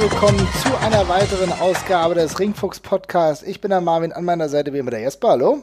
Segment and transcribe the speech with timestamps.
[0.00, 3.46] Willkommen zu einer weiteren Ausgabe des Ringfuchs Podcast.
[3.46, 5.28] Ich bin der Marvin, an meiner Seite wie immer der Jesper.
[5.28, 5.62] Hallo.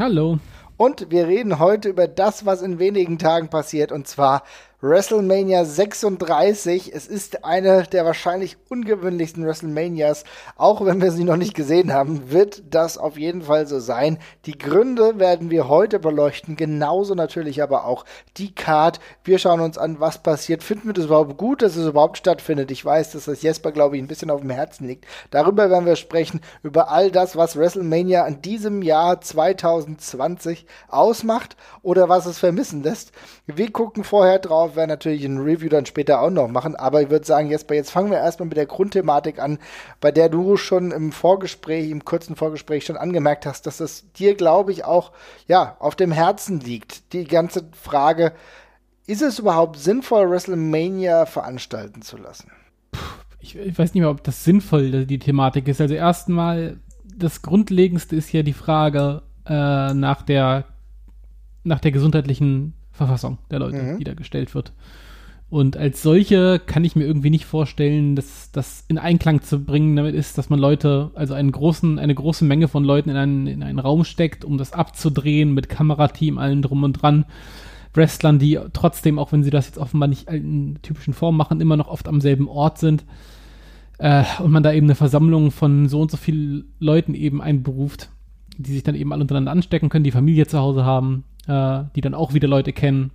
[0.00, 0.40] Hallo.
[0.76, 4.42] Und wir reden heute über das, was in wenigen Tagen passiert, und zwar
[4.82, 6.94] WrestleMania 36.
[6.94, 10.24] Es ist eine der wahrscheinlich ungewöhnlichsten WrestleManias.
[10.56, 14.18] Auch wenn wir sie noch nicht gesehen haben, wird das auf jeden Fall so sein.
[14.44, 16.56] Die Gründe werden wir heute beleuchten.
[16.56, 18.04] Genauso natürlich aber auch
[18.36, 19.00] die Card.
[19.24, 20.62] Wir schauen uns an, was passiert.
[20.62, 22.70] Finden wir das überhaupt gut, dass es überhaupt stattfindet?
[22.70, 25.06] Ich weiß, dass das Jesper, glaube ich, ein bisschen auf dem Herzen liegt.
[25.30, 26.42] Darüber werden wir sprechen.
[26.62, 33.12] Über all das, was WrestleMania in diesem Jahr 2020 ausmacht oder was es vermissen lässt.
[33.46, 36.74] Wir gucken vorher drauf werden natürlich ein Review dann später auch noch machen.
[36.74, 39.58] Aber ich würde sagen, Jesper, jetzt fangen wir erstmal mit der Grundthematik an,
[40.00, 44.34] bei der du schon im Vorgespräch, im kurzen Vorgespräch schon angemerkt hast, dass es dir,
[44.34, 45.12] glaube ich, auch
[45.46, 47.12] ja, auf dem Herzen liegt.
[47.12, 48.32] Die ganze Frage,
[49.06, 52.50] ist es überhaupt sinnvoll, WrestleMania veranstalten zu lassen?
[53.38, 55.80] Ich, ich weiß nicht mehr, ob das sinnvoll die Thematik ist.
[55.80, 60.64] Also erstmal, das Grundlegendste ist ja die Frage äh, nach der
[61.62, 63.98] nach der gesundheitlichen Verfassung der Leute, mhm.
[63.98, 64.72] die da gestellt wird.
[65.48, 69.94] Und als solche kann ich mir irgendwie nicht vorstellen, dass das in Einklang zu bringen
[69.94, 73.46] damit ist, dass man Leute, also einen großen, eine große Menge von Leuten in einen,
[73.46, 77.26] in einen Raum steckt, um das abzudrehen mit Kamerateam, allen drum und dran.
[77.94, 81.76] Wrestlern, die trotzdem, auch wenn sie das jetzt offenbar nicht in typischen Form machen, immer
[81.76, 83.04] noch oft am selben Ort sind.
[83.98, 88.10] Äh, und man da eben eine Versammlung von so und so vielen Leuten eben einberuft,
[88.58, 92.00] die sich dann eben alle untereinander anstecken können, die Familie zu Hause haben, äh, die
[92.00, 93.10] dann auch wieder Leute kennen.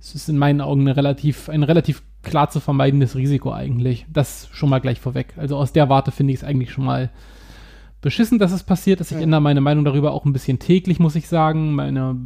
[0.00, 4.06] Es ist in meinen Augen eine relativ, ein relativ klar zu vermeidendes Risiko eigentlich.
[4.12, 5.34] Das schon mal gleich vorweg.
[5.36, 7.10] Also aus der Warte finde ich es eigentlich schon mal
[8.00, 9.10] beschissen, dass es passiert ist.
[9.10, 9.22] Ich ja.
[9.22, 11.74] ändere meine Meinung darüber auch ein bisschen täglich, muss ich sagen.
[11.74, 12.16] Meine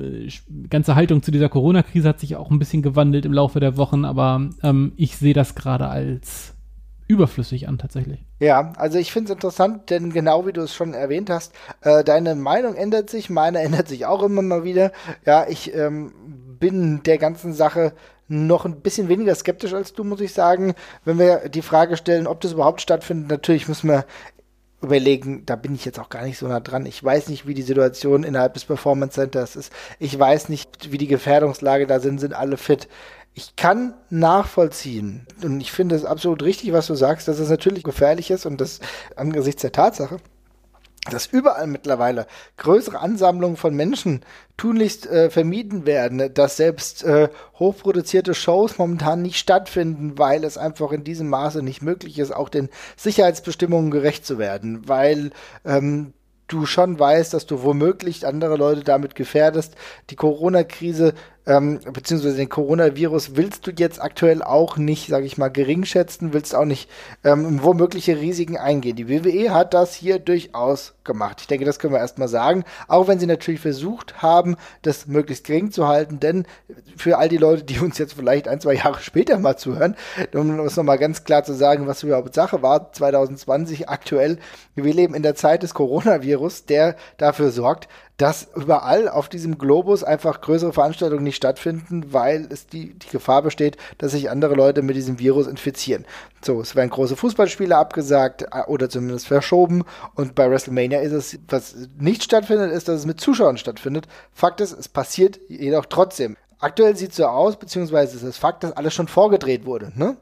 [0.00, 0.28] äh,
[0.68, 4.04] ganze Haltung zu dieser Corona-Krise hat sich auch ein bisschen gewandelt im Laufe der Wochen,
[4.04, 6.55] aber ähm, ich sehe das gerade als
[7.08, 8.24] überflüssig an tatsächlich.
[8.40, 11.52] Ja, also ich finde es interessant, denn genau wie du es schon erwähnt hast,
[11.82, 14.92] äh, deine Meinung ändert sich, meine ändert sich auch immer mal wieder.
[15.24, 16.12] Ja, ich ähm,
[16.58, 17.92] bin der ganzen Sache
[18.28, 20.74] noch ein bisschen weniger skeptisch als du, muss ich sagen.
[21.04, 24.04] Wenn wir die Frage stellen, ob das überhaupt stattfindet, natürlich müssen wir
[24.82, 26.86] überlegen, da bin ich jetzt auch gar nicht so nah dran.
[26.86, 29.72] Ich weiß nicht, wie die Situation innerhalb des Performance Centers ist.
[29.98, 32.18] Ich weiß nicht, wie die Gefährdungslage da sind.
[32.18, 32.88] Sind alle fit?
[33.36, 37.84] Ich kann nachvollziehen und ich finde es absolut richtig, was du sagst, dass es natürlich
[37.84, 38.80] gefährlich ist und das
[39.14, 40.16] angesichts der Tatsache,
[41.10, 42.26] dass überall mittlerweile
[42.56, 44.22] größere Ansammlungen von Menschen
[44.56, 50.90] tunlichst äh, vermieden werden, dass selbst äh, hochproduzierte Shows momentan nicht stattfinden, weil es einfach
[50.90, 55.30] in diesem Maße nicht möglich ist, auch den Sicherheitsbestimmungen gerecht zu werden, weil
[55.66, 56.14] ähm,
[56.48, 59.74] du schon weißt, dass du womöglich andere Leute damit gefährdest.
[60.08, 61.12] Die Corona-Krise
[61.46, 66.32] ähm, beziehungsweise den Coronavirus willst du jetzt aktuell auch nicht, sage ich mal, gering schätzen,
[66.32, 66.90] willst auch nicht
[67.24, 68.96] ähm, womögliche Risiken eingehen.
[68.96, 71.40] Die WWE hat das hier durchaus gemacht.
[71.40, 75.46] Ich denke, das können wir erstmal sagen, auch wenn sie natürlich versucht haben, das möglichst
[75.46, 76.46] gering zu halten, denn
[76.96, 79.96] für all die Leute, die uns jetzt vielleicht ein, zwei Jahre später mal zuhören,
[80.34, 84.38] um es nochmal ganz klar zu sagen, was überhaupt Sache war, 2020 aktuell,
[84.74, 90.02] wir leben in der Zeit des Coronavirus, der dafür sorgt, dass überall auf diesem Globus
[90.02, 94.82] einfach größere Veranstaltungen nicht stattfinden, weil es die, die Gefahr besteht, dass sich andere Leute
[94.82, 96.06] mit diesem Virus infizieren.
[96.42, 99.84] So, es werden große Fußballspiele abgesagt äh, oder zumindest verschoben
[100.14, 104.06] und bei WrestleMania ist es, was nicht stattfindet, ist, dass es mit Zuschauern stattfindet.
[104.32, 106.36] Fakt ist, es passiert jedoch trotzdem.
[106.58, 110.16] Aktuell sieht es so aus, beziehungsweise ist es Fakt, dass alles schon vorgedreht wurde, ne?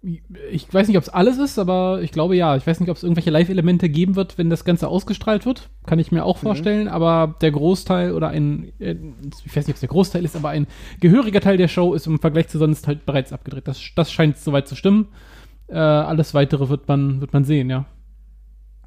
[0.00, 2.56] Ich weiß nicht, ob es alles ist, aber ich glaube ja.
[2.56, 5.70] Ich weiß nicht, ob es irgendwelche Live-Elemente geben wird, wenn das Ganze ausgestrahlt wird.
[5.86, 6.46] Kann ich mir auch mhm.
[6.46, 6.82] vorstellen.
[6.84, 6.92] Mhm.
[6.92, 8.94] Aber der Großteil oder ein, äh,
[9.44, 10.68] ich weiß nicht, ob es der Großteil ist, aber ein
[11.00, 13.66] gehöriger Teil der Show ist im Vergleich zu sonst halt bereits abgedreht.
[13.66, 15.08] Das, das scheint soweit zu stimmen.
[15.66, 17.86] Äh, alles weitere wird man, wird man sehen, ja.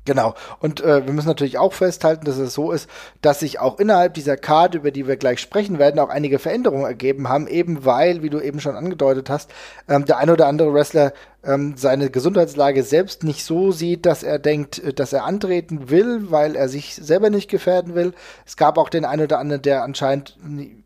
[0.06, 0.34] Genau.
[0.60, 2.90] Und äh, wir müssen natürlich auch festhalten, dass es so ist,
[3.22, 6.86] dass sich auch innerhalb dieser Karte, über die wir gleich sprechen werden, auch einige Veränderungen
[6.86, 9.52] ergeben haben, eben weil, wie du eben schon angedeutet hast,
[9.88, 11.14] ähm, der ein oder andere Wrestler
[11.44, 16.32] ähm, seine Gesundheitslage selbst nicht so sieht, dass er denkt, äh, dass er antreten will,
[16.32, 18.14] weil er sich selber nicht gefährden will.
[18.46, 20.36] Es gab auch den einen oder anderen, der anscheinend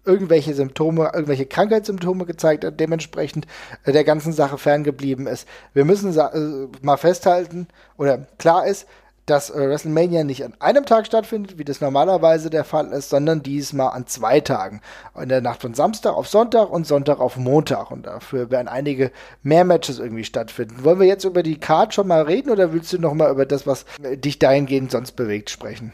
[0.03, 3.47] irgendwelche Symptome, irgendwelche Krankheitssymptome gezeigt hat, dementsprechend
[3.85, 5.47] äh, der ganzen Sache ferngeblieben ist.
[5.73, 7.67] Wir müssen äh, mal festhalten,
[7.97, 8.87] oder klar ist,
[9.25, 13.41] dass äh, WrestleMania nicht an einem Tag stattfindet, wie das normalerweise der Fall ist, sondern
[13.41, 14.81] diesmal an zwei Tagen.
[15.19, 17.91] In der Nacht von Samstag auf Sonntag und Sonntag auf Montag.
[17.91, 19.11] Und dafür werden einige
[19.43, 20.83] mehr Matches irgendwie stattfinden.
[20.83, 23.45] Wollen wir jetzt über die Card schon mal reden oder willst du noch mal über
[23.45, 25.93] das, was äh, dich dahingehend sonst bewegt, sprechen?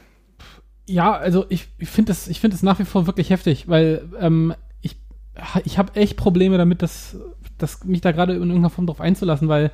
[0.88, 4.98] Ja, also ich, ich finde es find nach wie vor wirklich heftig, weil ähm, ich,
[5.64, 7.16] ich habe echt Probleme damit, das
[7.62, 9.72] das, mich da gerade in irgendeiner Form drauf einzulassen, weil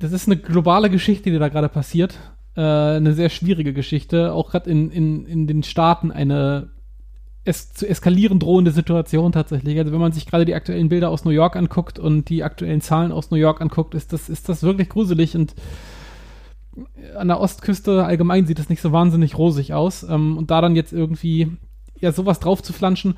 [0.00, 2.18] das ist eine globale Geschichte, die da gerade passiert.
[2.56, 4.32] Äh, eine sehr schwierige Geschichte.
[4.32, 6.70] Auch gerade in, in, in den Staaten eine
[7.42, 9.78] es zu eskalieren drohende Situation tatsächlich.
[9.78, 12.82] Also wenn man sich gerade die aktuellen Bilder aus New York anguckt und die aktuellen
[12.82, 15.54] Zahlen aus New York anguckt, ist das, ist das wirklich gruselig und
[17.16, 20.02] an der Ostküste allgemein sieht das nicht so wahnsinnig rosig aus.
[20.02, 21.48] Ähm, und da dann jetzt irgendwie
[21.98, 23.16] ja sowas drauf zu flanschen,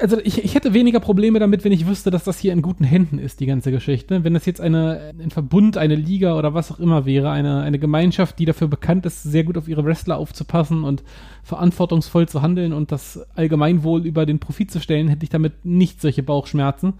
[0.00, 2.84] also ich, ich hätte weniger Probleme damit, wenn ich wüsste, dass das hier in guten
[2.84, 4.24] Händen ist, die ganze Geschichte.
[4.24, 7.78] Wenn das jetzt eine, ein Verbund, eine Liga oder was auch immer wäre, eine, eine
[7.78, 11.02] Gemeinschaft, die dafür bekannt ist, sehr gut auf ihre Wrestler aufzupassen und
[11.42, 16.00] verantwortungsvoll zu handeln und das Allgemeinwohl über den Profit zu stellen, hätte ich damit nicht
[16.00, 16.94] solche Bauchschmerzen.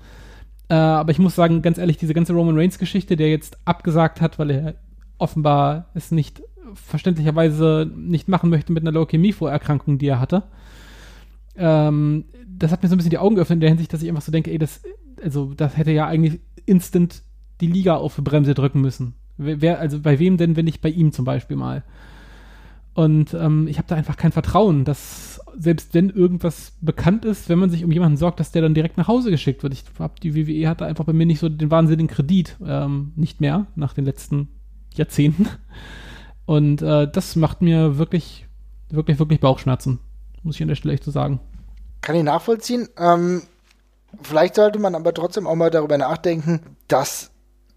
[0.68, 4.38] Äh, aber ich muss sagen, ganz ehrlich, diese ganze Roman Reigns-Geschichte, der jetzt abgesagt hat,
[4.38, 4.74] weil er
[5.18, 6.42] offenbar es nicht
[6.74, 10.44] verständlicherweise nicht machen möchte mit einer Leukämie-Vorerkrankung, die er hatte.
[11.56, 14.08] Ähm, das hat mir so ein bisschen die Augen geöffnet in der Hinsicht, dass ich
[14.08, 14.82] einfach so denke, ey, das,
[15.22, 17.22] also, das hätte ja eigentlich instant
[17.60, 19.14] die Liga auf die Bremse drücken müssen.
[19.36, 21.84] Wer, also bei wem denn, wenn nicht bei ihm zum Beispiel mal?
[22.94, 27.58] Und ähm, ich habe da einfach kein Vertrauen, dass selbst wenn irgendwas bekannt ist, wenn
[27.58, 29.72] man sich um jemanden sorgt, dass der dann direkt nach Hause geschickt wird.
[29.72, 33.12] Ich habe die WWE hat da einfach bei mir nicht so den wahnsinnigen Kredit, ähm,
[33.16, 34.48] nicht mehr nach den letzten
[34.94, 35.48] Jahrzehnten.
[36.44, 38.46] Und äh, das macht mir wirklich,
[38.90, 40.00] wirklich, wirklich Bauchschmerzen,
[40.42, 41.40] muss ich an der Stelle echt so sagen.
[42.00, 42.88] Kann ich nachvollziehen.
[42.98, 43.42] Ähm,
[44.22, 47.30] vielleicht sollte man aber trotzdem auch mal darüber nachdenken, dass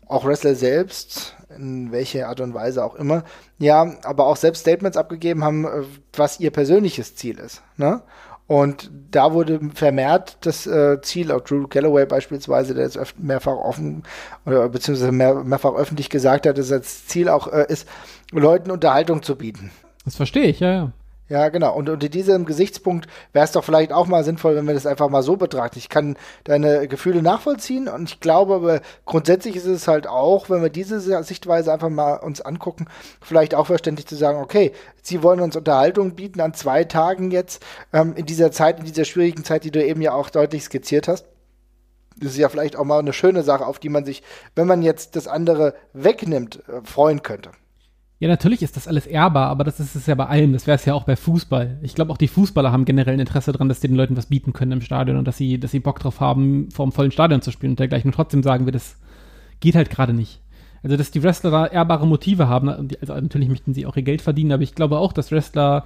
[0.07, 3.23] auch Wrestler selbst, in welcher Art und Weise auch immer,
[3.57, 5.83] ja, aber auch selbst Statements abgegeben haben, äh,
[6.13, 7.61] was ihr persönliches Ziel ist.
[7.77, 8.01] Ne?
[8.47, 14.03] Und da wurde vermehrt das äh, Ziel, auch Drew Galloway beispielsweise, der jetzt mehrfach offen
[14.45, 17.87] oder beziehungsweise mehr, mehrfach öffentlich gesagt hat, dass das Ziel auch äh, ist,
[18.31, 19.71] Leuten Unterhaltung zu bieten.
[20.03, 20.91] Das verstehe ich, ja, ja.
[21.27, 21.75] Ja, genau.
[21.75, 25.09] Und unter diesem Gesichtspunkt wäre es doch vielleicht auch mal sinnvoll, wenn wir das einfach
[25.09, 25.79] mal so betrachten.
[25.79, 30.61] Ich kann deine Gefühle nachvollziehen und ich glaube, aber grundsätzlich ist es halt auch, wenn
[30.61, 32.85] wir diese Sichtweise einfach mal uns angucken,
[33.21, 37.65] vielleicht auch verständlich zu sagen, okay, sie wollen uns Unterhaltung bieten an zwei Tagen jetzt,
[37.91, 41.07] ähm, in dieser Zeit, in dieser schwierigen Zeit, die du eben ja auch deutlich skizziert
[41.07, 41.25] hast.
[42.17, 44.21] Das ist ja vielleicht auch mal eine schöne Sache, auf die man sich,
[44.55, 47.49] wenn man jetzt das andere wegnimmt, äh, freuen könnte.
[48.19, 50.53] Ja, natürlich ist das alles ehrbar, aber das ist es ja bei allem.
[50.53, 51.79] Das wäre es ja auch bei Fußball.
[51.81, 54.27] Ich glaube, auch die Fußballer haben generell ein Interesse daran, dass sie den Leuten was
[54.27, 57.11] bieten können im Stadion und dass sie, dass sie Bock drauf haben, vor einem vollen
[57.11, 58.09] Stadion zu spielen und dergleichen.
[58.09, 58.97] Und trotzdem sagen wir, das
[59.59, 60.41] geht halt gerade nicht.
[60.81, 64.21] Also, dass die Wrestler da ehrbare Motive haben, also natürlich möchten sie auch ihr Geld
[64.21, 65.83] verdienen, aber ich glaube auch, dass Wrestler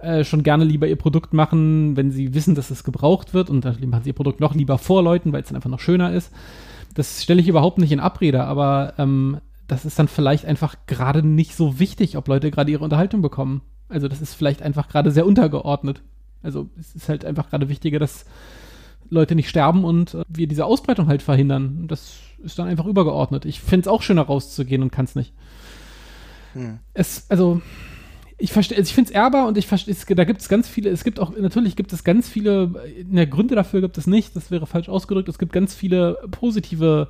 [0.00, 3.64] äh, schon gerne lieber ihr Produkt machen, wenn sie wissen, dass es gebraucht wird und
[3.64, 6.12] dann machen sie ihr Produkt noch lieber vor Leuten, weil es dann einfach noch schöner
[6.12, 6.32] ist.
[6.94, 9.38] Das stelle ich überhaupt nicht in Abrede, aber ähm,
[9.68, 13.60] das ist dann vielleicht einfach gerade nicht so wichtig, ob Leute gerade ihre Unterhaltung bekommen.
[13.88, 16.02] Also das ist vielleicht einfach gerade sehr untergeordnet.
[16.42, 18.24] Also es ist halt einfach gerade wichtiger, dass
[19.10, 21.86] Leute nicht sterben und äh, wir diese Ausbreitung halt verhindern.
[21.86, 23.44] Das ist dann einfach übergeordnet.
[23.44, 25.32] Ich fände es auch schöner rauszugehen und kann es nicht.
[26.54, 26.78] Hm.
[26.94, 27.60] Es, also,
[28.38, 30.90] ich verstehe, also ich finde es ehrbar und ich verstehe, da gibt es ganz viele,
[30.90, 32.70] es gibt auch, natürlich gibt es ganz viele,
[33.02, 37.08] der Gründe dafür gibt es nicht, das wäre falsch ausgedrückt, es gibt ganz viele positive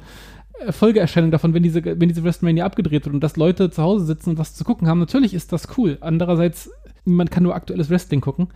[0.70, 4.30] Folgeerscheinung davon, wenn diese, wenn diese WrestleMania abgedreht wird und dass Leute zu Hause sitzen
[4.30, 4.98] und was zu gucken haben.
[4.98, 5.98] Natürlich ist das cool.
[6.00, 6.70] Andererseits,
[7.04, 8.48] man kann nur aktuelles Wrestling gucken.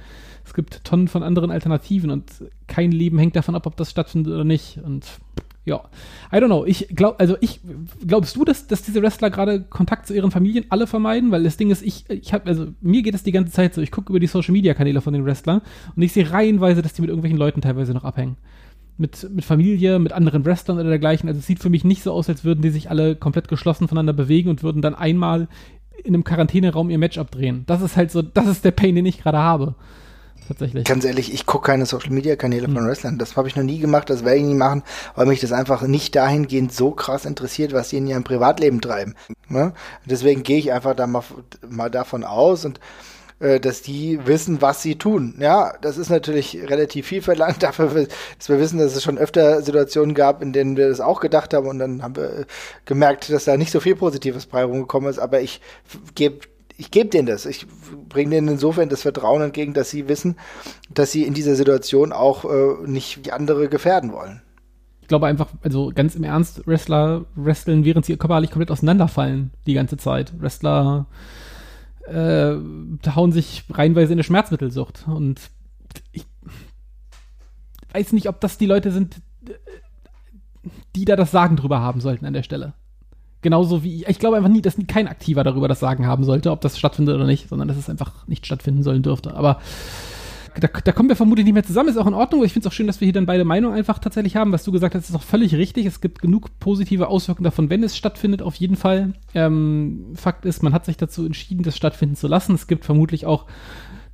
[0.45, 2.25] Es gibt Tonnen von anderen Alternativen und
[2.67, 4.81] kein Leben hängt davon ab, ob das stattfindet oder nicht.
[4.85, 5.07] Und
[5.65, 5.81] ja,
[6.33, 6.65] I don't know.
[6.65, 7.61] Ich glaube, also ich,
[8.05, 11.31] glaubst du, dass, dass diese Wrestler gerade Kontakt zu ihren Familien alle vermeiden?
[11.31, 13.81] Weil das Ding ist, ich, ich habe, also mir geht es die ganze Zeit so,
[13.81, 15.63] ich gucke über die Social Media Kanäle von den Wrestlern
[15.95, 18.37] und ich sehe reihenweise, dass die mit irgendwelchen Leuten teilweise noch abhängen
[18.99, 21.29] mit, mit Familie, mit anderen Wrestlern oder dergleichen.
[21.29, 23.89] Also es sieht für mich nicht so aus, als würden die sich alle komplett geschlossen
[23.89, 25.49] voneinander bewegen und würden dann einmal
[26.05, 27.65] in einem Quarantäneraum ihr Match abdrehen.
[27.67, 29.75] Das ist halt so, das ist der Pain, den ich gerade habe.
[30.49, 30.85] Tatsächlich.
[30.85, 32.87] Ganz ehrlich, ich gucke keine Social Media Kanäle von hm.
[32.87, 33.19] Wrestlern.
[33.19, 34.83] Das habe ich noch nie gemacht, das werde ich nie machen,
[35.15, 39.15] weil mich das einfach nicht dahingehend so krass interessiert, was sie in ihrem Privatleben treiben.
[39.49, 39.73] Ne?
[40.05, 41.23] Deswegen gehe ich einfach da mal,
[41.69, 42.81] mal davon aus und
[43.43, 45.35] äh, dass die wissen, was sie tun.
[45.41, 48.07] Ja, das ist natürlich relativ viel verlangt dafür,
[48.39, 51.53] dass wir wissen, dass es schon öfter Situationen gab, in denen wir das auch gedacht
[51.53, 52.47] haben und dann haben wir
[52.85, 55.61] gemerkt, dass da nicht so viel Positives bei rumgekommen ist, aber ich
[56.15, 56.39] gebe
[56.79, 57.45] ich gebe denen das.
[57.47, 57.67] Ich
[58.09, 60.37] bringe denen insofern das Vertrauen entgegen, dass sie wissen,
[60.89, 64.41] dass sie in dieser Situation auch äh, nicht die andere gefährden wollen.
[65.01, 69.75] Ich glaube einfach, also ganz im Ernst, Wrestler wresteln, während sie körperlich komplett auseinanderfallen die
[69.75, 70.33] ganze Zeit.
[70.41, 71.07] Wrestler
[72.13, 75.07] äh, hauen sich reinweise in eine Schmerzmittelsucht.
[75.07, 75.41] Und
[76.13, 76.27] ich
[77.93, 79.23] weiß nicht, ob das die Leute sind,
[80.95, 82.75] die da das Sagen drüber haben sollten an der Stelle.
[83.41, 86.61] Genauso wie, ich glaube einfach nie, dass kein Aktiver darüber das Sagen haben sollte, ob
[86.61, 89.35] das stattfindet oder nicht, sondern dass es einfach nicht stattfinden sollen dürfte.
[89.35, 89.61] Aber
[90.61, 92.45] da, da kommen wir vermutlich nicht mehr zusammen, ist auch in Ordnung.
[92.45, 94.53] Ich finde es auch schön, dass wir hier dann beide Meinungen einfach tatsächlich haben.
[94.53, 95.87] Was du gesagt hast, ist auch völlig richtig.
[95.87, 99.15] Es gibt genug positive Auswirkungen davon, wenn es stattfindet, auf jeden Fall.
[99.35, 102.55] Ähm, Fakt ist, man hat sich dazu entschieden, das stattfinden zu lassen.
[102.55, 103.47] Es gibt vermutlich auch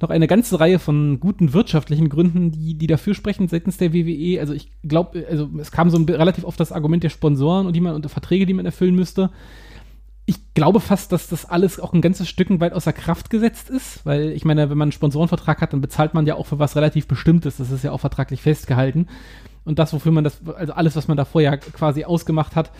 [0.01, 4.39] noch eine ganze Reihe von guten wirtschaftlichen Gründen, die, die dafür sprechen seitens der WWE.
[4.41, 7.75] Also ich glaube, also es kam so ein, relativ oft das Argument der Sponsoren und
[7.75, 9.31] die man und Verträge, die man erfüllen müsste
[10.29, 14.05] ich glaube fast, dass das alles auch ein ganzes Stück weit außer Kraft gesetzt ist,
[14.05, 16.77] weil ich meine, wenn man einen Sponsorenvertrag hat, dann bezahlt man ja auch für was
[16.77, 17.57] relativ Bestimmtes.
[17.57, 19.07] Das ist ja auch vertraglich festgehalten.
[19.65, 22.73] Und das, wofür man das, also alles, was man da vorher quasi ausgemacht hat,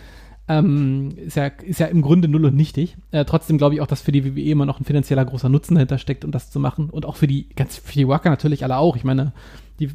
[0.47, 2.97] ähm, ist, ja, ist ja im Grunde null und nichtig.
[3.09, 5.73] Äh, trotzdem glaube ich auch, dass für die WWE immer noch ein finanzieller großer Nutzen
[5.73, 6.91] dahinter steckt, um das zu machen.
[6.91, 8.95] Und auch für die, ganz, für die Worker natürlich alle auch.
[8.95, 9.33] Ich meine,
[9.79, 9.89] die,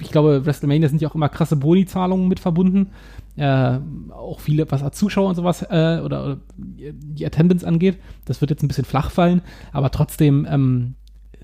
[0.00, 2.90] ich glaube, WrestleMania sind ja auch immer krasse Boni-Zahlungen mit verbunden.
[3.36, 3.78] Äh,
[4.10, 7.98] auch viele, was Zuschauer und sowas äh, oder, oder, die Attendance angeht.
[8.26, 9.40] Das wird jetzt ein bisschen flach fallen,
[9.72, 10.96] aber trotzdem ähm,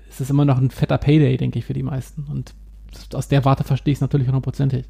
[0.07, 2.25] ist es immer noch ein fetter Payday, denke ich, für die meisten.
[2.29, 2.53] Und
[3.13, 4.85] aus der Warte verstehe ich es natürlich hundertprozentig.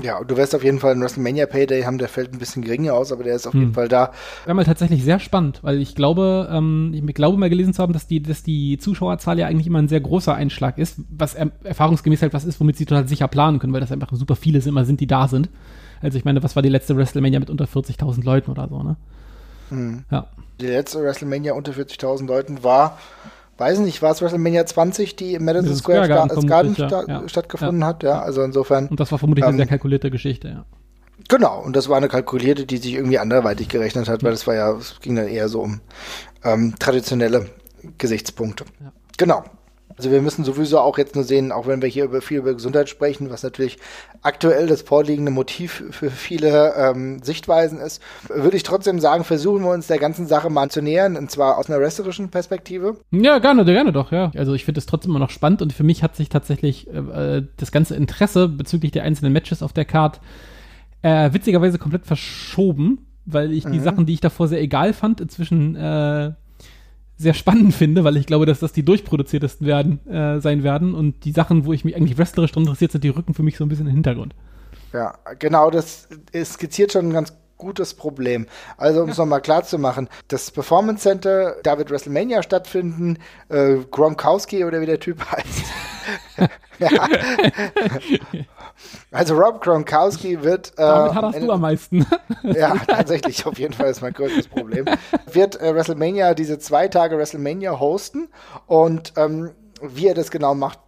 [0.00, 2.94] Ja, du wirst auf jeden Fall einen WrestleMania Payday haben, der fällt ein bisschen geringer
[2.94, 3.60] aus, aber der ist auf hm.
[3.60, 4.12] jeden Fall da.
[4.44, 7.92] Wäre mal tatsächlich sehr spannend, weil ich glaube, ähm, ich glaube mal gelesen zu haben,
[7.92, 11.50] dass die, dass die Zuschauerzahl ja eigentlich immer ein sehr großer Einschlag ist, was er,
[11.64, 14.60] erfahrungsgemäß halt was ist, womit sie total sicher planen können, weil das einfach super viele
[14.60, 15.48] immer sind, die da sind.
[16.02, 18.96] Also ich meine, was war die letzte WrestleMania mit unter 40.000 Leuten oder so, ne?
[19.70, 20.04] Hm.
[20.10, 20.28] Ja.
[20.60, 22.98] Die letzte WrestleMania unter 40.000 Leuten war
[23.58, 27.28] weiß nicht, war es WrestleMania 20, die im Madison Square, Square Garden, Garden sta ja.
[27.28, 27.86] stattgefunden ja.
[27.86, 28.86] hat, ja, also insofern.
[28.86, 30.64] Und das war vermutlich ähm, eine sehr kalkulierte Geschichte, ja.
[31.28, 34.54] Genau, und das war eine kalkulierte, die sich irgendwie anderweitig gerechnet hat, weil das war
[34.54, 35.80] ja, es ging dann eher so um
[36.44, 37.46] ähm, traditionelle
[37.98, 38.64] Gesichtspunkte.
[38.80, 38.92] Ja.
[39.16, 39.44] Genau.
[39.98, 42.54] Also wir müssen sowieso auch jetzt nur sehen, auch wenn wir hier über viel über
[42.54, 43.78] Gesundheit sprechen, was natürlich
[44.22, 49.72] aktuell das vorliegende Motiv für viele ähm, Sichtweisen ist, würde ich trotzdem sagen, versuchen wir
[49.72, 52.96] uns der ganzen Sache mal zu nähern, und zwar aus einer wrestlerischen Perspektive.
[53.10, 54.30] Ja, gerne, gerne doch, ja.
[54.36, 57.42] Also ich finde es trotzdem immer noch spannend und für mich hat sich tatsächlich äh,
[57.56, 60.20] das ganze Interesse bezüglich der einzelnen Matches auf der Card
[61.02, 63.82] äh, witzigerweise komplett verschoben, weil ich die mhm.
[63.82, 66.32] Sachen, die ich davor sehr egal fand, inzwischen äh,
[67.18, 70.94] sehr spannend finde, weil ich glaube, dass das die durchproduziertesten werden, äh, sein werden.
[70.94, 73.56] Und die Sachen, wo ich mich eigentlich wrestlerisch dran interessiert, sind die Rücken für mich
[73.56, 74.34] so ein bisschen im Hintergrund.
[74.92, 76.08] Ja, genau, das
[76.44, 78.46] skizziert schon ganz gutes Problem.
[78.76, 83.76] Also, um es nochmal klar zu machen, das Performance Center, da wird WrestleMania stattfinden, äh,
[83.90, 85.64] Gronkowski oder wie der Typ heißt.
[86.78, 87.08] ja.
[89.10, 90.72] Also Rob Gronkowski wird.
[90.76, 92.06] Äh, Damit hattest du am meisten.
[92.42, 94.86] ja, tatsächlich, auf jeden Fall ist mein größtes Problem.
[95.30, 98.28] Wird äh, WrestleMania, diese zwei Tage WrestleMania hosten
[98.66, 99.50] und ähm,
[99.82, 100.78] wie er das genau macht,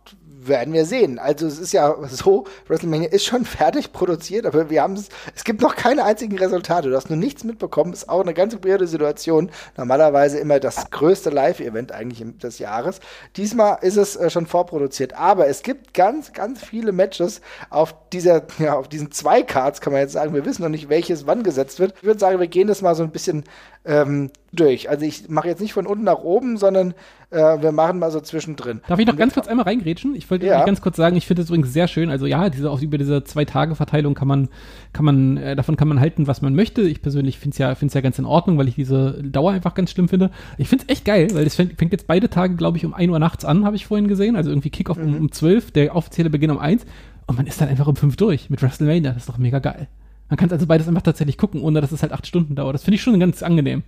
[0.47, 1.19] werden wir sehen.
[1.19, 5.45] Also es ist ja so, WrestleMania ist schon fertig produziert, aber wir haben es, es
[5.45, 6.91] gibt noch keine einzigen Resultate.
[6.91, 7.93] Du hast nur nichts mitbekommen.
[7.93, 9.51] Ist auch eine ganz weirde Situation.
[9.77, 13.01] Normalerweise immer das größte Live-Event eigentlich des Jahres.
[13.37, 15.15] Diesmal ist es äh, schon vorproduziert.
[15.15, 19.93] Aber es gibt ganz, ganz viele Matches auf dieser, ja, auf diesen zwei Cards, kann
[19.93, 20.35] man jetzt sagen.
[20.35, 21.95] Wir wissen noch nicht, welches wann gesetzt wird.
[21.97, 23.45] Ich würde sagen, wir gehen das mal so ein bisschen
[23.85, 24.89] ähm, durch.
[24.91, 26.95] Also ich mache jetzt nicht von unten nach oben, sondern
[27.31, 28.81] äh, wir machen mal so zwischendrin.
[28.89, 30.17] Darf ich noch ganz kurz einmal reingrätschen?
[30.17, 30.65] Ich wollte ja.
[30.65, 32.11] ganz kurz sagen, ich finde es übrigens sehr schön.
[32.11, 34.49] Also ja, diese, auch über diese Zwei-Tage-Verteilung kann man,
[34.93, 36.83] kann man, äh, davon kann man halten, was man möchte.
[36.83, 39.75] Ich persönlich finde es ja, find's ja ganz in Ordnung, weil ich diese Dauer einfach
[39.75, 40.31] ganz schlimm finde.
[40.59, 42.95] Ich finde es echt geil, weil es fängt, fängt, jetzt beide Tage, glaube ich, um
[42.95, 44.35] 1 Uhr nachts an, habe ich vorhin gesehen.
[44.35, 45.05] Also irgendwie Kickoff mhm.
[45.05, 46.85] um, um 12, der offizielle Beginn um 1.
[47.27, 49.13] Und man ist dann einfach um 5 durch mit WrestleMania.
[49.13, 49.87] Das ist doch mega geil.
[50.29, 52.75] Man kann also beides einfach tatsächlich gucken, ohne dass es halt acht Stunden dauert.
[52.75, 53.85] Das finde ich schon ganz angenehm.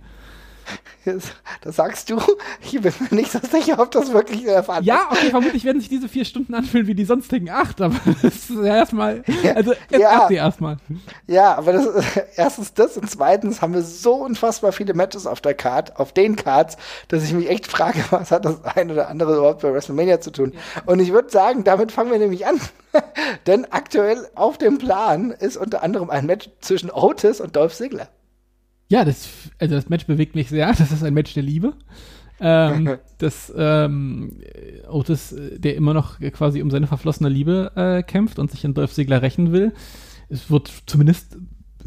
[1.61, 2.21] Das sagst du?
[2.61, 4.85] Ich bin mir nicht so sicher, ob das wirklich der Fall ist.
[4.85, 8.35] Ja, okay, vermutlich werden sich diese vier Stunden anfühlen wie die sonstigen acht, aber das
[8.35, 9.23] ist ja erstmal,
[9.55, 10.77] also jetzt ja, erstmal.
[11.27, 12.05] Ja, aber das ist
[12.35, 16.35] erstens das und zweitens haben wir so unfassbar viele Matches auf der Card, auf den
[16.35, 16.77] Cards,
[17.09, 20.31] dass ich mich echt frage, was hat das ein oder andere überhaupt bei WrestleMania zu
[20.31, 20.53] tun?
[20.53, 20.83] Ja.
[20.85, 22.59] Und ich würde sagen, damit fangen wir nämlich an.
[23.47, 28.09] Denn aktuell auf dem Plan ist unter anderem ein Match zwischen Otis und Dolph Ziggler.
[28.93, 30.67] Ja, das, also das Match bewegt mich sehr.
[30.77, 31.73] Das ist ein Match der Liebe.
[32.39, 34.39] Ähm, das ähm,
[34.87, 38.93] Otis, der immer noch quasi um seine verflossene Liebe äh, kämpft und sich an Dolph
[38.93, 39.73] Ziggler rächen will.
[40.29, 41.37] Es wird zumindest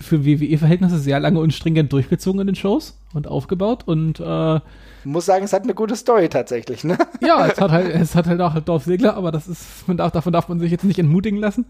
[0.01, 4.59] für WWE-Verhältnisse sehr lange und stringent durchgezogen in den Shows und aufgebaut und äh,
[5.07, 6.99] muss sagen, es hat eine gute Story tatsächlich, ne?
[7.21, 10.33] Ja, es hat halt, es hat halt auch Dorf Segler, aber das ist, darf, davon
[10.33, 11.67] darf man sich jetzt nicht entmutigen lassen.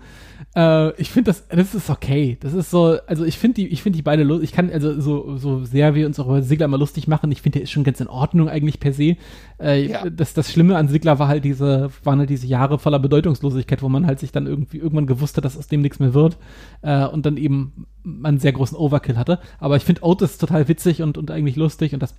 [0.56, 2.38] Äh, ich finde das, das ist okay.
[2.40, 4.50] Das ist so, also ich finde die, ich finde die beide lustig.
[4.50, 7.42] Ich kann, also so, so sehr wir uns auch über Sigler mal lustig machen, ich
[7.42, 9.16] finde, der ist schon ganz in Ordnung eigentlich per se.
[9.60, 10.08] Äh, ja.
[10.08, 13.88] das, das Schlimme an Sigler war halt diese, waren halt diese Jahre voller Bedeutungslosigkeit, wo
[13.88, 16.38] man halt sich dann irgendwie irgendwann gewusst hat, dass aus dem nichts mehr wird.
[16.82, 19.40] Äh, und dann eben man einen sehr großen Overkill hatte.
[19.58, 22.14] Aber ich finde Otis total witzig und, und eigentlich lustig und das,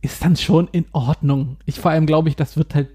[0.00, 1.56] ist dann schon in Ordnung.
[1.66, 2.88] Ich vor allem glaube ich, das wird halt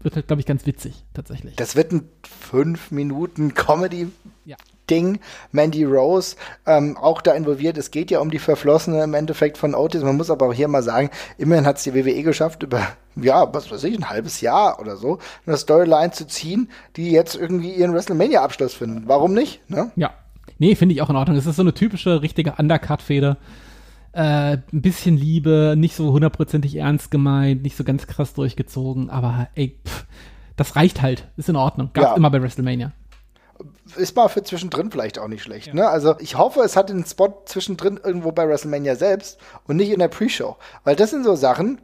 [0.00, 1.56] wird halt, glaube ich, ganz witzig, tatsächlich.
[1.56, 2.08] Das wird ein
[2.50, 4.08] 5 Minuten Comedy.
[4.44, 4.56] Ja.
[4.88, 5.20] Ding,
[5.52, 6.36] Mandy Rose
[6.66, 7.76] ähm, auch da involviert.
[7.78, 10.02] Es geht ja um die Verflossene im Endeffekt von Otis.
[10.02, 12.86] Man muss aber auch hier mal sagen, immerhin hat es die WWE geschafft, über,
[13.16, 17.34] ja, was weiß ich, ein halbes Jahr oder so, eine Storyline zu ziehen, die jetzt
[17.34, 19.04] irgendwie ihren WrestleMania-Abschluss finden.
[19.06, 19.68] Warum nicht?
[19.68, 19.90] Ne?
[19.96, 20.10] Ja.
[20.58, 21.36] Nee, finde ich auch in Ordnung.
[21.36, 23.36] Es ist so eine typische, richtige Undercut-Feder.
[24.12, 29.48] Äh, ein bisschen Liebe, nicht so hundertprozentig ernst gemeint, nicht so ganz krass durchgezogen, aber
[29.54, 30.06] ey, pff,
[30.56, 31.28] das reicht halt.
[31.36, 31.90] Ist in Ordnung.
[31.92, 32.16] Gab's ja.
[32.16, 32.92] immer bei WrestleMania
[33.96, 35.68] ist mal für zwischendrin vielleicht auch nicht schlecht.
[35.68, 35.74] Ja.
[35.74, 35.88] Ne?
[35.88, 39.98] Also ich hoffe, es hat den Spot zwischendrin irgendwo bei WrestleMania selbst und nicht in
[39.98, 40.56] der Pre-Show.
[40.84, 41.80] Weil das sind so Sachen,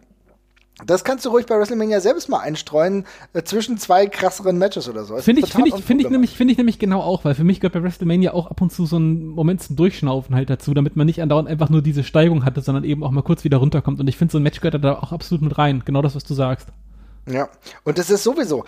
[0.85, 5.05] das kannst du ruhig bei WrestleMania selbst mal einstreuen, äh, zwischen zwei krasseren Matches oder
[5.05, 5.17] so.
[5.19, 7.61] Finde ich, finde ich, finde ich nämlich, finde ich nämlich genau auch, weil für mich
[7.61, 10.97] gehört bei WrestleMania auch ab und zu so ein Moment zum Durchschnaufen halt dazu, damit
[10.97, 14.01] man nicht andauernd einfach nur diese Steigung hatte, sondern eben auch mal kurz wieder runterkommt.
[14.01, 15.83] Und ich finde, so ein Match gehört da auch absolut mit rein.
[15.85, 16.69] Genau das, was du sagst.
[17.27, 17.49] Ja,
[17.85, 18.65] und das ist sowieso,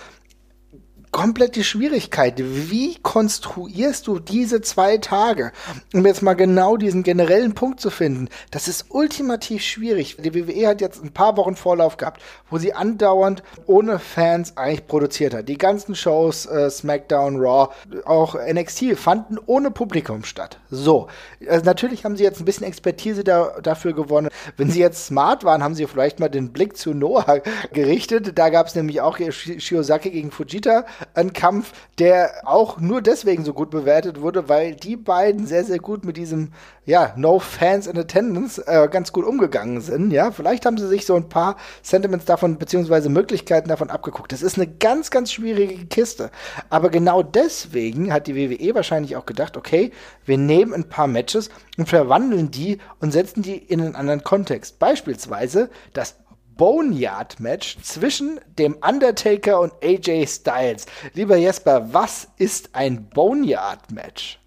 [1.11, 2.35] komplett die Schwierigkeit.
[2.39, 5.53] Wie konstruierst du diese zwei Tage?
[5.95, 10.17] Um jetzt mal genau diesen generellen Punkt zu finden, das ist ultimativ schwierig.
[10.19, 14.87] Die WWE hat jetzt ein paar Wochen Vorlauf gehabt, wo sie andauernd ohne Fans eigentlich
[14.87, 15.49] produziert hat.
[15.49, 17.73] Die ganzen Shows, äh, SmackDown, Raw,
[18.05, 20.59] auch NXT fanden ohne Publikum statt.
[20.71, 21.09] So,
[21.49, 24.29] also natürlich haben sie jetzt ein bisschen Expertise da, dafür gewonnen.
[24.57, 27.41] Wenn sie jetzt smart waren, haben sie vielleicht mal den Blick zu Noah
[27.73, 28.39] gerichtet.
[28.39, 30.85] Da gab es nämlich auch Shiozaki gegen Fujita
[31.15, 35.79] ein Kampf, der auch nur deswegen so gut bewertet wurde, weil die beiden sehr, sehr
[35.79, 36.53] gut mit diesem,
[36.85, 40.11] ja, No Fans in Attendance äh, ganz gut umgegangen sind.
[40.13, 44.33] Ja, vielleicht haben sie sich so ein paar Sentiments davon, beziehungsweise Möglichkeiten davon abgeguckt.
[44.33, 46.31] Das ist eine ganz, ganz schwierige Kiste.
[46.71, 49.93] Aber genau deswegen hat die WWE wahrscheinlich auch gedacht, okay,
[50.25, 54.79] wir nehmen ein paar Matches und verwandeln die und setzen die in einen anderen Kontext.
[54.79, 56.17] Beispielsweise das
[56.57, 60.87] Boneyard-Match zwischen dem Undertaker und AJ Styles.
[61.15, 64.39] Lieber Jesper, was ist ein Boneyard-Match?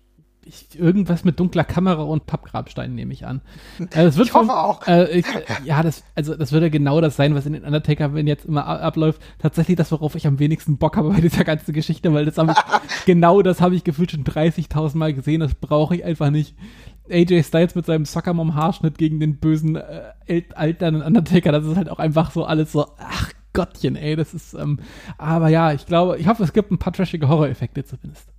[0.75, 3.41] Irgendwas mit dunkler Kamera und Pappgrabsteinen nehme ich an.
[3.95, 4.85] Äh, ich hoffe von, auch.
[4.87, 5.25] Äh, ich,
[5.63, 8.65] ja, das, also das würde genau das sein, was in den Undertaker, wenn jetzt immer
[8.65, 9.21] abläuft.
[9.39, 12.51] Tatsächlich das, worauf ich am wenigsten Bock habe bei dieser ganzen Geschichte, weil das habe
[12.51, 12.57] ich,
[13.05, 15.39] genau das habe ich gefühlt schon 30.000 Mal gesehen.
[15.39, 16.55] Das brauche ich einfach nicht.
[17.09, 21.99] AJ Styles mit seinem Soccer-Mom-Haarschnitt gegen den bösen äh, alternden Undertaker, das ist halt auch
[21.99, 24.79] einfach so alles so, ach Gottchen, ey, das ist, ähm,
[25.17, 28.29] aber ja, ich glaube, ich hoffe, es gibt ein paar trashige Horror-Effekte zumindest.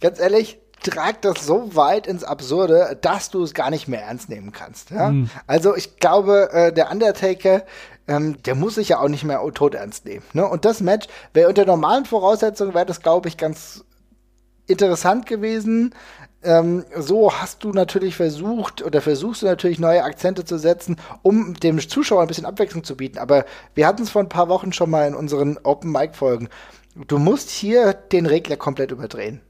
[0.00, 4.28] Ganz ehrlich, tragt das so weit ins Absurde, dass du es gar nicht mehr ernst
[4.28, 4.90] nehmen kannst.
[4.90, 5.10] Ja?
[5.10, 5.30] Mhm.
[5.46, 7.64] Also ich glaube, äh, der Undertaker,
[8.06, 10.24] ähm, der muss sich ja auch nicht mehr tot ernst nehmen.
[10.32, 10.46] Ne?
[10.46, 13.84] Und das Match wäre unter normalen Voraussetzungen, wäre das, glaube ich, ganz
[14.66, 15.94] interessant gewesen.
[16.42, 21.54] Ähm, so hast du natürlich versucht oder versuchst du natürlich neue Akzente zu setzen, um
[21.54, 23.18] dem Zuschauer ein bisschen Abwechslung zu bieten.
[23.18, 23.44] Aber
[23.74, 26.48] wir hatten es vor ein paar Wochen schon mal in unseren Open Mic Folgen.
[27.08, 29.40] Du musst hier den Regler komplett überdrehen.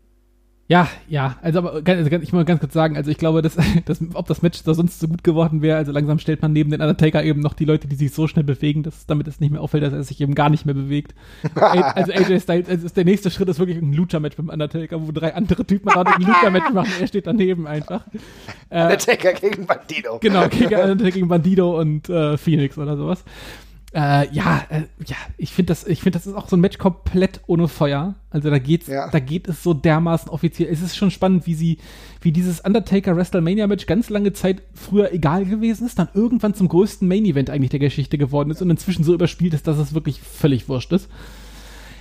[0.69, 4.01] Ja, ja, also aber also ich muss ganz kurz sagen, also ich glaube, dass, dass
[4.15, 6.81] ob das Match da sonst so gut geworden wäre, also langsam stellt man neben den
[6.81, 9.61] Undertaker eben noch die Leute, die sich so schnell bewegen, dass damit es nicht mehr
[9.61, 11.15] auffällt, dass er sich eben gar nicht mehr bewegt.
[11.55, 15.13] also AJ Styles, also der nächste Schritt ist wirklich ein Lucha-Match mit dem Undertaker, wo
[15.13, 18.03] drei andere Typen gerade ein Lucha-Match machen, er steht daneben einfach.
[18.69, 20.19] Äh, Undertaker gegen Bandido.
[20.19, 23.23] Genau, gegen Undertaker gegen Bandido und äh, Phoenix oder sowas.
[23.97, 26.77] Äh, ja, äh, ja, ich finde das, ich finde, das ist auch so ein Match
[26.77, 28.15] komplett ohne Feuer.
[28.29, 29.09] Also da geht's, ja.
[29.09, 30.71] da geht es so dermaßen offiziell.
[30.71, 31.79] Es ist schon spannend, wie sie,
[32.21, 36.69] wie dieses Undertaker WrestleMania Match ganz lange Zeit früher egal gewesen ist, dann irgendwann zum
[36.69, 39.95] größten Main Event eigentlich der Geschichte geworden ist und inzwischen so überspielt ist, dass es
[39.95, 41.09] wirklich völlig wurscht ist.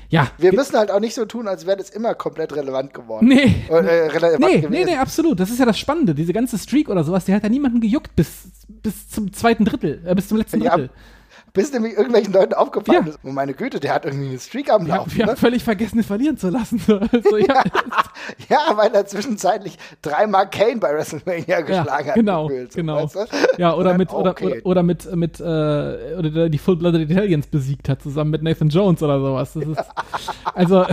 [0.10, 0.28] Ja.
[0.38, 3.30] Wir müssen halt auch nicht so tun, als wäre das immer komplett relevant geworden.
[3.30, 3.56] Nee.
[3.70, 4.72] Äh, relevant nee, gewesen.
[4.72, 5.40] nee, nee, absolut.
[5.40, 6.14] Das ist ja das Spannende.
[6.14, 10.02] Diese ganze Streak oder sowas, die hat ja niemanden gejuckt bis, bis zum zweiten Drittel,
[10.06, 10.90] äh, bis zum letzten Drittel.
[10.94, 11.15] Ja,
[11.56, 13.10] bis nämlich irgendwelchen Leuten aufgefallen ja.
[13.10, 13.20] ist.
[13.24, 15.10] Und meine Güte, der hat irgendwie einen Streak am Laufen.
[15.12, 15.32] Ja, wir ne?
[15.32, 16.82] haben völlig vergessen, es verlieren zu lassen.
[16.88, 17.64] Also, ja.
[18.50, 22.16] ja, weil er zwischenzeitlich dreimal Kane bei WrestleMania geschlagen hat.
[22.16, 23.04] Genau, gefühlt, genau.
[23.04, 23.26] Weißt du?
[23.58, 24.46] Ja, oder dann, mit, oder, okay.
[24.46, 29.02] oder, oder, mit, mit, äh, oder die Full-Blooded Italians besiegt hat, zusammen mit Nathan Jones
[29.02, 29.54] oder sowas.
[29.54, 29.92] Das ist,
[30.54, 30.86] also,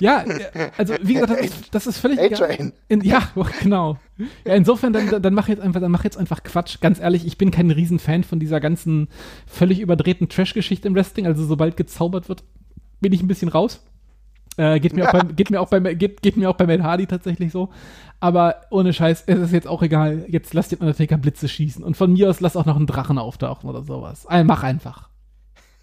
[0.00, 0.24] ja,
[0.76, 2.18] also, wie gesagt, das ist, das ist völlig.
[2.20, 2.72] A-Train.
[3.02, 3.22] Ja,
[3.62, 3.96] genau.
[4.44, 6.80] Ja, insofern, dann, dann mach jetzt einfach, dann mach jetzt einfach Quatsch.
[6.80, 9.08] Ganz ehrlich, ich bin kein Riesenfan von dieser ganzen
[9.46, 11.26] völlig überdrehten Trash-Geschichte im Wrestling.
[11.26, 12.44] Also sobald gezaubert wird,
[13.00, 13.80] bin ich ein bisschen raus.
[14.56, 16.82] Äh, geht, mir auch beim, geht, mir auch beim, geht, geht mir auch bei Matt
[16.82, 17.70] Hardy tatsächlich so.
[18.20, 20.24] Aber ohne Scheiß, es ist jetzt auch egal.
[20.28, 21.82] Jetzt lass den Undertaker Blitze schießen.
[21.82, 24.26] Und von mir aus lass auch noch einen Drachen auftauchen oder sowas.
[24.26, 25.08] Also, mach einfach.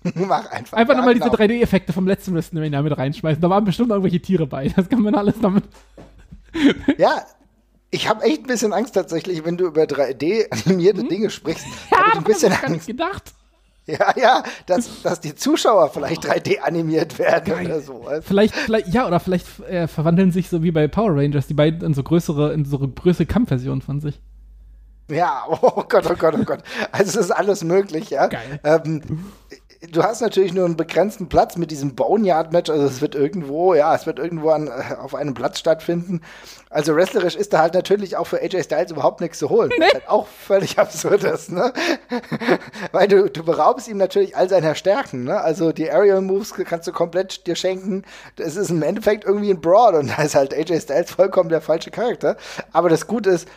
[0.16, 0.78] mach einfach.
[0.78, 1.96] Einfach nochmal diese 3D-Effekte genau.
[1.96, 3.42] vom letzten WrestleMania mit reinschmeißen.
[3.42, 4.70] Da waren bestimmt irgendwelche Tiere bei.
[4.70, 5.66] Das kann man alles damit.
[6.98, 7.26] ja,
[7.92, 11.10] ich habe echt ein bisschen Angst tatsächlich, wenn du über 3D animierte hm?
[11.10, 11.66] Dinge sprichst.
[11.92, 12.88] Ja, hab ich ein bisschen Angst.
[12.88, 13.34] gedacht.
[13.88, 17.66] Ja, ja, dass, dass die Zuschauer vielleicht 3D animiert werden Geil.
[17.66, 18.08] oder so.
[18.22, 21.82] Vielleicht, vielleicht, ja, oder vielleicht äh, verwandeln sich so wie bei Power Rangers die beiden
[21.82, 24.22] in so größere, in so größere Kampfversionen von sich.
[25.10, 26.64] Ja, oh Gott, oh Gott, oh Gott.
[26.92, 28.28] Also es ist alles möglich, ja.
[28.28, 28.60] Geil.
[28.64, 29.02] Ähm,
[29.90, 32.70] du hast natürlich nur einen begrenzten Platz mit diesem Boneyard-Match.
[32.70, 36.22] Also es wird irgendwo, ja, es wird irgendwo an, äh, auf einem Platz stattfinden.
[36.70, 39.72] Also wrestlerisch ist da halt natürlich auch für AJ Styles überhaupt nichts zu holen.
[39.78, 39.86] Nee.
[39.92, 41.74] Halt auch völlig absurd ist, ne?
[42.92, 45.42] Weil du, du beraubst ihm natürlich all seiner Stärken, ne?
[45.42, 48.04] Also die Aerial Moves kannst du komplett dir schenken.
[48.36, 51.62] Das ist im Endeffekt irgendwie ein Brawl und da ist halt AJ Styles vollkommen der
[51.62, 52.38] falsche Charakter.
[52.72, 53.48] Aber das Gute ist,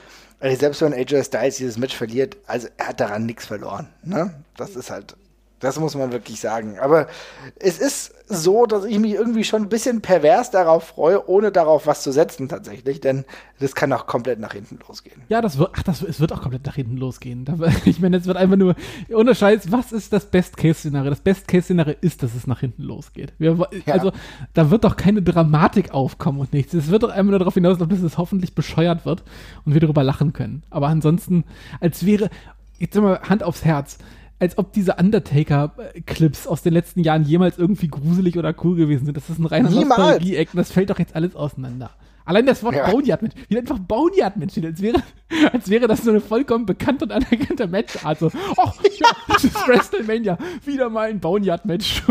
[0.41, 4.35] selbst wenn AJ Styles dieses Match verliert, also er hat daran nichts verloren, ne?
[4.57, 5.17] Das ist halt
[5.65, 6.79] das muss man wirklich sagen.
[6.79, 7.09] Aber
[7.57, 11.87] es ist so, dass ich mich irgendwie schon ein bisschen pervers darauf freue, ohne darauf
[11.87, 13.25] was zu setzen tatsächlich, denn
[13.61, 15.21] das kann auch komplett nach hinten losgehen.
[15.29, 17.45] Ja, das wird, ach, das, es wird auch komplett nach hinten losgehen.
[17.85, 18.77] Ich meine, es wird einfach nur,
[19.13, 21.11] ohne Scheiß, was ist das Best-Case-Szenario?
[21.11, 23.33] Das Best-Case-Szenario ist, dass es nach hinten losgeht.
[23.39, 23.95] Wir, ja.
[23.95, 24.13] Also,
[24.55, 26.73] da wird doch keine Dramatik aufkommen und nichts.
[26.73, 29.23] Es wird doch einfach nur darauf hinauslaufen, dass es hoffentlich bescheuert wird
[29.65, 30.63] und wir darüber lachen können.
[30.71, 31.45] Aber ansonsten,
[31.81, 32.31] als wäre,
[32.79, 33.99] jetzt mal Hand aufs Herz,
[34.45, 39.17] als ob diese Undertaker-Clips aus den letzten Jahren jemals irgendwie gruselig oder cool gewesen sind.
[39.17, 41.91] Das ist ein reiner Nostalgie-Eck und das fällt doch jetzt alles auseinander.
[42.27, 42.91] Allein das Wort ja.
[42.91, 45.03] Boneyard-Match, wie einfach Boneyard-Match als wäre,
[45.53, 48.19] als wäre das so eine vollkommen bekannte und anerkannte Matchart.
[48.19, 52.03] So, ach, ja, das ist WrestleMania, wieder mal ein Boneyard-Match.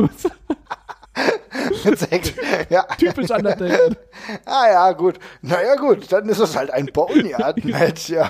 [2.69, 2.83] ja.
[2.97, 3.95] Typisch Undertaker.
[4.45, 5.19] ah ja, gut.
[5.41, 8.29] Naja, gut, dann ist es halt ein Boneyard-Match, ja.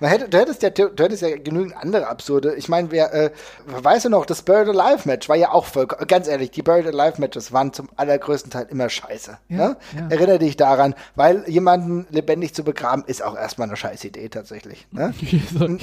[0.00, 2.54] Man hätte, du, hättest ja, du hättest ja genügend andere absurde.
[2.54, 3.30] Ich meine, wer, äh,
[3.66, 7.52] weißt du noch, das Buried Alive-Match war ja auch voll, ganz ehrlich, die Buried Alive-Matches
[7.52, 9.38] waren zum allergrößten Teil immer scheiße.
[9.48, 9.76] Ja, ne?
[9.96, 10.06] ja.
[10.08, 14.86] Erinnere dich daran, weil jemanden lebendig zu begraben, ist auch erstmal eine scheiß Idee tatsächlich.
[14.90, 15.12] Ne?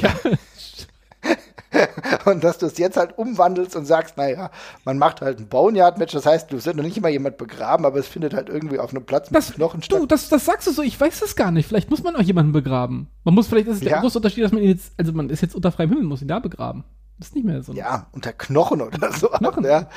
[2.25, 4.51] und dass du es jetzt halt umwandelst und sagst, naja,
[4.83, 7.99] man macht halt ein Boneyard-Match, das heißt, du sind noch nicht immer jemand begraben, aber
[7.99, 9.99] es findet halt irgendwie auf einem Platz mit das, Knochen statt.
[9.99, 11.67] Du, das, das sagst du so, ich weiß das gar nicht.
[11.67, 13.07] Vielleicht muss man auch jemanden begraben.
[13.23, 13.89] Man muss, vielleicht ist es ja.
[13.89, 16.21] der große Unterschied, dass man ihn jetzt, also man ist jetzt unter freiem Himmel, muss
[16.21, 16.83] ihn da begraben.
[17.17, 17.71] Das ist nicht mehr so.
[17.71, 19.29] Ja, unter Knochen oder so.
[19.29, 19.63] Knochen.
[19.63, 19.87] Ja.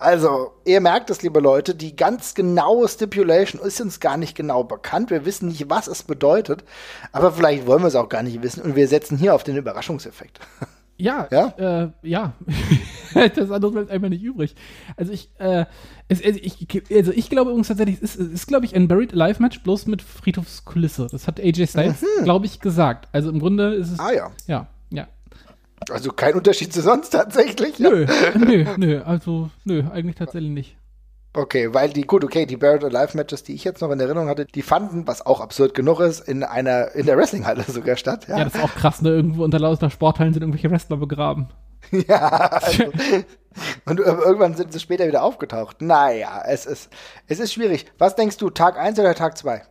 [0.00, 4.64] Also, ihr merkt es, liebe Leute, die ganz genaue Stipulation ist uns gar nicht genau
[4.64, 5.10] bekannt.
[5.10, 6.64] Wir wissen nicht, was es bedeutet.
[7.12, 8.62] Aber vielleicht wollen wir es auch gar nicht wissen.
[8.62, 10.40] Und wir setzen hier auf den Überraschungseffekt.
[10.96, 12.32] Ja, ja, äh, ja.
[13.14, 14.56] das andere bleibt einfach nicht übrig.
[14.96, 15.66] Also ich, äh,
[16.08, 18.88] es, also ich, also ich glaube übrigens tatsächlich, es ist, es ist glaube ich, ein
[18.88, 21.06] Buried Alive Match bloß mit Friedhofskulisse.
[21.08, 22.24] Das hat AJ Styles, mhm.
[22.24, 23.08] glaube ich, gesagt.
[23.12, 24.00] Also im Grunde ist es.
[24.00, 24.32] Ah ja.
[24.48, 24.66] Ja, ja.
[25.90, 27.78] Also kein Unterschied zu sonst tatsächlich?
[27.78, 30.76] Nö, nö, nö, also nö, eigentlich tatsächlich nicht.
[31.36, 34.28] Okay, weil die, gut, okay, die Buried Alive Matches, die ich jetzt noch in Erinnerung
[34.28, 38.26] hatte, die fanden, was auch absurd genug ist, in einer, in der Wrestlinghalle sogar statt.
[38.26, 39.10] Ja, ja das ist auch krass, ne?
[39.10, 41.48] Irgendwo unter lauter Sporthallen sind irgendwelche Wrestler begraben.
[41.90, 42.84] ja, also,
[43.84, 45.82] und irgendwann sind sie später wieder aufgetaucht.
[45.82, 46.90] Naja, es ist,
[47.26, 47.84] es ist schwierig.
[47.98, 49.62] Was denkst du, Tag 1 oder Tag 2?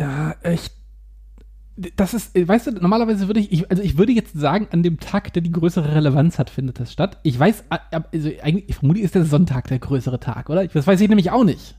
[0.00, 0.70] Ja, ich
[1.96, 5.00] das ist, weißt du, normalerweise würde ich, ich, also ich würde jetzt sagen, an dem
[5.00, 7.18] Tag, der die größere Relevanz hat, findet das statt.
[7.22, 7.64] Ich weiß,
[8.12, 10.66] also eigentlich, vermutlich ist der Sonntag der größere Tag, oder?
[10.66, 11.76] Das weiß ich nämlich auch nicht.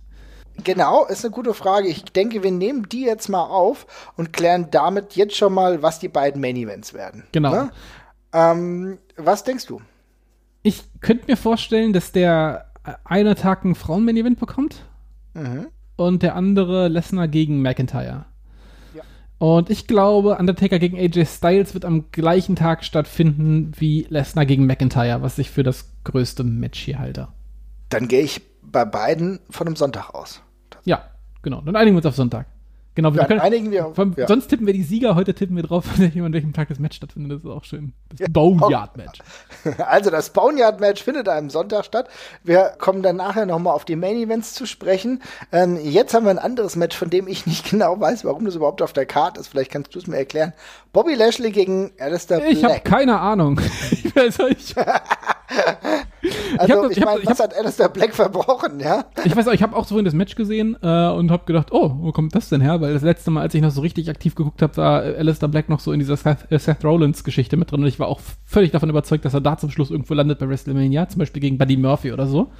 [0.63, 1.87] Genau, ist eine gute Frage.
[1.87, 5.99] Ich denke, wir nehmen die jetzt mal auf und klären damit jetzt schon mal, was
[5.99, 7.23] die beiden Main Events werden.
[7.31, 7.51] Genau.
[7.51, 7.71] Ne?
[8.33, 9.81] Ähm, was denkst du?
[10.63, 12.71] Ich könnte mir vorstellen, dass der
[13.03, 14.85] eine Tag ein Frauen-Main Event bekommt
[15.33, 15.67] mhm.
[15.95, 18.25] und der andere Lesnar gegen McIntyre.
[19.41, 24.67] Und ich glaube, Undertaker gegen AJ Styles wird am gleichen Tag stattfinden wie Lesnar gegen
[24.67, 27.27] McIntyre, was ich für das größte Match hier halte.
[27.89, 30.43] Dann gehe ich bei beiden von einem Sonntag aus.
[30.83, 31.05] Ja,
[31.41, 31.61] genau.
[31.61, 32.45] Dann einigen wir uns auf Sonntag.
[32.93, 34.27] Genau, wir können, einigen wir, vom, ja.
[34.27, 37.31] Sonst tippen wir die Sieger, heute tippen wir drauf, an welchem Tag das Match stattfindet.
[37.31, 37.93] Das ist auch schön.
[38.09, 39.19] Das ja, Boneyard-Match.
[39.77, 42.09] Also das Boneyard-Match findet am Sonntag statt.
[42.43, 45.21] Wir kommen dann nachher nochmal auf die Main-Events zu sprechen.
[45.51, 48.55] Ähm, jetzt haben wir ein anderes Match, von dem ich nicht genau weiß, warum das
[48.55, 49.47] überhaupt auf der Karte ist.
[49.47, 50.53] Vielleicht kannst du es mir erklären.
[50.91, 52.51] Bobby Lashley gegen Alistair Black.
[52.51, 53.61] Ich habe keine Ahnung.
[53.91, 54.75] ich weiß nicht.
[56.57, 59.05] Also, ich, ich meine, was hat Alistair Black verbrochen, ja?
[59.23, 61.95] Ich weiß auch, ich habe auch so das Match gesehen äh, und habe gedacht, oh,
[61.99, 62.81] wo kommt das denn her?
[62.81, 65.69] Weil das letzte Mal, als ich noch so richtig aktiv geguckt habe, war Alistair Black
[65.69, 68.19] noch so in dieser Seth, äh, Seth Rollins Geschichte mit drin und ich war auch
[68.45, 71.57] völlig davon überzeugt, dass er da zum Schluss irgendwo landet bei WrestleMania, zum Beispiel gegen
[71.57, 72.51] Buddy Murphy oder so.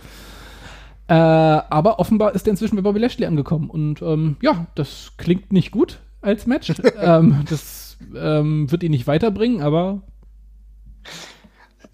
[1.08, 5.52] Äh, aber offenbar ist er inzwischen bei Bobby Lashley angekommen und ähm, ja, das klingt
[5.52, 6.72] nicht gut als Match.
[7.02, 10.04] ähm, das ähm, wird ihn nicht weiterbringen, aber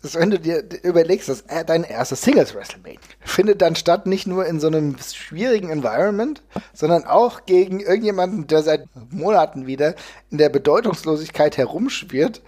[0.02, 4.60] wenn du dir überlegst, dass dein erstes Singles WrestleMania findet dann statt nicht nur in
[4.60, 6.42] so einem schwierigen Environment,
[6.74, 9.96] sondern auch gegen irgendjemanden, der seit Monaten wieder
[10.30, 12.42] in der Bedeutungslosigkeit herumschwirrt.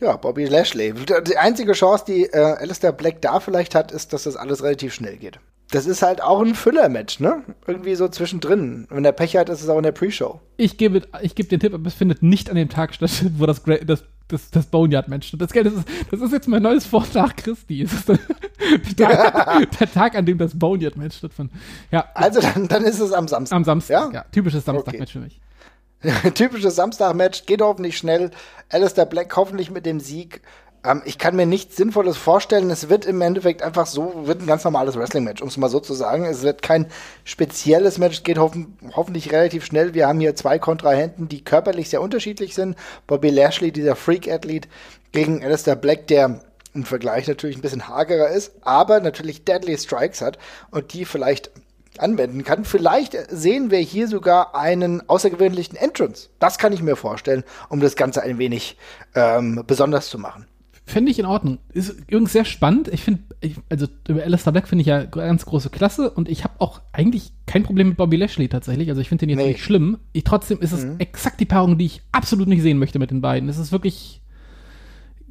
[0.00, 0.92] Ja, Bobby Lashley.
[0.92, 4.92] Die einzige Chance, die äh, Alistair Black da vielleicht hat, ist, dass das alles relativ
[4.92, 5.38] schnell geht.
[5.72, 7.44] Das ist halt auch ein Füller-Match, ne?
[7.66, 8.86] Irgendwie so zwischendrin.
[8.90, 10.38] Wenn der Pech hat, ist es auch in der Pre-Show.
[10.58, 13.46] Ich gebe, ich gebe den Tipp, aber es findet nicht an dem Tag statt, wo
[13.46, 15.40] das, das, das, das Boneyard-Match statt.
[15.40, 17.80] Das, das, ist, das ist jetzt mein neues Wort nach Christi.
[17.80, 18.08] Es ist
[18.98, 21.50] der, Tag, der Tag, an dem das Boneyard-Match stattfand.
[21.90, 22.04] Ja.
[22.12, 23.56] Also dann, dann ist es am Samstag.
[23.56, 24.20] Am Samstag, ja.
[24.20, 24.24] ja.
[24.30, 25.18] Typisches Samstag-Match okay.
[25.18, 26.34] für mich.
[26.34, 28.30] Typisches Samstag-Match, geht hoffentlich schnell.
[28.68, 30.42] Alistair Black hoffentlich mit dem Sieg.
[30.84, 32.70] Ähm, ich kann mir nichts Sinnvolles vorstellen.
[32.70, 35.80] Es wird im Endeffekt einfach so, wird ein ganz normales Wrestling-Match, um es mal so
[35.80, 36.24] zu sagen.
[36.24, 36.86] Es wird kein
[37.24, 39.94] spezielles Match, es geht hoffen, hoffentlich relativ schnell.
[39.94, 42.76] Wir haben hier zwei Kontrahenten, die körperlich sehr unterschiedlich sind.
[43.06, 44.68] Bobby Lashley, dieser Freak-Athlet,
[45.12, 46.40] gegen Alistair Black, der
[46.74, 50.38] im Vergleich natürlich ein bisschen hagerer ist, aber natürlich Deadly Strikes hat
[50.70, 51.50] und die vielleicht
[51.98, 52.64] anwenden kann.
[52.64, 56.30] Vielleicht sehen wir hier sogar einen außergewöhnlichen Entrance.
[56.38, 58.78] Das kann ich mir vorstellen, um das Ganze ein wenig
[59.14, 60.46] ähm, besonders zu machen.
[60.84, 61.58] Fände ich in Ordnung.
[61.72, 62.88] Ist übrigens sehr spannend.
[62.88, 63.22] Ich finde,
[63.68, 67.32] also über Alistair Black finde ich ja ganz große Klasse und ich habe auch eigentlich
[67.46, 68.88] kein Problem mit Bobby Lashley tatsächlich.
[68.88, 69.52] Also ich finde den jetzt nee.
[69.52, 69.98] nicht schlimm.
[70.12, 70.96] Ich, trotzdem ist es mhm.
[70.98, 73.48] exakt die Paarung, die ich absolut nicht sehen möchte mit den beiden.
[73.48, 74.22] Es ist wirklich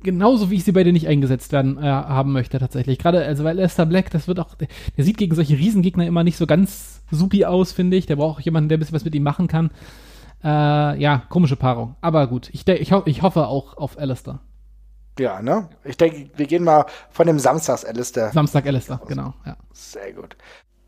[0.04, 2.98] genauso, wie ich sie beide nicht eingesetzt werden äh, haben möchte tatsächlich.
[2.98, 6.24] Gerade, also weil Alistair Black, das wird auch, der, der sieht gegen solche Riesengegner immer
[6.24, 8.06] nicht so ganz supi aus, finde ich.
[8.06, 9.70] Der braucht auch jemanden, der ein bisschen was mit ihm machen kann.
[10.44, 10.48] Äh,
[11.02, 11.96] ja, komische Paarung.
[12.02, 14.40] Aber gut, ich, ich, ho ich hoffe auch auf Alistair.
[15.20, 15.70] Ja, ne?
[15.84, 18.32] Ich denke, wir gehen mal von dem Samstags Alistair.
[18.32, 19.58] Samstag Alistair, genau, ja.
[19.74, 20.38] Sehr gut.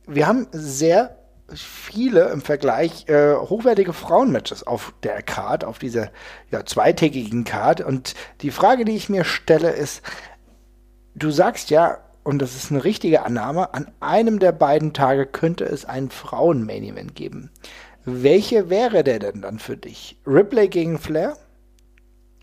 [0.07, 1.17] Wir haben sehr
[1.53, 6.09] viele im Vergleich äh, hochwertige Frauenmatches auf der Card, auf dieser
[6.51, 7.81] ja, zweitägigen Card.
[7.81, 10.01] Und die Frage, die ich mir stelle, ist,
[11.15, 15.65] du sagst ja, und das ist eine richtige Annahme, an einem der beiden Tage könnte
[15.65, 17.51] es ein Frauen-Main-Event geben.
[18.05, 20.17] Welche wäre der denn dann für dich?
[20.25, 21.37] Ripley gegen Flair?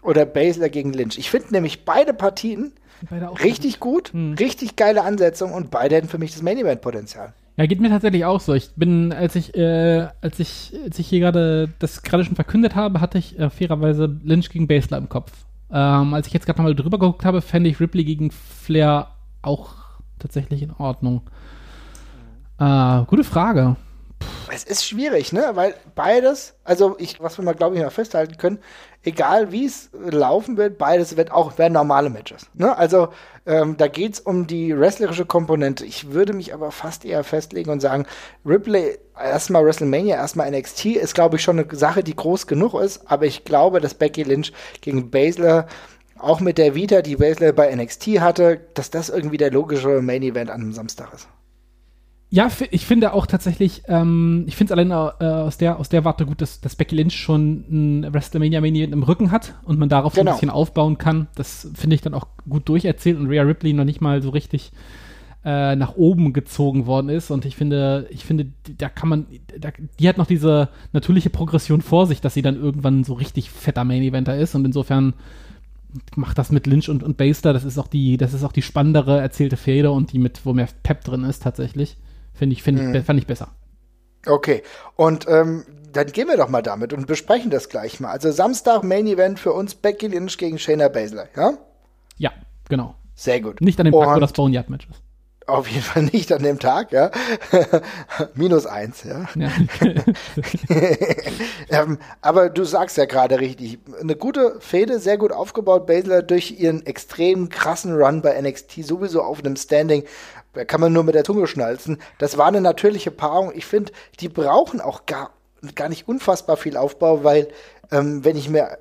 [0.02, 1.18] Oder Baszler gegen Lynch.
[1.18, 2.72] Ich finde nämlich beide Partien
[3.08, 4.34] beide richtig gut, hm.
[4.34, 7.32] richtig geile Ansetzung und beide hätten für mich das Main Event Potenzial.
[7.56, 8.54] Ja, geht mir tatsächlich auch so.
[8.54, 12.74] Ich bin, als ich, äh, als ich, als ich hier gerade das gerade schon verkündet
[12.74, 15.32] habe, hatte ich äh, fairerweise Lynch gegen Baszler im Kopf.
[15.70, 19.08] Ähm, als ich jetzt gerade nochmal drüber geguckt habe, fände ich Ripley gegen Flair
[19.42, 19.74] auch
[20.18, 21.22] tatsächlich in Ordnung.
[22.58, 23.76] Äh, gute Frage.
[24.52, 25.50] Es ist schwierig, ne?
[25.54, 28.58] Weil beides, also ich, was wir mal, glaube ich, mal festhalten können,
[29.02, 32.46] egal wie es laufen wird, beides wird auch werden normale Matches.
[32.54, 32.76] Ne?
[32.76, 33.08] Also
[33.46, 35.84] ähm, da geht es um die wrestlerische Komponente.
[35.84, 38.06] Ich würde mich aber fast eher festlegen und sagen,
[38.44, 43.10] Ripley, erstmal WrestleMania, erstmal NXT, ist, glaube ich, schon eine Sache, die groß genug ist.
[43.10, 45.66] Aber ich glaube, dass Becky Lynch gegen Baszler
[46.18, 50.22] auch mit der Vita, die Baszler bei NXT hatte, dass das irgendwie der logische Main
[50.22, 51.28] Event an einem Samstag ist.
[52.32, 56.04] Ja, ich finde auch tatsächlich, ähm, ich finde es allein äh, aus, der, aus der
[56.04, 59.88] Warte gut, dass, dass Becky Lynch schon ein WrestleMania Main im Rücken hat und man
[59.88, 60.30] darauf genau.
[60.30, 61.26] ein bisschen aufbauen kann.
[61.34, 64.70] Das finde ich dann auch gut durcherzählt und Rhea Ripley noch nicht mal so richtig
[65.44, 67.32] äh, nach oben gezogen worden ist.
[67.32, 68.46] Und ich finde, ich finde,
[68.78, 69.26] da kann man,
[69.58, 73.50] da, die hat noch diese natürliche Progression vor sich, dass sie dann irgendwann so richtig
[73.50, 74.54] fetter Main Eventer ist.
[74.54, 75.14] Und insofern
[76.14, 78.62] macht das mit Lynch und, und Baster, das ist auch die, das ist auch die
[78.62, 81.96] spannendere erzählte Feder und die mit, wo mehr Pep drin ist tatsächlich.
[82.40, 83.04] Finde ich, find ich, hm.
[83.04, 83.48] fand ich besser.
[84.24, 84.62] Okay,
[84.96, 88.12] und ähm, dann gehen wir doch mal damit und besprechen das gleich mal.
[88.12, 91.52] Also Samstag Main Event für uns Becky Lynch gegen Shayna Baszler, ja?
[92.16, 92.32] Ja,
[92.70, 92.94] genau.
[93.14, 93.60] Sehr gut.
[93.60, 95.02] Nicht an dem Tag, wo das Boneyard Match ist.
[95.46, 97.10] Auf jeden Fall nicht an dem Tag, ja.
[98.34, 99.26] Minus eins, ja.
[99.34, 99.50] ja.
[101.68, 105.86] ähm, aber du sagst ja gerade richtig, eine gute Fehde, sehr gut aufgebaut.
[105.86, 110.04] Baszler durch ihren extrem krassen Run bei NXT sowieso auf einem Standing
[110.66, 111.98] kann man nur mit der Zunge schnalzen.
[112.18, 113.52] Das war eine natürliche Paarung.
[113.54, 115.30] Ich finde, die brauchen auch gar,
[115.74, 117.48] gar nicht unfassbar viel Aufbau, weil
[117.90, 118.78] ähm, wenn ich mir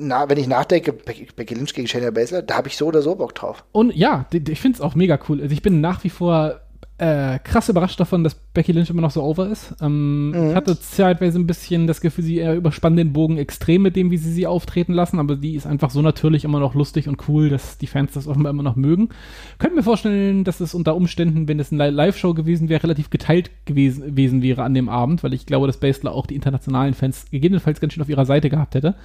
[0.00, 3.16] na, wenn ich nachdenke, Becky Lynch gegen Shayna Baszler, da habe ich so oder so
[3.16, 3.64] Bock drauf.
[3.72, 5.40] Und ja, ich finde es auch mega cool.
[5.40, 6.60] Also ich bin nach wie vor
[6.98, 9.74] äh, krass überrascht davon, dass Becky Lynch immer noch so over ist.
[9.80, 10.50] Ähm, mhm.
[10.50, 14.16] Ich hatte zeitweise ein bisschen das Gefühl, sie überspannen den Bogen extrem mit dem, wie
[14.16, 17.50] sie sie auftreten lassen, aber die ist einfach so natürlich immer noch lustig und cool,
[17.50, 19.10] dass die Fans das offenbar immer noch mögen.
[19.58, 23.50] Könnte mir vorstellen, dass es unter Umständen, wenn es eine Live-Show gewesen wäre, relativ geteilt
[23.64, 27.26] gewesen, gewesen wäre an dem Abend, weil ich glaube, dass Baszler auch die internationalen Fans
[27.30, 28.96] gegebenenfalls ganz schön auf ihrer Seite gehabt hätte.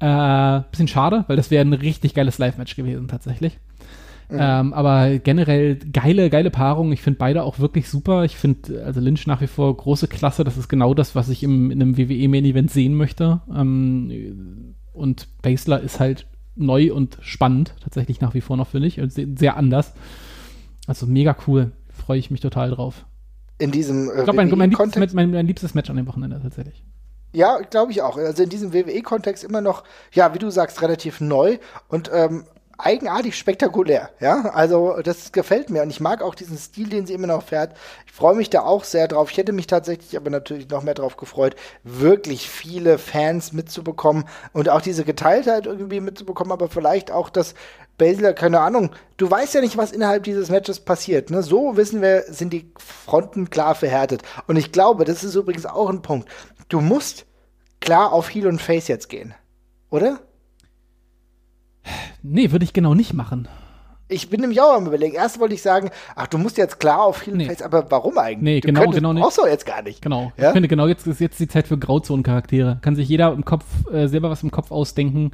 [0.00, 3.58] Äh, bisschen schade, weil das wäre ein richtig geiles Live-Match gewesen tatsächlich.
[4.32, 4.38] Mhm.
[4.40, 6.90] Ähm, aber generell geile, geile Paarung.
[6.92, 8.24] Ich finde beide auch wirklich super.
[8.24, 10.42] Ich finde also Lynch nach wie vor große Klasse.
[10.42, 13.40] Das ist genau das, was ich im, in einem WWE Main Event sehen möchte.
[13.54, 19.00] Ähm, und Basler ist halt neu und spannend, tatsächlich nach wie vor noch, finde ich.
[19.08, 19.92] Sehr, sehr anders.
[20.86, 21.72] Also mega cool.
[21.90, 23.04] Freue ich mich total drauf.
[23.58, 26.40] In diesem äh, Ich glaube, mein, mein, liebstes, mein, mein liebstes Match an dem Wochenende
[26.42, 26.82] tatsächlich.
[27.34, 28.16] Ja, glaube ich auch.
[28.16, 32.44] Also in diesem WWE-Kontext immer noch, ja, wie du sagst, relativ neu und ähm,
[32.84, 34.10] eigenartig spektakulär.
[34.20, 37.44] Ja, also das gefällt mir und ich mag auch diesen Stil, den sie immer noch
[37.44, 37.76] fährt.
[38.06, 39.30] Ich freue mich da auch sehr drauf.
[39.30, 44.68] Ich hätte mich tatsächlich aber natürlich noch mehr drauf gefreut, wirklich viele Fans mitzubekommen und
[44.68, 47.54] auch diese Geteiltheit irgendwie mitzubekommen, aber vielleicht auch das
[47.98, 51.30] Baszler, keine Ahnung, du weißt ja nicht, was innerhalb dieses Matches passiert.
[51.30, 51.42] Ne?
[51.42, 54.22] So wissen wir, sind die Fronten klar verhärtet.
[54.46, 56.28] Und ich glaube, das ist übrigens auch ein Punkt.
[56.68, 57.26] Du musst
[57.80, 59.34] klar auf Heel und Face jetzt gehen.
[59.90, 60.20] Oder?
[62.22, 63.48] Nee, würde ich genau nicht machen.
[64.08, 65.14] Ich bin nämlich auch am überlegen.
[65.14, 67.46] Erst wollte ich sagen, ach, du musst jetzt klar auf Heel nee.
[67.46, 68.42] Face, aber warum eigentlich?
[68.42, 69.22] Nee, du genau, genau nicht.
[69.22, 70.02] Brauchst du jetzt gar nicht.
[70.02, 70.32] Genau.
[70.36, 70.48] Ja?
[70.48, 72.78] Ich finde, genau jetzt ist jetzt die Zeit für Grauzonencharaktere.
[72.82, 75.32] Kann sich jeder im Kopf äh, selber was im Kopf ausdenken.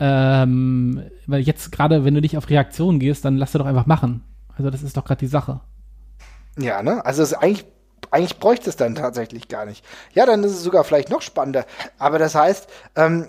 [0.00, 3.86] Ähm, weil jetzt gerade, wenn du nicht auf Reaktionen gehst, dann lass du doch einfach
[3.86, 4.24] machen.
[4.56, 5.60] Also das ist doch gerade die Sache.
[6.58, 7.04] Ja, ne?
[7.04, 7.66] Also es ist eigentlich
[8.10, 9.84] eigentlich bräuchte es dann tatsächlich gar nicht.
[10.14, 11.66] Ja, dann ist es sogar vielleicht noch spannender.
[11.98, 13.26] Aber das heißt, ähm,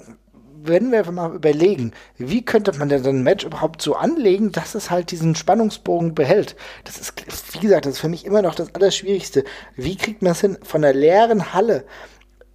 [0.63, 4.89] wenn wir mal überlegen, wie könnte man denn ein Match überhaupt so anlegen, dass es
[4.89, 6.55] halt diesen Spannungsbogen behält?
[6.83, 7.13] Das ist,
[7.53, 9.43] wie gesagt, das ist für mich immer noch das Allerschwierigste.
[9.75, 11.85] Wie kriegt man es hin, von einer leeren Halle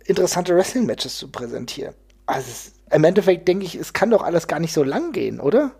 [0.04, 1.94] interessante Wrestling-Matches zu präsentieren?
[2.26, 5.40] Also es, im Endeffekt denke ich, es kann doch alles gar nicht so lang gehen,
[5.40, 5.72] oder?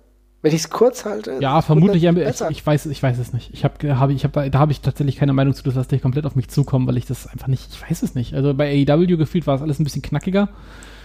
[0.43, 1.39] Wenn ich es kurz halte.
[1.41, 2.05] Ja, vermutlich.
[2.05, 3.51] Ich, ich, weiß, ich weiß es nicht.
[3.55, 5.63] Ich habe, hab, ich hab, da, da habe ich tatsächlich keine Meinung zu.
[5.63, 7.71] Das lasse ich komplett auf mich zukommen, weil ich das einfach nicht.
[7.73, 8.35] Ich weiß es nicht.
[8.35, 10.51] Also bei AEW gefühlt war es alles ein bisschen knackiger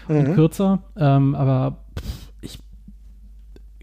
[0.10, 0.18] mhm.
[0.18, 0.80] und kürzer.
[0.98, 2.60] Ähm, aber pff, ich,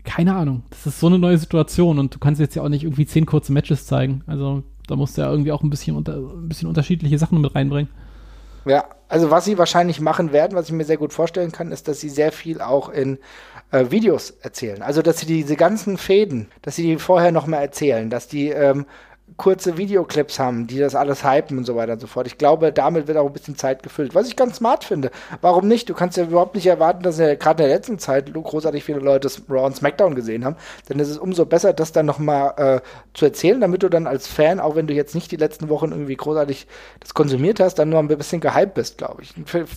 [0.05, 0.63] keine Ahnung.
[0.71, 3.27] Das ist so eine neue Situation und du kannst jetzt ja auch nicht irgendwie zehn
[3.27, 4.23] kurze Matches zeigen.
[4.27, 7.55] Also da musst du ja irgendwie auch ein bisschen, unter, ein bisschen unterschiedliche Sachen mit
[7.55, 7.91] reinbringen.
[8.65, 11.87] Ja, also was sie wahrscheinlich machen werden, was ich mir sehr gut vorstellen kann, ist,
[11.87, 13.19] dass sie sehr viel auch in
[13.71, 14.83] äh, Videos erzählen.
[14.83, 18.49] Also dass sie diese ganzen Fäden, dass sie die vorher noch mal erzählen, dass die
[18.49, 18.87] ähm,
[19.37, 22.27] kurze Videoclips haben, die das alles hypen und so weiter und so fort.
[22.27, 25.11] Ich glaube, damit wird auch ein bisschen Zeit gefüllt, was ich ganz smart finde.
[25.41, 25.89] Warum nicht?
[25.89, 29.01] Du kannst ja überhaupt nicht erwarten, dass ja gerade in der letzten Zeit großartig viele
[29.01, 30.57] Leute Raw und SmackDown gesehen haben.
[30.89, 32.81] Denn es ist umso besser, das dann nochmal äh,
[33.13, 35.91] zu erzählen, damit du dann als Fan, auch wenn du jetzt nicht die letzten Wochen
[35.91, 36.67] irgendwie großartig
[37.01, 39.35] das konsumiert hast, dann nur ein bisschen gehypt bist, glaube ich.
[39.47, 39.69] Finde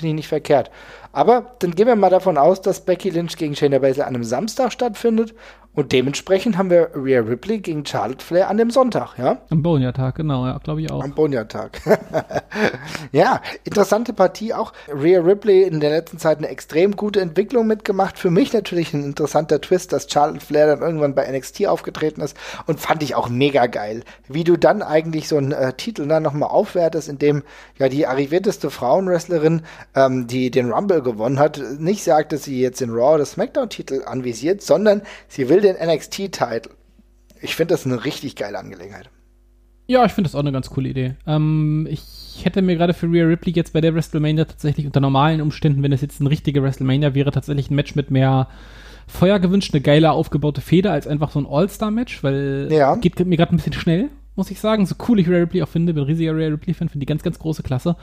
[0.00, 0.70] ich nicht verkehrt.
[1.12, 4.24] Aber dann gehen wir mal davon aus, dass Becky Lynch gegen Shayna Baszler an einem
[4.24, 5.34] Samstag stattfindet
[5.74, 9.38] und dementsprechend haben wir Rhea Ripley gegen Charlotte Flair an dem Sonntag, ja?
[9.50, 11.02] Am Bonja-Tag, genau, ja, glaube ich auch.
[11.02, 11.80] Am Bonja-Tag.
[13.12, 14.72] ja, interessante Partie auch.
[14.88, 18.18] Rhea Ripley in der letzten Zeit eine extrem gute Entwicklung mitgemacht.
[18.18, 22.36] Für mich natürlich ein interessanter Twist, dass Charlotte Flair dann irgendwann bei NXT aufgetreten ist
[22.66, 24.04] und fand ich auch mega geil.
[24.28, 27.42] Wie du dann eigentlich so einen äh, Titel dann nochmal aufwertest, indem
[27.78, 29.62] ja die arrivierteste Frauenwrestlerin,
[29.96, 34.02] ähm, die den Rumble gewonnen hat, nicht sagt, dass sie jetzt den Raw oder SmackDown-Titel
[34.06, 36.70] anvisiert, sondern sie will den NXT-Titel.
[37.40, 39.10] Ich finde das eine richtig geile Angelegenheit.
[39.86, 41.14] Ja, ich finde das auch eine ganz coole Idee.
[41.26, 45.40] Ähm, ich hätte mir gerade für Rhea Ripley jetzt bei der WrestleMania tatsächlich unter normalen
[45.42, 48.48] Umständen, wenn es jetzt ein richtiger WrestleMania wäre, tatsächlich ein Match mit mehr
[49.06, 52.96] Feuer gewünscht, eine geile aufgebaute Feder als einfach so ein All-Star-Match, weil ja.
[52.96, 54.86] geht mir gerade ein bisschen schnell, muss ich sagen.
[54.86, 57.38] So cool ich Rhea Ripley auch finde, bin riesiger Rhea Ripley-Fan, finde die ganz, ganz
[57.38, 57.96] große Klasse.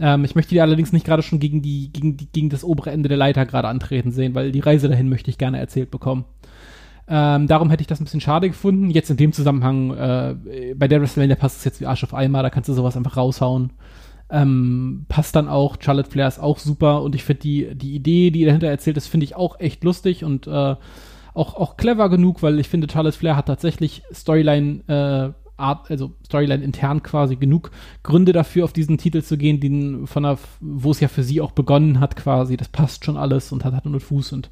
[0.00, 2.90] Ähm, ich möchte die allerdings nicht gerade schon gegen die, gegen die, gegen das obere
[2.90, 6.24] Ende der Leiter gerade antreten sehen, weil die Reise dahin möchte ich gerne erzählt bekommen.
[7.10, 8.90] Ähm, darum hätte ich das ein bisschen schade gefunden.
[8.90, 12.42] Jetzt in dem Zusammenhang, äh, bei der WrestleMania passt es jetzt wie Arsch auf Eimer,
[12.42, 13.72] da kannst du sowas einfach raushauen.
[14.30, 18.30] Ähm, passt dann auch, Charlotte Flair ist auch super und ich finde die, die Idee,
[18.30, 20.76] die dahinter erzählt ist, finde ich auch echt lustig und äh,
[21.32, 26.12] auch, auch clever genug, weil ich finde, Charlotte Flair hat tatsächlich Storyline, äh, Art, also
[26.26, 27.70] Storyline intern quasi genug
[28.02, 31.40] Gründe dafür, auf diesen Titel zu gehen, den von der, wo es ja für sie
[31.40, 32.56] auch begonnen hat, quasi.
[32.56, 34.50] Das passt schon alles und hat Hand und Fuß und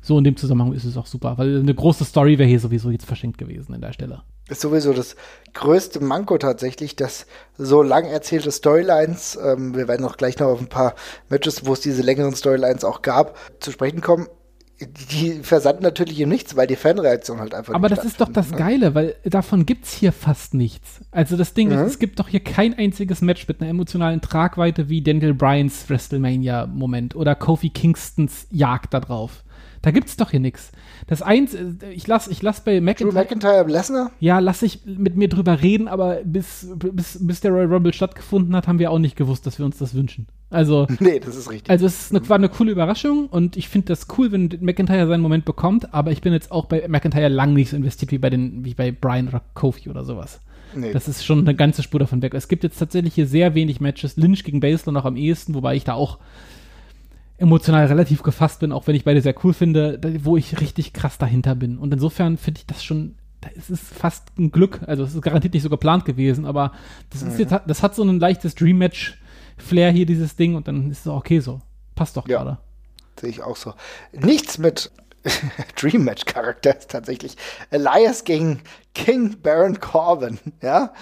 [0.00, 2.90] so in dem Zusammenhang ist es auch super, weil eine große Story wäre hier sowieso
[2.90, 4.22] jetzt verschenkt gewesen in der Stelle.
[4.48, 5.14] Ist sowieso das
[5.52, 7.26] größte Manko tatsächlich, dass
[7.58, 10.94] so lang erzählte Storylines, ähm, wir werden auch gleich noch auf ein paar
[11.28, 14.26] Matches, wo es diese längeren Storylines auch gab, zu sprechen kommen,
[14.80, 18.50] die versanden natürlich im Nichts, weil die Fanreaktion halt einfach Aber das ist doch das
[18.50, 18.58] ne?
[18.58, 21.00] Geile, weil davon gibt's hier fast nichts.
[21.10, 21.74] Also das Ding mhm.
[21.74, 25.88] ist, es gibt doch hier kein einziges Match mit einer emotionalen Tragweite wie Daniel Bryans
[25.88, 29.42] WrestleMania-Moment oder Kofi Kingstons Jagd da drauf.
[29.82, 30.72] Da gibt's doch hier nichts.
[31.06, 33.10] Das eins, äh, ich lass, ich lass bei McIntyre.
[33.10, 34.10] Drew McIntyre Lesnar?
[34.20, 38.54] Ja, lass ich mit mir drüber reden, aber bis, bis, bis der Royal Rumble stattgefunden
[38.56, 40.26] hat, haben wir auch nicht gewusst, dass wir uns das wünschen.
[40.50, 40.86] Also.
[41.00, 41.70] nee, das ist richtig.
[41.70, 45.22] Also, es eine, war eine coole Überraschung und ich finde das cool, wenn McIntyre seinen
[45.22, 48.30] Moment bekommt, aber ich bin jetzt auch bei McIntyre lang nicht so investiert wie bei
[48.30, 50.40] den, wie bei Brian oder Kofi oder sowas.
[50.74, 50.92] Nee.
[50.92, 52.34] Das ist schon eine ganze Spur davon weg.
[52.34, 54.16] Es gibt jetzt tatsächlich hier sehr wenig Matches.
[54.16, 56.18] Lynch gegen Baszler noch am ehesten, wobei ich da auch
[57.38, 61.18] emotional relativ gefasst bin, auch wenn ich beide sehr cool finde, wo ich richtig krass
[61.18, 61.78] dahinter bin.
[61.78, 63.14] Und insofern finde ich das schon,
[63.56, 66.72] es ist fast ein Glück, also es ist garantiert nicht so geplant gewesen, aber
[67.10, 69.18] das, ist jetzt, das hat so ein leichtes Dream-Match
[69.56, 71.60] Flair hier dieses Ding und dann ist es auch okay so.
[71.94, 72.38] Passt doch Ja.
[72.38, 72.58] gerade.
[73.20, 73.74] Sehe ich auch so.
[74.12, 74.90] Nichts mit
[75.80, 77.36] Dream Match Charakter ist tatsächlich
[77.70, 78.60] Elias gegen
[78.94, 80.92] King Baron Corbin, ja.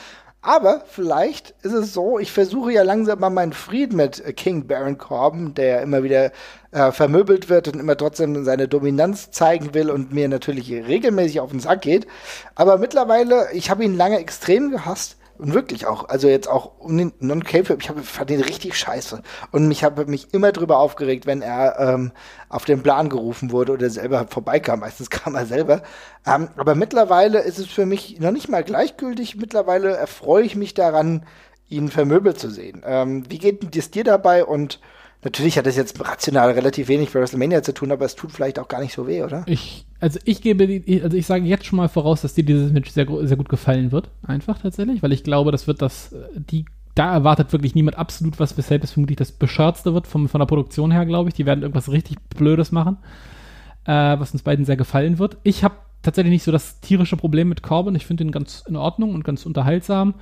[0.47, 4.69] Aber vielleicht ist es so, ich versuche ja langsam mal meinen Frieden mit äh, King
[4.69, 6.31] Baron Corbin, der ja immer wieder
[6.71, 11.51] äh, vermöbelt wird und immer trotzdem seine Dominanz zeigen will und mir natürlich regelmäßig auf
[11.51, 12.07] den Sack geht.
[12.55, 15.17] Aber mittlerweile, ich habe ihn lange extrem gehasst.
[15.39, 19.23] Und wirklich auch, also jetzt auch non k ich hab, fand ihn richtig scheiße.
[19.53, 22.13] Und mich habe mich immer drüber aufgeregt, wenn er ähm,
[22.49, 24.81] auf den Plan gerufen wurde oder selber vorbeikam.
[24.81, 25.83] Meistens kam er selber.
[26.27, 29.37] Ähm, aber mittlerweile ist es für mich noch nicht mal gleichgültig.
[29.37, 31.27] Mittlerweile erfreue ich mich daran,
[31.69, 32.83] ihn vermöbelt zu sehen.
[32.87, 34.45] Ähm, wie geht es dir dabei?
[34.45, 34.81] Und
[35.27, 38.61] natürlich hat das jetzt rational relativ wenig für WrestleMania zu tun, aber es tut vielleicht
[38.61, 39.43] auch gar nicht so weh, oder?
[39.47, 42.91] Ich, also ich gebe, also ich sage jetzt schon mal voraus, dass dir dieses Match
[42.91, 44.09] sehr, sehr gut gefallen wird.
[44.23, 46.65] Einfach tatsächlich, weil ich glaube, das wird das, äh, die,
[46.95, 50.47] da erwartet wirklich niemand absolut was, weshalb es vermutlich das bescheuertste wird vom, von der
[50.47, 51.35] Produktion her, glaube ich.
[51.35, 52.99] Die werden irgendwas richtig Blödes machen,
[53.85, 55.39] äh, was uns beiden sehr gefallen wird.
[55.43, 57.97] Ich habe tatsächlich nicht so das tierische Problem mit Corbin.
[57.97, 60.15] Ich finde ihn ganz in Ordnung und ganz unterhaltsam.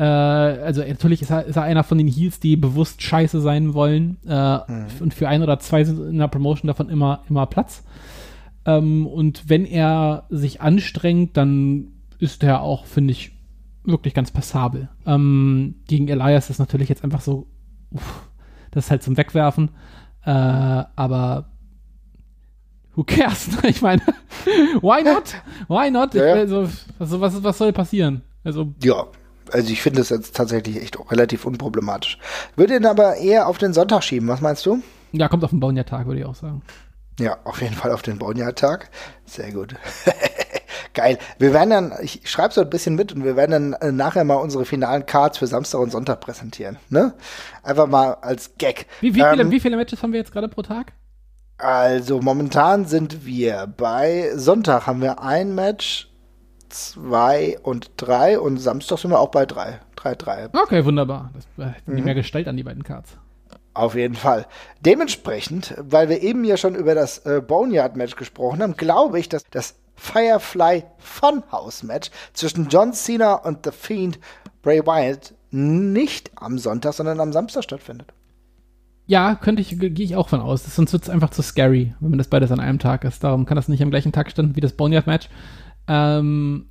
[0.00, 3.74] Äh, also natürlich ist er, ist er einer von den Heels, die bewusst scheiße sein
[3.74, 4.16] wollen.
[4.26, 4.58] Äh,
[5.00, 7.84] Und für ein oder zwei sind in der Promotion davon immer, immer Platz.
[8.64, 11.88] Ähm, und wenn er sich anstrengt, dann
[12.18, 13.32] ist er auch, finde ich,
[13.84, 14.88] wirklich ganz passabel.
[15.06, 17.46] Ähm, gegen Elias ist natürlich jetzt einfach so,
[17.90, 18.22] uff,
[18.70, 19.70] das ist halt zum Wegwerfen.
[20.24, 21.50] Äh, aber
[22.94, 23.48] who cares?
[23.64, 24.00] ich meine,
[24.80, 25.34] why not?
[25.68, 26.14] Why not?
[26.14, 26.34] Ja, ja.
[26.34, 28.22] Also, also, was, was soll passieren?
[28.44, 29.04] Also, Ja,
[29.52, 32.18] also ich finde es jetzt tatsächlich echt auch relativ unproblematisch.
[32.56, 34.82] Würde ihn aber eher auf den Sonntag schieben, was meinst du?
[35.12, 36.62] ja, kommt auf den Bonnier-Tag, würde ich auch sagen.
[37.18, 38.90] Ja, auf jeden Fall auf den Bonnier-Tag.
[39.26, 39.74] Sehr gut.
[40.94, 41.18] Geil.
[41.38, 44.24] Wir werden dann, ich schreibe so ein bisschen mit und wir werden dann äh, nachher
[44.24, 46.78] mal unsere finalen Cards für Samstag und Sonntag präsentieren.
[46.88, 47.14] Ne?
[47.62, 48.86] Einfach mal als Gag.
[49.00, 50.92] Wie, wie, viele, Ähm, wie viele Matches haben wir jetzt gerade pro Tag?
[51.58, 56.09] Also momentan sind wir bei Sonntag haben wir ein Match,
[56.70, 59.80] zwei und drei und Samstag sind wir auch bei drei.
[59.96, 60.48] Drei, drei.
[60.52, 61.30] Okay, wunderbar.
[61.34, 61.94] Das äh, Mhm.
[61.94, 63.16] nicht mehr gestellt an die beiden Cards.
[63.74, 64.46] Auf jeden Fall.
[64.80, 69.44] Dementsprechend, weil wir eben ja schon über das äh, Boneyard-Match gesprochen haben, glaube ich, dass
[69.50, 74.18] das Firefly Funhouse-Match zwischen John Cena und The Fiend
[74.62, 78.12] Bray Wyatt nicht am Sonntag, sondern am Samstag stattfindet.
[79.06, 80.64] Ja, könnte ich, gehe ich auch von aus.
[80.64, 83.24] Sonst wird es einfach zu scary, wenn man das beides an einem Tag ist.
[83.24, 85.28] Darum kann das nicht am gleichen Tag stattfinden wie das Boneyard-Match.
[85.90, 86.66] Ähm,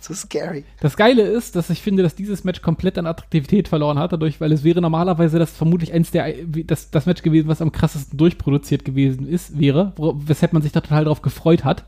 [0.00, 0.64] So scary.
[0.80, 4.40] das Geile ist, dass ich finde, dass dieses Match komplett an Attraktivität verloren hat, dadurch,
[4.40, 6.34] weil es wäre normalerweise das vermutlich eins der,
[6.66, 10.80] das, das Match gewesen, was am krassesten durchproduziert gewesen ist, wäre, weshalb man sich da
[10.80, 11.84] total drauf gefreut hat.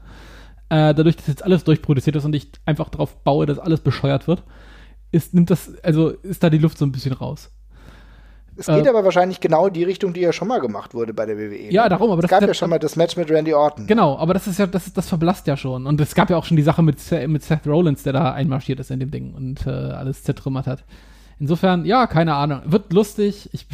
[0.68, 4.28] Äh, dadurch, dass jetzt alles durchproduziert ist und ich einfach darauf baue, dass alles bescheuert
[4.28, 4.44] wird,
[5.10, 7.50] ist, nimmt das, also ist da die Luft so ein bisschen raus.
[8.56, 11.12] Es Äh, geht aber wahrscheinlich genau in die Richtung, die ja schon mal gemacht wurde
[11.12, 11.72] bei der WWE.
[11.72, 11.88] Ja, ne?
[11.90, 13.86] darum, aber es das gab ist ja schon mal das Match mit Randy Orton.
[13.86, 15.86] Genau, aber das ist ja, das, ist, das verblasst ja schon.
[15.86, 16.98] Und es gab ja auch schon die Sache mit,
[17.28, 20.84] mit Seth Rollins, der da einmarschiert ist in dem Ding und äh, alles zertrümmert hat.
[21.38, 22.62] Insofern, ja, keine Ahnung.
[22.64, 23.50] Wird lustig.
[23.52, 23.66] Ich,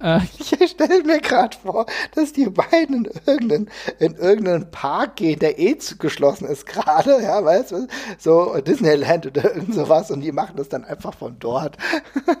[0.00, 5.38] äh, Ich stelle mir gerade vor, dass die beiden in irgendeinen, in irgendeinen Park gehen,
[5.38, 7.86] der eh geschlossen ist gerade, ja, weißt du,
[8.18, 11.76] so Disneyland oder irgend sowas und die machen das dann einfach von dort.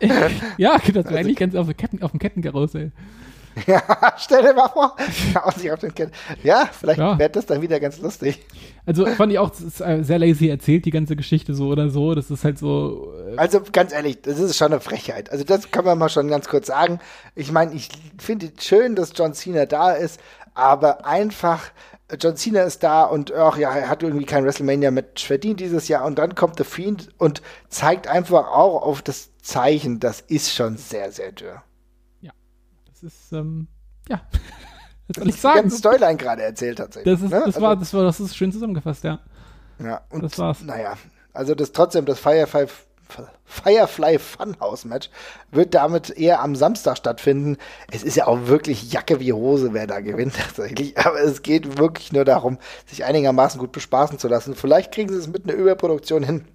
[0.56, 2.92] ja, das wäre eigentlich ganz auf, Ketten, auf dem Kettenkarussell.
[3.66, 3.80] Ja,
[4.18, 4.94] stell dir mal vor.
[5.34, 6.12] Ja, und sie auf den Kind.
[6.42, 7.18] ja vielleicht Ja.
[7.18, 8.44] wird das dann wieder ganz lustig.
[8.84, 9.50] Also fand ich auch,
[9.80, 12.14] äh, sehr lazy erzählt, die ganze Geschichte so oder so.
[12.14, 13.12] Das ist halt so.
[13.32, 15.32] Äh, Also ganz ehrlich, das ist schon eine Frechheit.
[15.32, 17.00] Also das kann man mal schon ganz kurz sagen.
[17.34, 17.88] Ich meine, ich
[18.18, 20.20] finde es schön, dass John Cena da ist,
[20.54, 21.62] aber einfach
[22.20, 26.04] John Cena ist da und ach ja, er hat irgendwie kein WrestleMania-Match verdient dieses Jahr
[26.04, 30.76] und dann kommt The Fiend und zeigt einfach auch auf das Zeichen, das ist schon
[30.76, 31.62] sehr, sehr dürr.
[33.02, 33.68] Das ist, ähm,
[34.08, 34.20] ja.
[35.08, 35.60] Was soll ich Die sagen?
[35.60, 37.14] ganze Storyline gerade erzählt tatsächlich.
[37.14, 37.36] Das ist, ne?
[37.38, 39.20] das Also- war, das war, das ist schön zusammengefasst, ja.
[39.78, 40.62] Ja, und Das war's.
[40.62, 40.94] Naja,
[41.32, 42.66] also das trotzdem, das Firefly,
[43.44, 45.10] Firefly Funhouse Match
[45.52, 47.56] wird damit eher am Samstag stattfinden.
[47.92, 50.98] Es ist ja auch wirklich Jacke wie Hose, wer da gewinnt tatsächlich.
[50.98, 54.56] Aber es geht wirklich nur darum, sich einigermaßen gut bespaßen zu lassen.
[54.56, 56.46] Vielleicht kriegen sie es mit einer Überproduktion hin.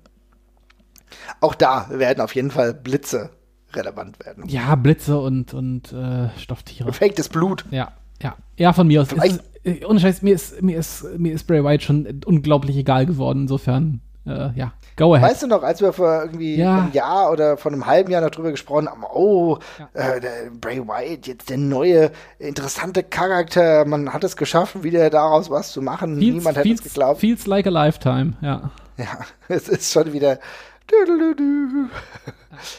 [1.40, 3.30] Auch da werden auf jeden Fall Blitze
[3.76, 4.44] relevant werden.
[4.48, 6.88] Ja, Blitze und, und äh, Stofftiere.
[6.88, 7.66] Gefaktes Blut.
[7.72, 7.92] Ja,
[8.22, 8.36] ja.
[8.58, 9.12] Ja, von mir aus.
[9.12, 13.06] Ist, äh, ohne Scheiß, mir ist, mir, ist, mir ist Bray Wyatt schon unglaublich egal
[13.06, 13.44] geworden.
[13.44, 15.30] Insofern, äh, ja, go ahead.
[15.30, 16.78] Weißt du noch, als wir vor irgendwie Ja.
[16.84, 19.58] einem Jahr oder vor einem halben Jahr noch drüber gesprochen haben, oh,
[19.96, 20.16] Ja.
[20.16, 20.22] äh,
[20.60, 25.82] Bray Wyatt, jetzt der neue, interessante Charakter, man hat es geschafft, wieder daraus was zu
[25.82, 26.18] machen.
[26.20, 27.20] feels, Niemand hätte es geglaubt.
[27.20, 28.70] feels like a lifetime, ja.
[28.98, 29.06] Ja,
[29.48, 30.38] es ist schon wieder,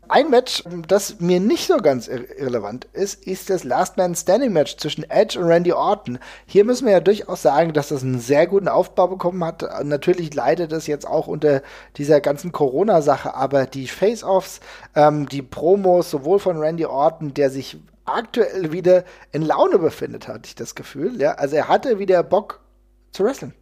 [0.09, 4.77] Ein Match, das mir nicht so ganz irrelevant ist, ist das Last Man Standing Match
[4.77, 6.19] zwischen Edge und Randy Orton.
[6.47, 9.65] Hier müssen wir ja durchaus sagen, dass das einen sehr guten Aufbau bekommen hat.
[9.85, 11.63] Natürlich leidet es jetzt auch unter
[11.97, 14.61] dieser ganzen Corona-Sache, aber die Face-Offs,
[14.95, 20.47] ähm, die Promos sowohl von Randy Orton, der sich aktuell wieder in Laune befindet, hatte
[20.47, 21.21] ich das Gefühl.
[21.21, 22.61] Ja, also er hatte wieder Bock
[23.13, 23.55] zu wrestlen.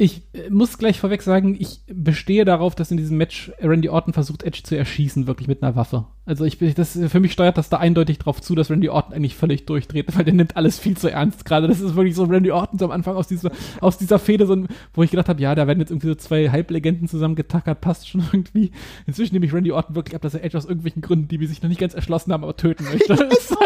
[0.00, 4.14] Ich äh, muss gleich vorweg sagen, ich bestehe darauf, dass in diesem Match Randy Orton
[4.14, 6.06] versucht, Edge zu erschießen, wirklich mit einer Waffe.
[6.28, 9.14] Also ich bin, das für mich steuert das da eindeutig drauf zu, dass Randy Orton
[9.14, 11.66] eigentlich völlig durchdreht, weil der nimmt alles viel zu ernst gerade.
[11.68, 13.50] Das ist wirklich so Randy Orton so am Anfang aus dieser,
[13.80, 14.54] aus dieser Fehde, so,
[14.92, 18.22] wo ich gedacht habe, ja, da werden jetzt irgendwie so zwei Halblegenden zusammengetackert, passt schon
[18.32, 18.72] irgendwie.
[19.06, 21.48] Inzwischen nehme ich Randy Orton wirklich ab, dass er Edge aus irgendwelchen Gründen, die wir
[21.48, 23.16] sich noch nicht ganz erschlossen haben, aber töten möchte.
[23.16, 23.56] So.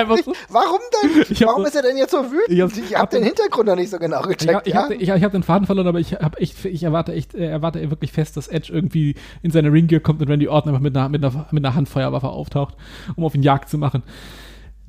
[0.49, 1.37] Warum denn?
[1.47, 2.79] Warum ist er denn jetzt so wütend?
[2.79, 4.45] Ich, habe den Hintergrund noch nicht so genau gecheckt.
[4.45, 4.83] Ich, ich ja?
[4.85, 7.47] habe ich, ich hab den Faden verloren, aber ich habe echt, ich erwarte echt, äh,
[7.47, 10.97] erwarte wirklich fest, dass Edge irgendwie in seine Ringgear kommt und Randy Orton einfach mit
[10.97, 12.77] einer, mit einer, mit einer Handfeuerwaffe auftaucht,
[13.17, 14.03] um auf ihn Jagd zu machen.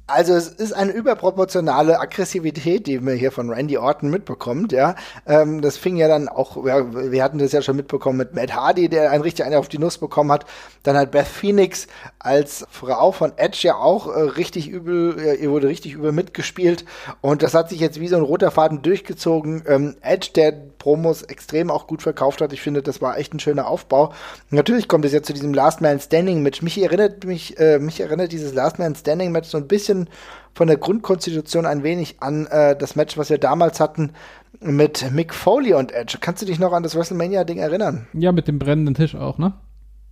[0.06, 4.96] Also es ist eine überproportionale Aggressivität, die man hier von Randy Orton mitbekommt, ja.
[5.26, 8.54] Ähm, das fing ja dann auch, ja, wir hatten das ja schon mitbekommen mit Matt
[8.54, 10.46] Hardy, der einen richtig einen auf die Nuss bekommen hat.
[10.84, 11.88] Dann hat Beth Phoenix
[12.20, 16.84] als Frau von Edge ja auch äh, richtig übel, ihr wurde richtig übel mitgespielt.
[17.22, 19.64] Und das hat sich jetzt wie so ein roter Faden durchgezogen.
[19.68, 20.52] Ähm, Edge, der
[20.84, 22.52] Promos extrem auch gut verkauft hat.
[22.52, 24.12] Ich finde, das war echt ein schöner Aufbau.
[24.50, 26.62] Natürlich kommt es jetzt zu diesem Last Man Standing Match.
[26.62, 30.10] Mich erinnert mich, äh, mich erinnert dieses Last Man Standing Match so ein bisschen
[30.54, 34.12] von der Grundkonstitution ein wenig an äh, das Match, was wir damals hatten
[34.60, 36.18] mit Mick Foley und Edge.
[36.20, 38.06] Kannst du dich noch an das WrestleMania-Ding erinnern?
[38.12, 39.54] Ja, mit dem brennenden Tisch auch, ne?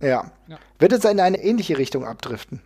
[0.00, 0.30] Ja.
[0.48, 0.56] ja.
[0.78, 2.62] Wird es in eine ähnliche Richtung abdriften?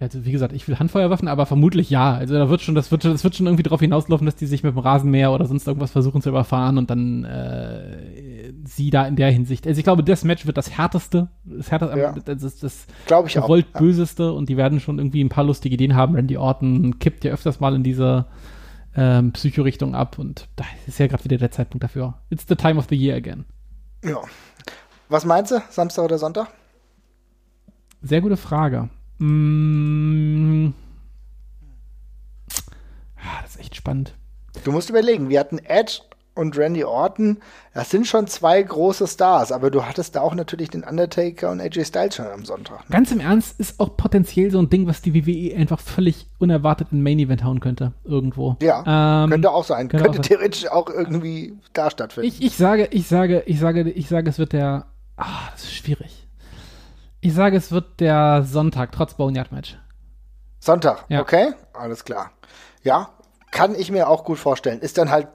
[0.00, 2.14] Also wie gesagt, ich will Handfeuerwaffen, aber vermutlich ja.
[2.14, 4.62] Also da wird schon, das wird, das wird schon irgendwie darauf hinauslaufen, dass die sich
[4.62, 9.16] mit dem Rasenmäher oder sonst irgendwas versuchen zu überfahren und dann äh, sie da in
[9.16, 9.66] der Hinsicht.
[9.66, 12.12] Also ich glaube, das Match wird das härteste, das härteste, ja.
[12.12, 13.80] das, das, das glaube ich gewollt auch.
[13.80, 16.14] böseste und die werden schon irgendwie ein paar lustige Ideen haben.
[16.14, 18.24] Randy Orton kippt ja öfters mal in diese
[18.96, 22.14] ähm, Psycho-Richtung ab und da ist ja gerade wieder der Zeitpunkt dafür.
[22.30, 23.44] It's the time of the year again.
[24.02, 24.22] Ja.
[25.10, 26.48] Was meinst du, Samstag oder Sonntag?
[28.00, 28.88] Sehr gute Frage.
[29.20, 30.72] Mmh.
[33.16, 34.14] Ah, das ist echt spannend.
[34.64, 36.00] Du musst überlegen, wir hatten Edge
[36.34, 37.38] und Randy Orton.
[37.74, 41.60] Das sind schon zwei große Stars, aber du hattest da auch natürlich den Undertaker und
[41.60, 42.88] AJ Styles schon am Sonntag.
[42.88, 42.92] Ne?
[42.94, 46.88] Ganz im Ernst ist auch potenziell so ein Ding, was die WWE einfach völlig unerwartet
[46.90, 48.56] in Main Event hauen könnte, irgendwo.
[48.62, 49.88] Ja, ähm, könnte auch sein.
[49.88, 50.70] Könnte, könnte auch theoretisch sein.
[50.70, 52.28] auch irgendwie da stattfinden.
[52.28, 54.86] Ich, ich sage, ich sage, ich sage, ich sage, es wird der.
[55.16, 56.26] Ah, das ist schwierig.
[57.22, 59.78] Ich sage, es wird der Sonntag, trotz Boneyard-Match.
[60.58, 61.20] Sonntag, ja.
[61.20, 62.32] okay, alles klar.
[62.82, 63.10] Ja,
[63.50, 64.80] kann ich mir auch gut vorstellen.
[64.80, 65.28] Ist dann halt,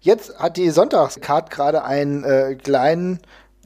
[0.00, 3.20] jetzt hat die Sonntagscard gerade einen äh, kleinen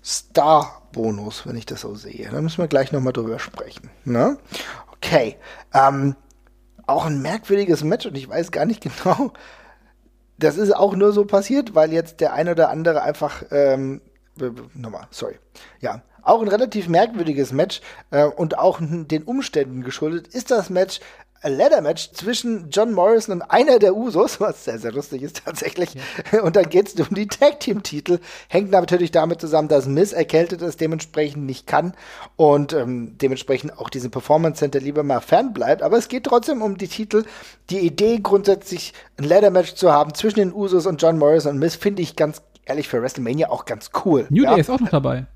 [0.04, 2.28] Star-Bonus, wenn ich das so sehe.
[2.30, 3.90] Da müssen wir gleich nochmal drüber sprechen.
[4.04, 4.36] Ne?
[4.94, 5.38] Okay,
[5.72, 6.16] ähm,
[6.86, 9.32] auch ein merkwürdiges Match und ich weiß gar nicht genau,
[10.38, 14.02] das ist auch nur so passiert, weil jetzt der ein oder andere einfach, ähm,
[14.74, 15.38] nochmal, sorry.
[15.80, 21.00] Ja, auch ein relativ merkwürdiges Match äh, und auch den Umständen geschuldet ist das Match
[21.42, 25.90] ein Ladder-Match zwischen John Morrison und einer der Usos, was sehr, sehr lustig ist tatsächlich.
[26.30, 26.42] Ja.
[26.42, 28.20] Und dann geht es um die Tag-Team-Titel.
[28.48, 31.94] Hängt natürlich damit zusammen, dass Miss erkältet ist, dementsprechend nicht kann
[32.36, 35.82] und ähm, dementsprechend auch diesen Performance Center lieber mal fern bleibt.
[35.82, 37.24] Aber es geht trotzdem um die Titel.
[37.70, 41.74] Die Idee, grundsätzlich ein Ladder-Match zu haben zwischen den Usos und John Morrison und Miss,
[41.74, 44.26] finde ich ganz ehrlich für WrestleMania auch ganz cool.
[44.30, 44.52] New ja?
[44.52, 45.26] Day ist auch noch dabei.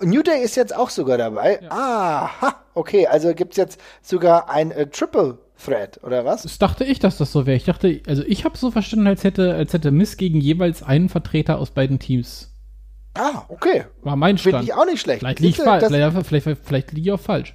[0.00, 1.60] New Day ist jetzt auch sogar dabei.
[1.62, 1.70] Ja.
[1.70, 6.42] Aha, okay, also gibt es jetzt sogar ein äh, Triple Threat, oder was?
[6.42, 7.56] Das dachte ich, dass das so wäre.
[7.56, 11.08] Ich dachte, also ich habe so verstanden, als hätte, als hätte Miss gegen jeweils einen
[11.08, 12.50] Vertreter aus beiden Teams.
[13.14, 13.84] Ah, okay.
[14.02, 14.56] War mein Stand.
[14.56, 15.20] Finde ich auch nicht schlecht.
[15.20, 15.86] Vielleicht liege ich, falsch.
[15.86, 17.54] Vielleicht, vielleicht, vielleicht liege ich auch falsch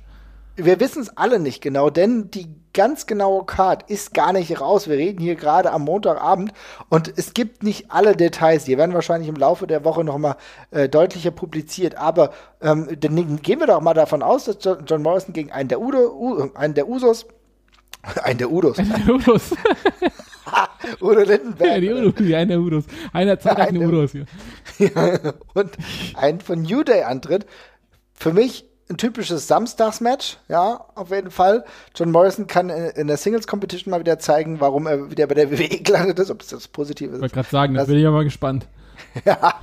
[0.65, 4.87] wir wissen es alle nicht genau, denn die ganz genaue Card ist gar nicht raus.
[4.87, 6.53] Wir reden hier gerade am Montagabend
[6.89, 8.65] und es gibt nicht alle Details.
[8.65, 10.35] Die werden wahrscheinlich im Laufe der Woche noch mal
[10.71, 11.95] äh, deutlicher publiziert.
[11.95, 12.31] Aber
[12.61, 16.13] ähm, dann gehen wir doch mal davon aus, dass John Morrison gegen einen der, Udo,
[16.13, 17.25] U, einen der Usos,
[18.23, 19.51] einen der Udos, einen der Udos,
[21.01, 21.71] Udo Lindenberg.
[21.71, 22.85] Ja, die Udo, die eine der Udos.
[23.13, 24.25] Einer zahlreichen Udos hier.
[24.79, 25.71] Ja, und
[26.15, 27.45] einen von New Day antritt.
[28.13, 31.63] Für mich ein typisches Samstagsmatch, ja, auf jeden Fall.
[31.95, 35.51] John Morrison kann in, der Singles Competition mal wieder zeigen, warum er wieder bei der
[35.51, 37.15] WWE gelandet ist, ob es das positiv ist.
[37.15, 38.67] Ich wollte gerade sagen, das, das bin ich ja mal gespannt.
[39.25, 39.53] ja,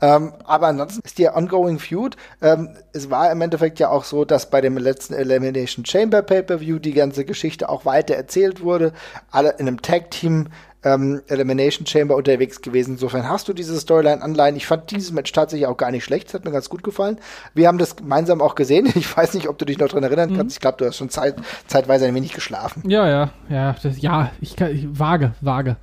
[0.00, 2.16] ähm, aber ansonsten ist die Ongoing Feud.
[2.40, 6.78] Ähm, es war im Endeffekt ja auch so, dass bei dem letzten Elimination Chamber Pay-Per-View
[6.78, 8.92] die ganze Geschichte auch weiter erzählt wurde.
[9.30, 10.48] Alle in einem Tag-Team
[10.82, 12.92] ähm, Elimination Chamber unterwegs gewesen.
[12.92, 14.56] Insofern hast du diese Storyline-Anleihen.
[14.56, 16.28] Ich fand dieses Match tatsächlich auch gar nicht schlecht.
[16.28, 17.18] Es hat mir ganz gut gefallen.
[17.54, 18.92] Wir haben das gemeinsam auch gesehen.
[18.96, 20.36] Ich weiß nicht, ob du dich noch dran erinnern mhm.
[20.36, 20.56] kannst.
[20.56, 22.82] Ich glaube, du hast schon Zeit, zeitweise ein wenig geschlafen.
[22.88, 23.76] Ja, ja, ja.
[23.82, 25.76] Das, ja, ich, kann, ich vage, vage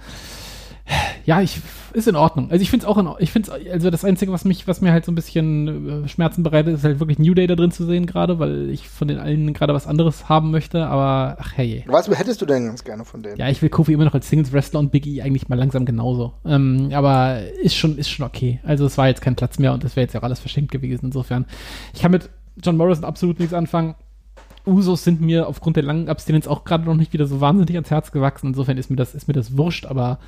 [1.26, 1.62] ja, ich
[1.94, 2.50] ist in Ordnung.
[2.52, 4.92] Also ich finde es auch in ich finde also das einzige, was mich was mir
[4.92, 7.86] halt so ein bisschen äh, Schmerzen bereitet, ist halt wirklich New Day da drin zu
[7.86, 11.84] sehen gerade, weil ich von den allen gerade was anderes haben möchte, aber ach hey.
[11.88, 13.38] Was hättest du denn ganz gerne von denen?
[13.38, 15.86] Ja, ich will Kofi immer noch als Singles Wrestler und Big E eigentlich mal langsam
[15.86, 16.34] genauso.
[16.46, 18.60] Ähm, aber ist schon ist schon okay.
[18.64, 20.72] Also es war jetzt kein Platz mehr und das wäre jetzt ja auch alles verschenkt
[20.72, 21.46] gewesen insofern.
[21.94, 22.30] Ich kann mit
[22.62, 23.96] John Morrison absolut nichts anfangen.
[24.66, 27.92] Usos sind mir aufgrund der langen Abstinenz auch gerade noch nicht wieder so wahnsinnig ans
[27.92, 28.48] Herz gewachsen.
[28.48, 30.20] Insofern ist mir das, ist mir das wurscht, aber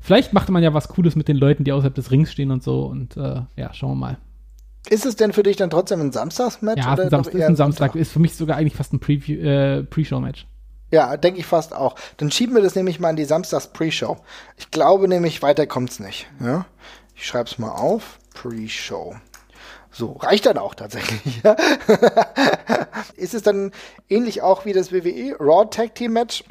[0.00, 2.62] Vielleicht macht man ja was Cooles mit den Leuten, die außerhalb des Rings stehen und
[2.62, 2.84] so.
[2.84, 4.18] Und äh, ja, schauen wir mal.
[4.88, 6.84] Ist es denn für dich dann trotzdem ein Samstagsmatch?
[6.84, 7.94] Ja, oder ein Samstag, ist ein Samstag.
[7.94, 10.46] Ist für mich sogar eigentlich fast ein äh, Pre-Show-Match.
[10.90, 11.94] ja, denke ich fast auch.
[12.16, 14.16] Dann schieben wir das nämlich mal in die Samstags-Pre-Show.
[14.56, 16.26] Ich glaube nämlich, weiter kommt's nicht.
[16.40, 16.64] Ja?
[17.14, 18.18] Ich schreibe es mal auf.
[18.34, 19.16] Pre-Show.
[19.90, 21.42] So, reicht dann auch tatsächlich.
[23.16, 23.72] ist es dann
[24.08, 26.44] ähnlich auch wie das WWE Raw Tag Team Match?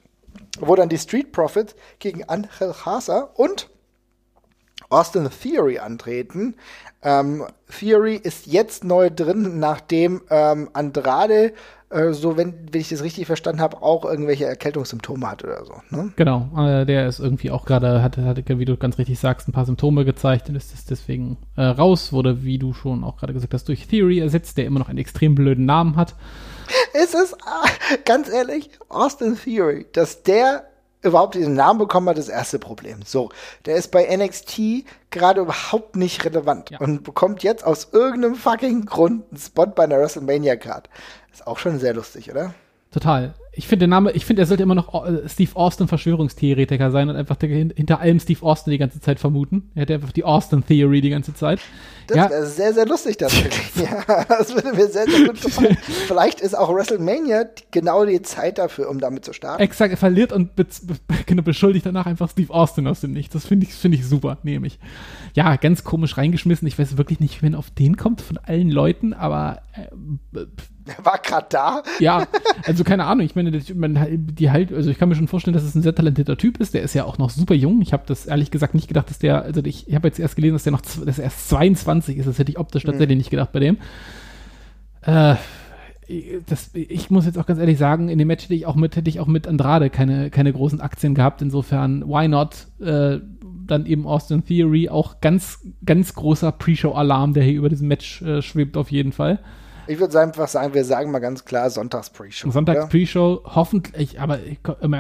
[0.60, 3.70] Wo dann die Street Profits gegen Angel Haza und
[4.90, 6.56] Austin Theory antreten.
[7.04, 7.44] Ähm,
[7.80, 11.54] Theory ist jetzt neu drin, nachdem ähm, Andrade,
[11.90, 15.74] äh, so wenn, wenn ich das richtig verstanden habe, auch irgendwelche Erkältungssymptome hat oder so.
[15.90, 16.12] Ne?
[16.16, 19.54] Genau, äh, der ist irgendwie auch gerade, hat, hat, wie du ganz richtig sagst, ein
[19.54, 23.54] paar Symptome gezeigt und ist deswegen äh, raus, wurde, wie du schon auch gerade gesagt
[23.54, 26.16] hast, durch Theory ersetzt, der immer noch einen extrem blöden Namen hat.
[26.94, 27.36] Es ist,
[28.06, 30.68] ganz ehrlich, Austin Theory, dass der
[31.02, 33.02] überhaupt diesen Namen bekommen hat, das erste Problem.
[33.06, 33.30] So,
[33.66, 36.80] der ist bei NXT gerade überhaupt nicht relevant ja.
[36.80, 40.90] und bekommt jetzt aus irgendeinem fucking Grund einen Spot bei einer WrestleMania Card.
[41.32, 42.54] Ist auch schon sehr lustig, oder?
[42.92, 46.92] Total ich finde der Name, ich finde, er sollte immer noch äh, Steve Austin Verschwörungstheoretiker
[46.92, 49.72] sein und einfach hinter allem Steve Austin die ganze Zeit vermuten.
[49.74, 51.60] Er hätte einfach die Austin Theory die ganze Zeit.
[52.06, 52.30] Das ja.
[52.30, 53.76] wäre sehr, sehr lustig tatsächlich.
[53.76, 55.78] ja, das würde mir sehr, sehr gut gefallen.
[56.08, 59.62] Vielleicht ist auch WrestleMania genau die Zeit dafür, um damit zu starten.
[59.62, 60.96] Exakt, er verliert und be be
[61.26, 63.34] genau, beschuldigt danach einfach Steve Austin aus dem Nichts.
[63.34, 64.80] Das finde ich, finde ich super, nehme ich.
[65.34, 66.68] Ja, ganz komisch reingeschmissen.
[66.68, 70.46] Ich weiß wirklich nicht, wen auf den kommt von allen Leuten, aber äh,
[71.04, 71.84] war gerade da.
[72.00, 72.28] Ja,
[72.66, 73.26] also keine Ahnung.
[73.26, 76.38] Ich meine, die halt, also ich kann mir schon vorstellen, dass es ein sehr talentierter
[76.38, 76.74] Typ ist.
[76.74, 77.82] Der ist ja auch noch super jung.
[77.82, 80.36] Ich habe das ehrlich gesagt nicht gedacht, dass der, also ich, ich habe jetzt erst
[80.36, 82.28] gelesen, dass der noch, dass er erst 22 ist.
[82.28, 82.90] Das hätte ich optisch mhm.
[82.90, 83.78] tatsächlich nicht gedacht bei dem.
[85.02, 85.36] Äh,
[86.46, 88.96] das, ich muss jetzt auch ganz ehrlich sagen, in dem Match hätte ich auch mit,
[88.96, 91.42] hätte ich auch mit Andrade keine, keine großen Aktien gehabt.
[91.42, 92.68] Insofern, why not?
[92.80, 93.20] Äh,
[93.66, 98.42] dann eben Austin Theory, auch ganz, ganz großer Pre-Show-Alarm, der hier über diesem Match äh,
[98.42, 99.40] schwebt auf jeden Fall.
[99.88, 102.52] Ich würde einfach sagen, wir sagen mal ganz klar Sonntags-Pre-Show.
[102.52, 104.40] Sonntags-Pre-Show, hoffentlich, aber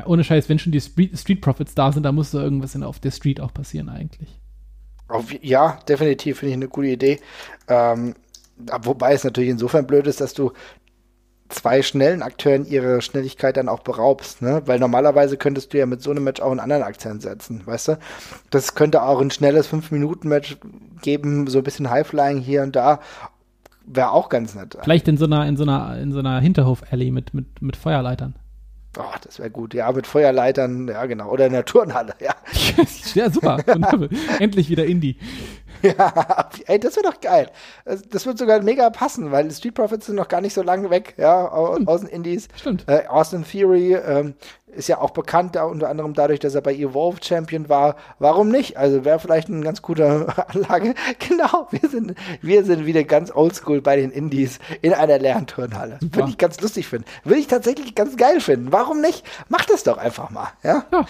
[0.06, 3.00] ohne Scheiß, wenn schon die Street Profits da sind, da muss da irgendwas in, auf
[3.00, 4.40] der Street auch passieren eigentlich.
[5.10, 7.20] Auf, ja, definitiv, finde ich eine gute Idee.
[7.68, 8.16] Ähm,
[8.82, 10.52] wobei es natürlich insofern blöd ist, dass du
[11.50, 14.62] zwei schnellen Akteuren ihre Schnelligkeit dann auch beraubst, ne?
[14.66, 17.90] Weil normalerweise könntest du ja mit so einem Match auch einen anderen Akzent setzen, weißt
[17.90, 18.00] du?
[18.50, 20.58] Das könnte auch ein schnelles 5-Minuten-Match
[21.02, 23.00] geben, so ein bisschen Highflying hier und da
[23.88, 24.78] Wäre auch ganz nett.
[24.82, 28.36] Vielleicht in so einer, in so einer, in so einer Hinterhof-Alley mit, mit, mit Feuerleitern.
[29.00, 29.74] Oh, das wäre gut.
[29.74, 31.30] Ja, mit Feuerleitern, ja, genau.
[31.30, 32.34] Oder in der Turnhalle, ja.
[33.14, 33.58] ja, super.
[34.40, 35.18] Endlich wieder Indie.
[35.98, 37.50] Ja, ey, das wäre doch geil.
[37.86, 41.14] Das wird sogar mega passen, weil Street Profits sind noch gar nicht so lange weg,
[41.18, 42.48] ja, aus den Indies.
[42.56, 42.86] Stimmt.
[42.88, 44.34] Äh, Austin Theory ähm,
[44.68, 47.96] ist ja auch bekannt, da unter anderem dadurch, dass er bei Evolve Champion war.
[48.20, 48.78] Warum nicht?
[48.78, 50.94] Also wäre vielleicht eine ganz gute Anlage.
[51.28, 56.00] Genau, wir sind, wir sind wieder ganz oldschool bei den Indies in einer Lernturnhalle.
[56.02, 57.06] Würde ich ganz lustig finden.
[57.24, 58.72] Würde ich tatsächlich ganz geil finden.
[58.72, 59.26] Warum nicht?
[59.50, 60.86] Mach das doch einfach mal, ja?
[60.92, 61.06] Ja,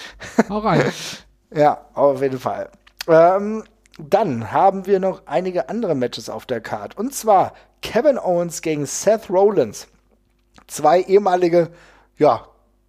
[0.49, 0.83] hau rein.
[1.53, 2.69] ja, auf jeden Fall.
[3.07, 3.63] Ähm,
[3.97, 6.97] dann haben wir noch einige andere Matches auf der Card.
[6.97, 9.87] Und zwar Kevin Owens gegen Seth Rollins.
[10.67, 11.69] Zwei ehemalige,
[12.17, 12.47] ja,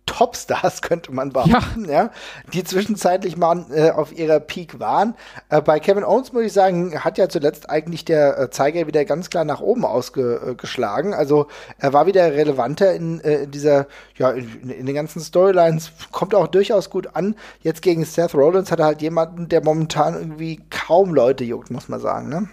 [0.09, 2.04] Topstars, könnte man behaupten, ja.
[2.04, 2.11] ja
[2.52, 5.14] die zwischenzeitlich mal äh, auf ihrer Peak waren.
[5.50, 9.04] Äh, bei Kevin Owens muss ich sagen, hat ja zuletzt eigentlich der äh, Zeiger wieder
[9.04, 11.14] ganz klar nach oben ausgeschlagen.
[11.14, 11.46] Also
[11.78, 13.86] er war wieder relevanter in, äh, in dieser,
[14.16, 17.36] ja, in, in, den ganzen Storylines, kommt auch durchaus gut an.
[17.61, 21.88] Jetzt gegen Seth Rollins hat er halt jemanden, der momentan irgendwie kaum Leute juckt, muss
[21.88, 22.48] man sagen, ne?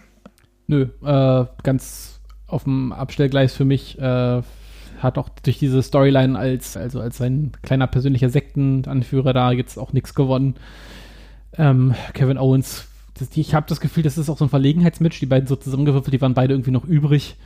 [0.68, 4.42] Nö, äh, ganz auf dem Abstellgleis für mich äh,
[5.06, 9.94] hat auch durch diese Storyline als, also als sein kleiner persönlicher Sektenanführer da jetzt auch
[9.94, 10.56] nichts gewonnen.
[11.58, 12.88] Ähm, Kevin Owens,
[13.18, 16.14] das, ich habe das Gefühl, das ist auch so ein Verlegenheitsmatch, die beiden so zusammengewürfelt,
[16.14, 17.38] die waren beide irgendwie noch übrig.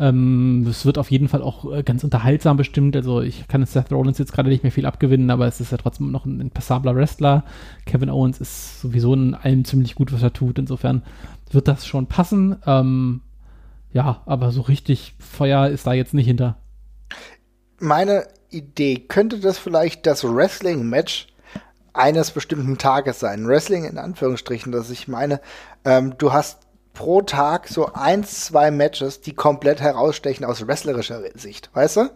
[0.00, 2.96] Ähm, es wird auf jeden Fall auch äh, ganz unterhaltsam bestimmt.
[2.96, 5.78] Also ich kann Seth Rollins jetzt gerade nicht mehr viel abgewinnen, aber es ist ja
[5.78, 7.44] trotzdem noch ein, ein passabler Wrestler.
[7.86, 10.58] Kevin Owens ist sowieso in allem ziemlich gut, was er tut.
[10.58, 11.02] Insofern
[11.52, 12.56] wird das schon passen.
[12.66, 13.20] Ähm,
[13.92, 16.56] ja, aber so richtig Feuer ist da jetzt nicht hinter.
[17.78, 21.28] Meine Idee, könnte das vielleicht das Wrestling-Match
[21.92, 23.46] eines bestimmten Tages sein?
[23.46, 25.40] Wrestling in Anführungsstrichen, dass ich meine,
[25.84, 31.70] ähm, du hast pro Tag so eins, zwei Matches, die komplett herausstechen aus wrestlerischer Sicht,
[31.74, 32.10] weißt du?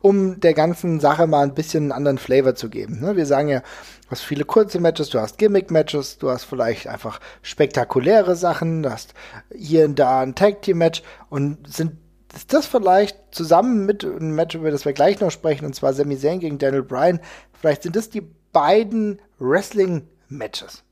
[0.00, 3.00] Um der ganzen Sache mal ein bisschen einen anderen Flavor zu geben.
[3.00, 3.16] Ne?
[3.16, 7.20] Wir sagen ja, du hast viele kurze Matches, du hast Gimmick-Matches, du hast vielleicht einfach
[7.42, 9.14] spektakuläre Sachen, du hast
[9.54, 11.92] hier und da ein Tag-Team-Match und sind
[12.36, 15.92] ist das vielleicht zusammen mit einem Match, über das wir gleich noch sprechen, und zwar
[15.92, 17.20] Sami Zayn gegen Daniel Bryan,
[17.52, 18.22] vielleicht sind das die
[18.52, 20.84] beiden Wrestling-Matches.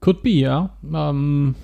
[0.00, 0.76] Could be, ja.
[0.82, 1.54] Ähm,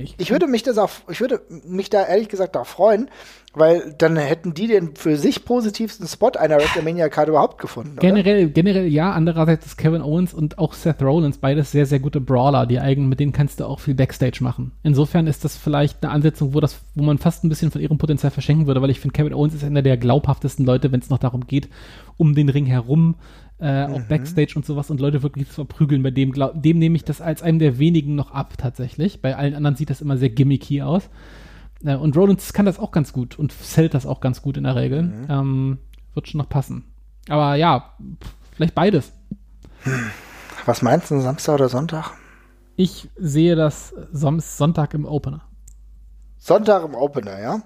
[0.00, 3.10] ich, ich, würde mich das auch, ich würde mich da ehrlich gesagt auch freuen,
[3.54, 7.96] weil dann hätten die den für sich positivsten Spot einer WrestleMania-Karte überhaupt gefunden.
[8.00, 8.52] Generell, oder?
[8.52, 9.12] generell ja.
[9.12, 13.08] Andererseits ist Kevin Owens und auch Seth Rollins beides sehr, sehr gute Brawler, die eigenen,
[13.08, 14.72] mit denen kannst du auch viel Backstage machen.
[14.82, 17.98] Insofern ist das vielleicht eine Ansetzung, wo das, wo man fast ein bisschen von ihrem
[17.98, 21.10] Potenzial verschenken würde, weil ich finde, Kevin Owens ist einer der glaubhaftesten Leute, wenn es
[21.10, 21.68] noch darum geht,
[22.16, 23.16] um den Ring herum
[23.62, 23.94] äh, mhm.
[23.94, 26.02] auch Backstage und sowas und Leute wirklich zu verprügeln.
[26.02, 29.22] Bei dem, glaub, dem nehme ich das als einem der wenigen noch ab, tatsächlich.
[29.22, 31.08] Bei allen anderen sieht das immer sehr gimmicky aus.
[31.84, 34.64] Äh, und Rollins kann das auch ganz gut und zählt das auch ganz gut in
[34.64, 35.02] der Regel.
[35.04, 35.26] Mhm.
[35.28, 35.78] Ähm,
[36.14, 36.84] wird schon noch passen.
[37.28, 37.94] Aber ja,
[38.56, 39.12] vielleicht beides.
[40.66, 42.12] Was meinst du, Samstag oder Sonntag?
[42.74, 45.42] Ich sehe das Sonntag im Opener.
[46.38, 47.62] Sonntag im Opener, ja?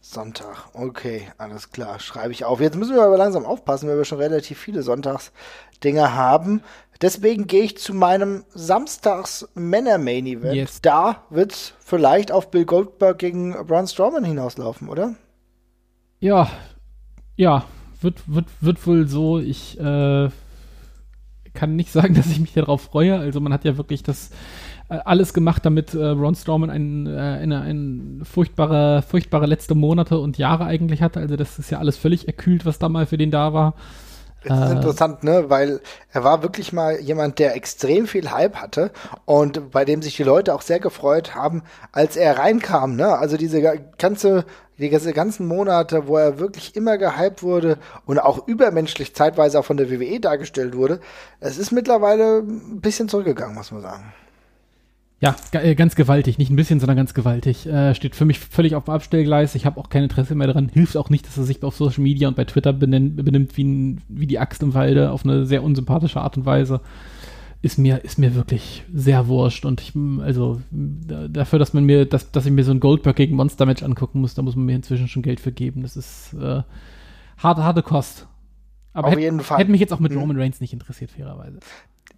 [0.00, 2.60] Sonntag, okay, alles klar, schreibe ich auf.
[2.60, 6.62] Jetzt müssen wir aber langsam aufpassen, weil wir schon relativ viele Sonntagsdinger haben.
[7.00, 10.54] Deswegen gehe ich zu meinem Samstags-Männer-Main-Event.
[10.54, 10.80] Yes.
[10.82, 15.14] Da wird es vielleicht auf Bill Goldberg gegen Braun Strowman hinauslaufen, oder?
[16.20, 16.50] Ja,
[17.36, 17.64] ja,
[18.00, 19.38] wird, wird, wird wohl so.
[19.38, 20.28] Ich äh,
[21.54, 23.18] kann nicht sagen, dass ich mich darauf freue.
[23.18, 24.30] Also man hat ja wirklich das
[24.88, 30.38] alles gemacht, damit äh, Ron Strowman ein, äh, eine, ein furchtbare, furchtbare letzte Monate und
[30.38, 31.20] Jahre eigentlich hatte.
[31.20, 33.74] Also das ist ja alles völlig erkühlt, was da mal für den da war.
[34.44, 35.50] Das ist äh, interessant, ne?
[35.50, 35.80] Weil
[36.12, 38.92] er war wirklich mal jemand, der extrem viel Hype hatte
[39.24, 43.18] und bei dem sich die Leute auch sehr gefreut haben, als er reinkam, ne?
[43.18, 43.60] Also diese
[43.98, 44.44] ganze,
[44.78, 49.76] die ganzen Monate, wo er wirklich immer gehypt wurde und auch übermenschlich zeitweise auch von
[49.76, 51.00] der WWE dargestellt wurde,
[51.40, 54.12] es ist mittlerweile ein bisschen zurückgegangen, muss man sagen.
[55.20, 56.38] Ja, äh, ganz gewaltig.
[56.38, 57.66] Nicht ein bisschen, sondern ganz gewaltig.
[57.66, 59.56] Äh, steht für mich völlig auf dem Abstellgleis.
[59.56, 60.68] Ich habe auch kein Interesse mehr daran.
[60.68, 63.64] Hilft auch nicht, dass er sich auf Social Media und bei Twitter benimmt, benimmt wie,
[63.64, 66.80] ein, wie die Axt im Walde auf eine sehr unsympathische Art und Weise.
[67.62, 69.64] Ist mir, ist mir wirklich sehr wurscht.
[69.64, 69.92] Und ich,
[70.22, 74.20] also, dafür, dass man mir, dass, dass ich mir so ein Goldberg gegen Monster-Match angucken
[74.20, 75.82] muss, da muss man mir inzwischen schon Geld für geben.
[75.82, 76.62] Das ist äh,
[77.38, 78.28] harte, harte Kost.
[78.92, 79.58] Aber auf hätte, jeden Fall.
[79.58, 80.20] Hätte mich jetzt auch mit hm.
[80.20, 81.58] Roman Reigns nicht interessiert, fairerweise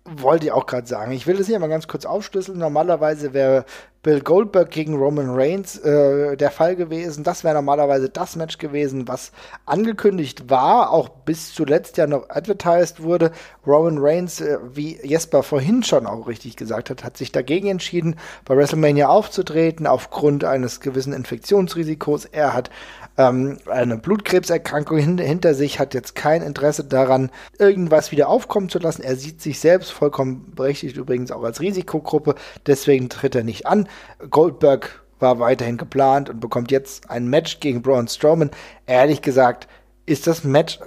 [0.04, 1.12] wollte ich auch gerade sagen.
[1.12, 2.58] Ich will das hier mal ganz kurz aufschlüsseln.
[2.58, 3.64] Normalerweise wäre
[4.02, 7.22] Bill Goldberg gegen Roman Reigns äh, der Fall gewesen.
[7.22, 9.30] Das wäre normalerweise das Match gewesen, was
[9.66, 13.30] angekündigt war, auch bis zuletzt ja noch advertised wurde.
[13.66, 18.16] Roman Reigns, äh, wie Jesper vorhin schon auch richtig gesagt hat, hat sich dagegen entschieden,
[18.46, 22.24] bei WrestleMania aufzutreten, aufgrund eines gewissen Infektionsrisikos.
[22.24, 22.70] Er hat
[23.16, 28.78] ähm, eine Blutkrebserkrankung hin hinter sich, hat jetzt kein Interesse daran, irgendwas wieder aufkommen zu
[28.78, 29.02] lassen.
[29.02, 32.34] Er sieht sich selbst vollkommen berechtigt übrigens auch als Risikogruppe,
[32.66, 33.88] deswegen tritt er nicht an.
[34.30, 38.50] Goldberg war weiterhin geplant und bekommt jetzt ein Match gegen Braun Strowman.
[38.86, 39.68] Ehrlich gesagt,
[40.06, 40.80] ist das Match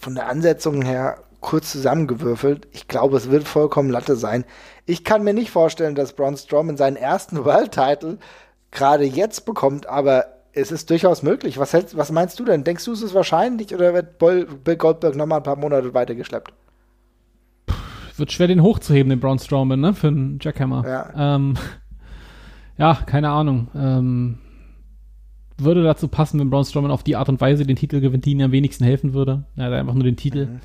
[0.00, 2.68] von der Ansetzung her kurz zusammengewürfelt.
[2.72, 4.44] Ich glaube, es wird vollkommen Latte sein.
[4.86, 8.18] Ich kann mir nicht vorstellen, dass Braun Strowman seinen ersten World Title
[8.70, 11.58] gerade jetzt bekommt, aber es ist durchaus möglich.
[11.58, 12.64] Was, hältst, was meinst du denn?
[12.64, 16.52] Denkst du, es ist wahrscheinlich oder wird Bill Goldberg nochmal ein paar Monate weitergeschleppt?
[18.16, 19.94] Wird schwer, den hochzuheben, den Braun Strowman, ne?
[19.94, 20.84] Für einen Jackhammer.
[20.86, 21.54] Ja, ähm,
[22.76, 23.68] ja keine Ahnung.
[23.74, 24.38] Ähm,
[25.56, 28.32] würde dazu passen, wenn Braun Strowman auf die Art und Weise den Titel gewinnt, die
[28.32, 29.44] ihm am wenigsten helfen würde.
[29.56, 30.46] Er hat einfach nur den Titel.
[30.46, 30.60] Mhm.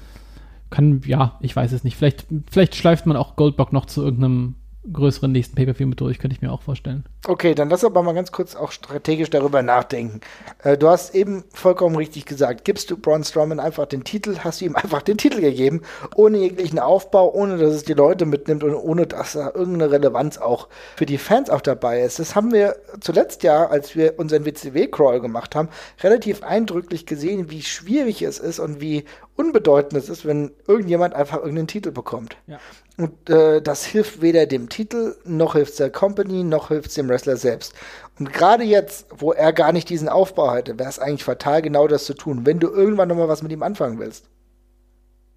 [0.69, 1.95] Kann, ja, ich weiß es nicht.
[1.95, 4.55] Vielleicht, vielleicht schleift man auch Goldberg noch zu irgendeinem
[4.91, 7.05] größeren nächsten Pay-Per-View mit durch, könnte ich mir auch vorstellen.
[7.25, 10.19] Okay, dann lass aber mal ganz kurz auch strategisch darüber nachdenken.
[10.61, 14.59] Äh, du hast eben vollkommen richtig gesagt, gibst du Braun Strowman einfach den Titel, hast
[14.59, 15.84] du ihm einfach den Titel gegeben,
[16.15, 20.38] ohne jeglichen Aufbau, ohne dass es die Leute mitnimmt und ohne dass da irgendeine Relevanz
[20.38, 20.67] auch
[20.97, 22.19] für die Fans auch dabei ist.
[22.19, 25.69] Das haben wir zuletzt ja, als wir unseren WCW-Crawl gemacht haben,
[26.01, 29.05] relativ eindrücklich gesehen, wie schwierig es ist und wie
[29.36, 32.38] unbedeutend es ist, wenn irgendjemand einfach irgendeinen Titel bekommt.
[32.47, 32.59] Ja.
[32.98, 36.94] Und äh, das hilft weder dem Titel, noch hilft es der Company, noch hilft es
[36.94, 37.74] dem Wrestler selbst.
[38.20, 41.88] Und gerade jetzt, wo er gar nicht diesen Aufbau hatte, wäre es eigentlich fatal, genau
[41.88, 44.30] das zu tun, wenn du irgendwann nochmal was mit ihm anfangen willst.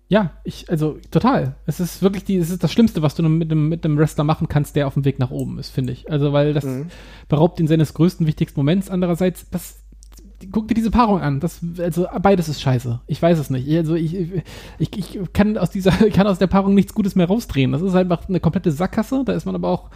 [0.08, 1.56] Ja, ich, also total.
[1.66, 4.22] Es ist wirklich die, es ist das Schlimmste, was du mit einem, mit einem Wrestler
[4.22, 6.10] machen kannst, der auf dem Weg nach oben ist, finde ich.
[6.10, 6.88] Also, weil das mhm.
[7.28, 8.88] beraubt ihn seines größten, wichtigsten Moments.
[8.88, 9.80] Andererseits, das,
[10.50, 11.40] guck dir diese Paarung an.
[11.40, 13.00] Das, also beides ist scheiße.
[13.06, 13.68] Ich weiß es nicht.
[13.76, 14.14] Also ich,
[14.78, 17.72] ich, ich kann aus dieser, kann aus der Paarung nichts Gutes mehr rausdrehen.
[17.72, 19.22] Das ist einfach eine komplette Sackgasse.
[19.24, 19.90] Da ist man aber auch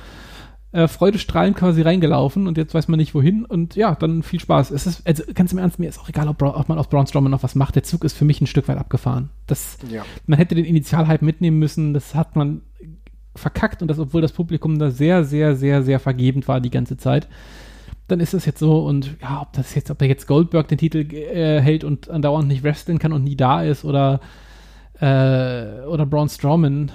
[0.72, 4.70] äh, freudestrahlend quasi reingelaufen und jetzt weiß man nicht wohin und ja, dann viel Spaß.
[4.70, 7.06] Es ist, also ganz im Ernst, mir ist auch egal, ob, ob man aus Braun
[7.06, 7.74] Strowman noch was macht.
[7.74, 9.30] Der Zug ist für mich ein Stück weit abgefahren.
[9.46, 10.04] Das, ja.
[10.26, 12.62] Man hätte den Initialhype mitnehmen müssen, das hat man
[13.34, 16.96] verkackt und das, obwohl das Publikum da sehr, sehr, sehr, sehr vergebend war die ganze
[16.96, 17.28] Zeit.
[18.10, 20.78] Dann ist es jetzt so und ja, ob das jetzt, ob der jetzt Goldberg den
[20.78, 24.20] Titel äh, hält und andauernd nicht wresteln kann und nie da ist oder
[25.00, 26.92] äh, oder Braun Strowman,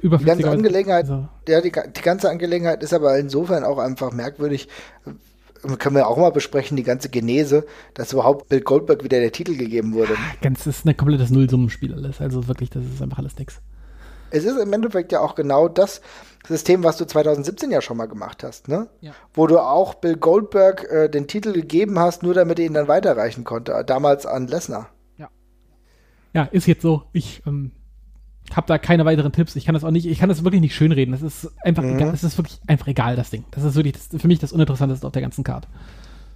[0.00, 1.28] über die ganze Angelegenheit, also.
[1.48, 4.68] ja, die, die, ganze Angelegenheit ist aber insofern auch einfach merkwürdig.
[5.78, 9.56] Können wir auch mal besprechen, die ganze Genese, dass überhaupt Bill Goldberg wieder der Titel
[9.56, 10.14] gegeben wurde.
[10.40, 12.20] Ganz, das ist ein komplettes Nullsummenspiel alles.
[12.20, 13.60] Also wirklich, das ist einfach alles nix.
[14.30, 16.00] Es ist im Endeffekt ja auch genau das
[16.46, 18.88] System, was du 2017 ja schon mal gemacht hast, ne?
[19.00, 19.12] Ja.
[19.32, 22.88] Wo du auch Bill Goldberg äh, den Titel gegeben hast, nur damit er ihn dann
[22.88, 23.84] weiterreichen konnte.
[23.86, 24.88] Damals an Lesnar.
[25.18, 25.28] Ja.
[26.34, 27.04] Ja, ist jetzt so.
[27.12, 27.70] Ich ähm,
[28.52, 29.54] habe da keine weiteren Tipps.
[29.54, 31.12] Ich kann das auch nicht, ich kann das wirklich nicht schönreden.
[31.12, 31.96] Das ist einfach mhm.
[31.96, 32.10] egal.
[32.10, 33.44] Das ist wirklich einfach egal, das Ding.
[33.52, 35.68] Das ist wirklich das, für mich das Uninteressanteste auf der ganzen Karte.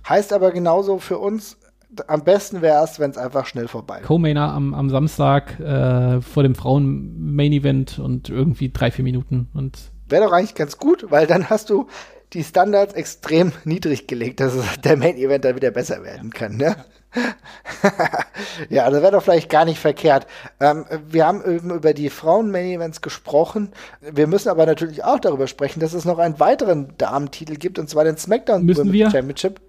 [0.08, 1.58] Heißt aber genauso für uns,
[2.06, 6.42] am besten wäre es, wenn es einfach schnell vorbei Co-Mainer am, am Samstag äh, vor
[6.44, 9.48] dem Frauen-Main-Event und irgendwie drei, vier Minuten.
[9.52, 11.88] und Wäre doch eigentlich ganz gut, weil dann hast du
[12.32, 14.54] die Standards extrem niedrig gelegt, dass
[14.84, 16.56] der Main-Event dann wieder besser werden kann.
[16.56, 16.76] Ne?
[18.68, 20.26] ja, das wäre doch vielleicht gar nicht verkehrt.
[20.60, 23.72] Ähm, wir haben eben über die Frauen-Main-Events gesprochen.
[24.00, 27.88] Wir müssen aber natürlich auch darüber sprechen, dass es noch einen weiteren Damentitel gibt, und
[27.88, 29.10] zwar den SmackDown müssen wir?
[29.10, 29.60] Championship.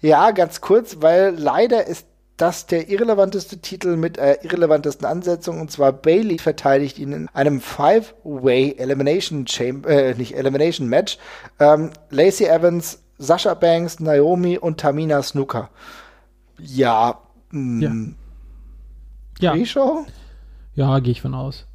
[0.00, 2.06] Ja, ganz kurz, weil leider ist
[2.40, 7.60] das der irrelevanteste Titel mit der irrelevantesten Ansetzung und zwar Bailey verteidigt ihn in einem
[7.60, 11.18] Five-Way Elimination Chamber, äh, nicht Elimination Match.
[11.58, 15.68] Ähm, Lacey Evans, Sasha Banks, Naomi und Tamina Snooker.
[16.58, 17.20] Ja.
[17.50, 18.14] Mh, hm.
[19.40, 19.52] ja.
[19.52, 20.06] Pre-Show?
[20.74, 21.66] Ja, gehe ich von aus.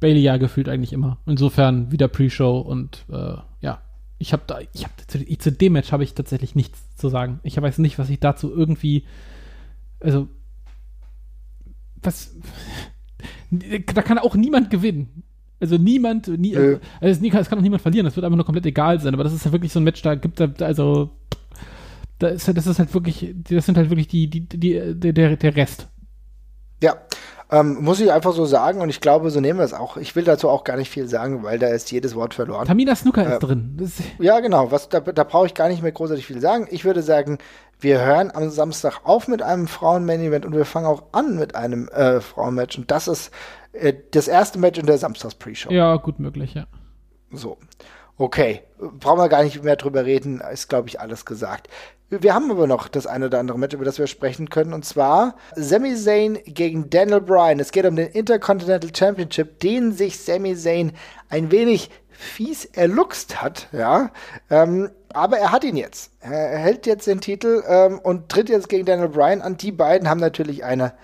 [0.00, 1.18] Bailey ja gefühlt eigentlich immer.
[1.26, 3.82] Insofern wieder Pre-Show und äh, ja.
[4.20, 7.40] Ich habe da, ich habe zu, zu, dem Match habe ich tatsächlich nichts zu sagen.
[7.42, 9.04] Ich weiß nicht, was ich dazu irgendwie,
[10.00, 10.28] also
[12.02, 12.36] was,
[13.50, 15.22] da kann auch niemand gewinnen.
[15.60, 18.04] Also niemand, nie, also, es, kann auch niemand verlieren.
[18.04, 19.12] Das wird einfach nur komplett egal sein.
[19.14, 21.10] Aber das ist ja wirklich so ein Match, da gibt es also
[22.18, 25.56] da ist, das ist halt wirklich, das sind halt wirklich die, die, die, der, der
[25.56, 25.88] Rest.
[26.82, 26.96] Ja,
[27.50, 29.96] ähm, muss ich einfach so sagen und ich glaube, so nehmen wir es auch.
[29.96, 32.66] Ich will dazu auch gar nicht viel sagen, weil da ist jedes Wort verloren.
[32.66, 33.90] Tamina Snooker äh, ist drin.
[34.18, 34.70] ja, genau.
[34.70, 36.68] Was, da da brauche ich gar nicht mehr großartig viel sagen.
[36.70, 37.38] Ich würde sagen,
[37.80, 41.88] wir hören am Samstag auf mit einem Frauen-Main-Event und wir fangen auch an mit einem
[41.88, 42.76] äh, Frauen-Match.
[42.76, 43.30] Und das ist
[43.72, 45.70] äh, das erste Match in der Samstags-Pre-Show.
[45.70, 46.66] Ja, gut möglich, ja.
[47.30, 47.58] So.
[48.20, 51.68] Okay, brauchen wir gar nicht mehr drüber reden, ist, glaube ich, alles gesagt.
[52.10, 54.84] Wir haben aber noch das eine oder andere Match, über das wir sprechen können, und
[54.84, 57.60] zwar Sami Zayn gegen Daniel Bryan.
[57.60, 60.92] Es geht um den Intercontinental Championship, den sich Sami Zayn
[61.28, 64.10] ein wenig fies erluchst hat, ja.
[64.50, 66.10] Ähm, aber er hat ihn jetzt.
[66.20, 69.56] Er hält jetzt den Titel ähm, und tritt jetzt gegen Daniel Bryan an.
[69.56, 70.94] Die beiden haben natürlich eine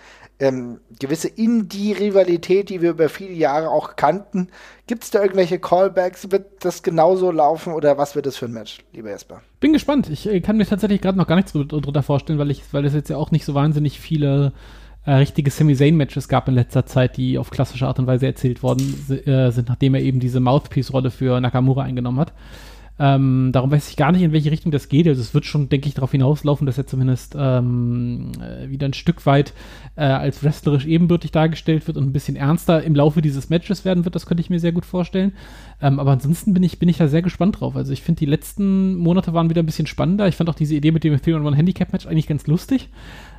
[0.41, 4.49] ähm, gewisse Indie-Rivalität, die wir über viele Jahre auch kannten.
[4.87, 6.31] Gibt es da irgendwelche Callbacks?
[6.31, 9.41] Wird das genauso laufen oder was wird das für ein Match, lieber Jesper?
[9.61, 10.11] Bin gespannt.
[10.11, 12.93] Ich äh, kann mir tatsächlich gerade noch gar nichts drunter vorstellen, weil ich, weil es
[12.93, 14.53] jetzt ja auch nicht so wahnsinnig viele
[15.07, 18.63] äh, richtige Sami Zayn-Matches gab in letzter Zeit, die auf klassische Art und Weise erzählt
[18.63, 22.35] worden äh, sind, nachdem er eben diese Mouthpiece-Rolle für Nakamura eingenommen hat.
[22.99, 25.09] Ähm, darum weiß ich gar nicht, in welche Richtung das geht.
[25.09, 28.93] Also es wird schon, denke ich, darauf hinauslaufen, dass er zumindest ähm, äh, wieder ein
[28.93, 29.53] Stück weit
[29.97, 34.05] äh, als wrestlerisch ebenbürtig dargestellt wird und ein bisschen ernster im Laufe dieses Matches werden
[34.05, 34.15] wird.
[34.15, 35.33] Das könnte ich mir sehr gut vorstellen.
[35.81, 37.77] Ähm, aber ansonsten bin ich, bin ich da sehr gespannt drauf.
[37.77, 40.29] Also ich finde, die letzten Monate waren wieder ein bisschen spannender.
[40.29, 42.91] Ich fand auch diese Idee mit dem 3-on-1-Handicap-Match eigentlich ganz lustig.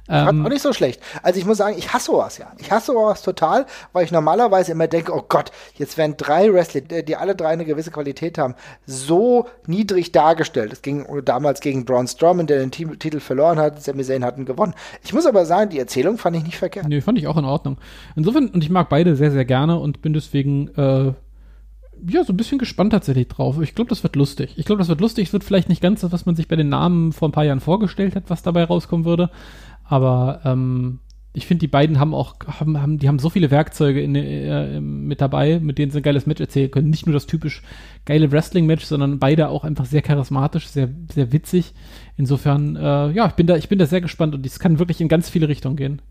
[0.08, 1.02] Ähm, auch nicht so schlecht.
[1.24, 2.52] Also ich muss sagen, ich hasse sowas ja.
[2.60, 6.82] Ich hasse sowas total, weil ich normalerweise immer denke, oh Gott, jetzt werden drei Wrestler,
[6.82, 8.54] die alle drei eine gewisse Qualität haben,
[8.86, 10.74] so niedrig dargestellt.
[10.74, 14.76] Es ging damals gegen Braun Strowman, der den Titel verloren hat, Sami Zayn hatten gewonnen.
[15.04, 16.88] Ich muss aber sagen, die Erzählung fand ich nicht verkehrt.
[16.88, 17.78] Nee, fand ich auch in Ordnung.
[18.16, 21.14] Insofern, und ich mag beide sehr, sehr gerne und bin deswegen äh,
[22.10, 23.60] ja, so ein bisschen gespannt tatsächlich drauf.
[23.62, 24.54] Ich glaube, das wird lustig.
[24.58, 25.28] Ich glaube, das wird lustig.
[25.28, 27.46] Es wird vielleicht nicht ganz das, was man sich bei den Namen vor ein paar
[27.46, 29.30] Jahren vorgestellt hat, was dabei rauskommen würde.
[29.84, 31.00] Aber ähm,
[31.38, 34.80] Ich finde, die beiden haben auch, haben, haben, die haben so viele Werkzeuge in, äh,
[34.80, 36.90] mit dabei, mit denen sie ein geiles Match erzählen können.
[36.90, 37.62] Nicht nur das typisch
[38.06, 41.74] geile Wrestling-Match, sondern beide auch einfach sehr charismatisch, sehr, sehr witzig.
[42.16, 45.02] Insofern, äh, ja, ich bin da, ich bin da sehr gespannt und es kann wirklich
[45.02, 46.02] in ganz viele Richtungen gehen.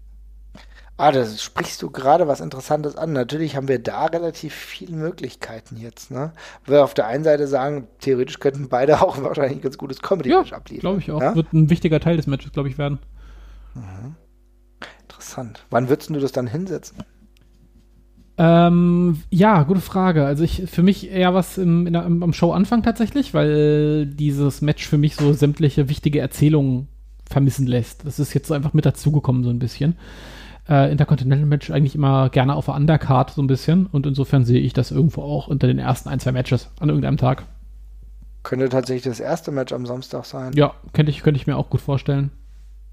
[0.96, 3.12] Ah, das sprichst du gerade was Interessantes an.
[3.12, 6.32] Natürlich haben wir da relativ viele Möglichkeiten jetzt, ne?
[6.66, 10.50] Wir auf der einen Seite sagen, theoretisch könnten beide auch wahrscheinlich ein ganz gutes Comedy-Match
[10.50, 10.80] ja, abliefern.
[10.80, 11.20] glaube ich auch.
[11.20, 11.34] Ja?
[11.34, 13.00] Wird ein wichtiger Teil des Matches, glaube ich, werden.
[13.74, 14.14] Mhm.
[15.02, 15.64] Interessant.
[15.70, 16.98] Wann würdest du das dann hinsetzen?
[18.36, 20.26] Ähm, ja, gute Frage.
[20.26, 24.98] Also ich für mich eher was im, der, am Show-Anfang tatsächlich, weil dieses Match für
[24.98, 26.88] mich so sämtliche wichtige Erzählungen
[27.28, 28.06] vermissen lässt.
[28.06, 29.96] Das ist jetzt so einfach mit dazugekommen so ein bisschen.
[30.68, 34.60] Äh, Intercontinental Match eigentlich immer gerne auf der Undercard so ein bisschen und insofern sehe
[34.60, 37.44] ich das irgendwo auch unter den ersten ein, zwei Matches an irgendeinem Tag.
[38.42, 40.52] Könnte tatsächlich das erste Match am Samstag sein.
[40.54, 42.30] Ja, könnte ich, könnte ich mir auch gut vorstellen.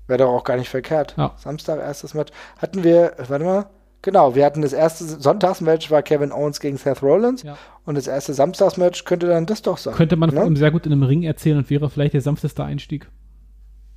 [0.08, 1.16] Wäre doch auch gar nicht verkehrt.
[1.18, 1.34] Ja.
[1.38, 2.32] Samstag, erstes Match.
[2.58, 3.66] Hatten wir, warte mal,
[4.02, 7.58] genau, wir hatten das erste Sonntagsmatch war Kevin Owens gegen Seth Rollins ja.
[7.86, 9.94] und das erste Samstagsmatch könnte dann das doch sein.
[9.94, 10.56] Könnte man ne?
[10.56, 13.10] sehr gut in einem Ring erzählen und wäre vielleicht der sanfteste Einstieg.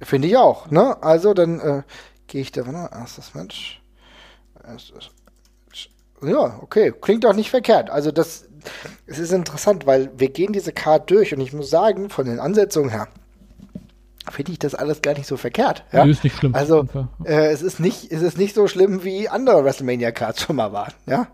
[0.01, 1.03] Finde ich auch, ne?
[1.03, 1.83] Also dann äh,
[2.27, 3.81] gehe ich da, warte erstes Match.
[6.23, 7.91] Ja, okay, klingt auch nicht verkehrt.
[7.91, 8.49] Also das,
[9.07, 12.41] es ist interessant, weil wir gehen diese Card durch und ich muss sagen, von den
[12.41, 13.09] Ansetzungen her,
[14.31, 15.85] finde ich das alles gar nicht so verkehrt.
[15.93, 16.05] Ja?
[16.05, 16.55] Nee, ist nicht schlimm.
[16.55, 16.87] Also
[17.25, 20.73] äh, es ist nicht, es ist nicht so schlimm wie andere WrestleMania Cards schon mal
[20.73, 20.95] waren.
[21.07, 21.27] Ja.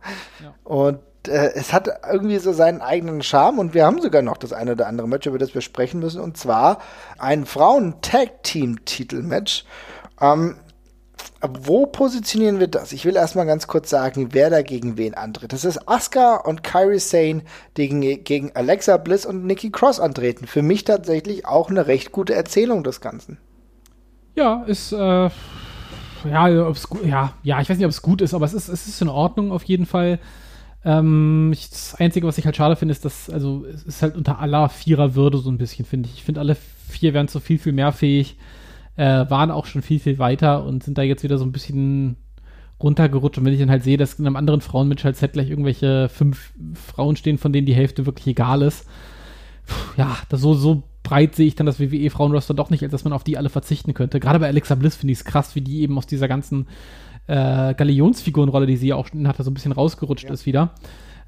[0.43, 0.55] ja.
[0.65, 4.53] Und äh, es hat irgendwie so seinen eigenen Charme und wir haben sogar noch das
[4.53, 6.79] eine oder andere Match, über das wir sprechen müssen und zwar
[7.19, 9.65] ein Frauen-Tag-Team-Titel-Match.
[10.21, 10.57] Ähm,
[11.43, 12.93] wo positionieren wir das?
[12.93, 15.53] Ich will erstmal ganz kurz sagen, wer da gegen wen antritt.
[15.53, 17.43] Das ist Asuka und Kyrie Sane
[17.75, 20.47] gegen, gegen Alexa Bliss und Nikki Cross antreten.
[20.47, 23.39] Für mich tatsächlich auch eine recht gute Erzählung des Ganzen.
[24.37, 25.31] Ja, ist, äh,
[26.29, 28.87] ja, ob's, ja, ja, ich weiß nicht, ob es gut ist, aber es ist, es
[28.87, 30.19] ist in Ordnung auf jeden Fall.
[30.85, 34.17] Ähm, ich, das Einzige, was ich halt schade finde, ist, dass, also, es ist halt
[34.17, 36.17] unter aller Vierer Würde so ein bisschen, finde ich.
[36.17, 36.57] Ich finde, alle
[36.89, 38.37] vier wären so viel, viel mehr fähig
[39.01, 42.17] äh, waren auch schon viel, viel weiter und sind da jetzt wieder so ein bisschen
[42.83, 43.39] runtergerutscht.
[43.39, 46.53] Und wenn ich dann halt sehe, dass in einem anderen Frauenmatch halt gleich irgendwelche fünf
[46.75, 48.87] Frauen stehen, von denen die Hälfte wirklich egal ist,
[49.67, 52.93] Puh, ja, das so, so breit sehe ich dann das WWE Frauenroster doch nicht, als
[52.93, 54.21] dass man auf die alle verzichten könnte.
[54.21, 56.67] Gerade bei Alexa Bliss finde ich es krass, wie die eben aus dieser ganzen
[57.27, 60.33] äh, Galionsfigurenrolle, die sie ja auch schon hatte, so ein bisschen rausgerutscht ja.
[60.33, 60.75] ist wieder.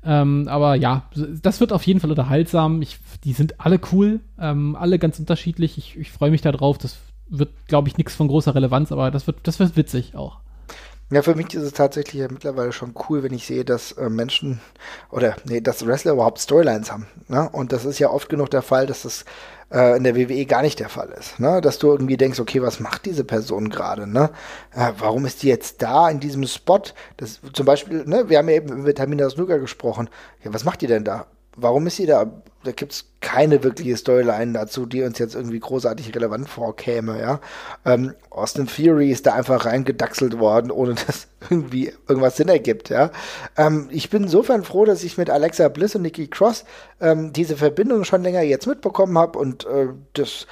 [0.05, 2.83] Ähm, aber ja, das wird auf jeden Fall unterhaltsam.
[2.83, 5.79] Ich, die sind alle cool, ähm, alle ganz unterschiedlich.
[5.79, 6.77] Ich, ich freue mich darauf.
[6.77, 6.99] Das,
[7.39, 10.39] wird, glaube ich, nichts von großer Relevanz, aber das wird, das wird witzig auch.
[11.13, 14.09] Ja, für mich ist es tatsächlich ja mittlerweile schon cool, wenn ich sehe, dass äh,
[14.09, 14.63] Menschen
[15.11, 17.07] oder nee, dass Wrestler überhaupt Storylines haben.
[17.29, 17.51] Ne?
[17.51, 19.27] Und das ist ja oft genug der Fall, dass das
[19.71, 21.39] äh, in der WWE gar nicht der Fall ist.
[21.39, 21.61] Ne?
[21.61, 24.07] Dass du irgendwie denkst, okay, was macht diese Person gerade?
[24.07, 24.31] Ne?
[24.75, 26.81] Äh, warum ist die jetzt da in diesem Spot?
[27.19, 30.09] Das zum Beispiel, ne, wir haben ja eben mit Tamina Snuka gesprochen.
[30.43, 31.27] Ja, was macht die denn da?
[31.57, 32.43] Warum ist sie da?
[32.65, 37.41] Da gibt es keine wirkliche Storyline dazu, die uns jetzt irgendwie großartig relevant vorkäme, ja.
[37.85, 43.11] Ähm, Austin Theory ist da einfach reingedaxelt worden, ohne dass irgendwie irgendwas Sinn ergibt, ja.
[43.57, 46.65] Ähm, ich bin insofern froh, dass ich mit Alexa Bliss und Nikki Cross
[47.01, 50.47] ähm, diese Verbindung schon länger jetzt mitbekommen habe und äh, das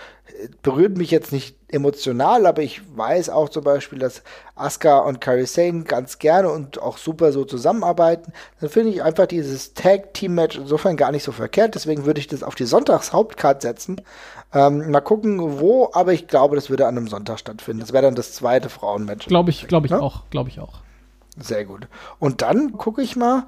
[0.62, 4.22] berührt mich jetzt nicht emotional, aber ich weiß auch zum Beispiel, dass
[4.54, 8.32] Asuka und Kairi Sane ganz gerne und auch super so zusammenarbeiten.
[8.60, 11.74] Dann finde ich einfach dieses Tag-Team-Match insofern gar nicht so verkehrt.
[11.74, 14.00] Deswegen würde ich das auf die Sonntags-Hauptcard setzen.
[14.52, 17.80] Ähm, mal gucken, wo, aber ich glaube, das würde an einem Sonntag stattfinden.
[17.80, 19.26] Das wäre dann das zweite Frauenmatch.
[19.26, 20.00] Glaube ich, glaube ich ja?
[20.00, 20.80] auch, glaube ich auch.
[21.38, 21.86] Sehr gut.
[22.18, 23.46] Und dann gucke ich mal,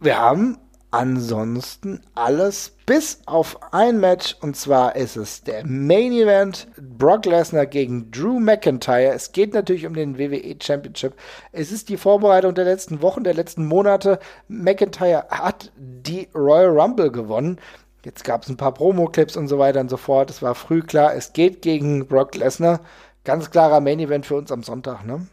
[0.00, 0.58] wir haben
[0.92, 7.66] Ansonsten alles bis auf ein Match und zwar ist es der Main Event Brock Lesnar
[7.66, 9.12] gegen Drew McIntyre.
[9.14, 11.14] Es geht natürlich um den WWE Championship.
[11.52, 14.18] Es ist die Vorbereitung der letzten Wochen, der letzten Monate.
[14.48, 17.60] McIntyre hat die Royal Rumble gewonnen.
[18.04, 20.28] Jetzt gab es ein paar Promo-Clips und so weiter und so fort.
[20.28, 22.80] Es war früh klar, es geht gegen Brock Lesnar.
[23.22, 25.26] Ganz klarer Main Event für uns am Sonntag, ne?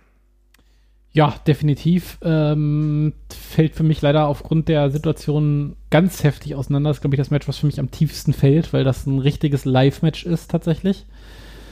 [1.17, 2.19] Ja, definitiv.
[2.21, 6.91] Ähm, fällt für mich leider aufgrund der Situation ganz heftig auseinander.
[6.91, 9.17] Das ist, glaube ich, das Match, was für mich am tiefsten fällt, weil das ein
[9.17, 11.07] richtiges Live-Match ist tatsächlich.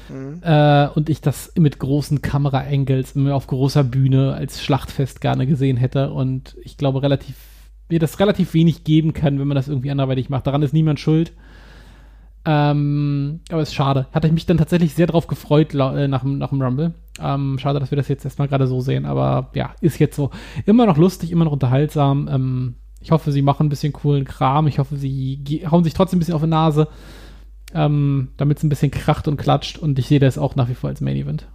[0.09, 0.41] Mhm.
[0.41, 6.09] Äh, und ich das mit großen Kamera-Angles auf großer Bühne als Schlachtfest gerne gesehen hätte.
[6.09, 7.35] Und ich glaube, relativ,
[7.87, 10.47] mir das relativ wenig geben kann, wenn man das irgendwie anderweitig macht.
[10.47, 11.33] Daran ist niemand schuld.
[12.45, 14.07] Ähm, aber ist schade.
[14.11, 16.95] Hatte ich mich dann tatsächlich sehr drauf gefreut äh, nach, nach dem Rumble.
[17.19, 20.31] Ähm, schade, dass wir das jetzt erstmal gerade so sehen, aber ja, ist jetzt so.
[20.65, 22.27] Immer noch lustig, immer noch unterhaltsam.
[22.29, 24.67] Ähm, ich hoffe, sie machen ein bisschen coolen Kram.
[24.67, 26.87] Ich hoffe, sie hauen sich trotzdem ein bisschen auf die Nase,
[27.73, 29.77] ähm, damit es ein bisschen kracht und klatscht.
[29.77, 31.47] Und ich sehe das auch nach wie vor als Main Event.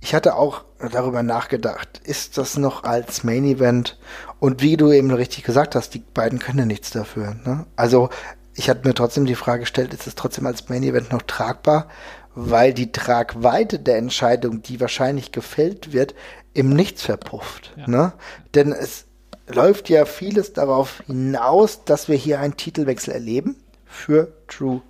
[0.00, 3.98] ich hatte auch darüber nachgedacht, ist das noch als Main Event?
[4.38, 7.36] Und wie du eben richtig gesagt hast, die beiden können ja nichts dafür.
[7.44, 7.66] Ne?
[7.74, 8.10] Also
[8.54, 11.88] ich hatte mir trotzdem die Frage gestellt, ist es trotzdem als Main Event noch tragbar?
[12.34, 16.14] Weil die Tragweite der Entscheidung, die wahrscheinlich gefällt wird,
[16.52, 17.72] im Nichts verpufft.
[17.76, 17.88] Ja.
[17.88, 18.12] Ne?
[18.54, 19.06] Denn es
[19.46, 24.80] läuft ja vieles darauf hinaus, dass wir hier einen Titelwechsel erleben für Drew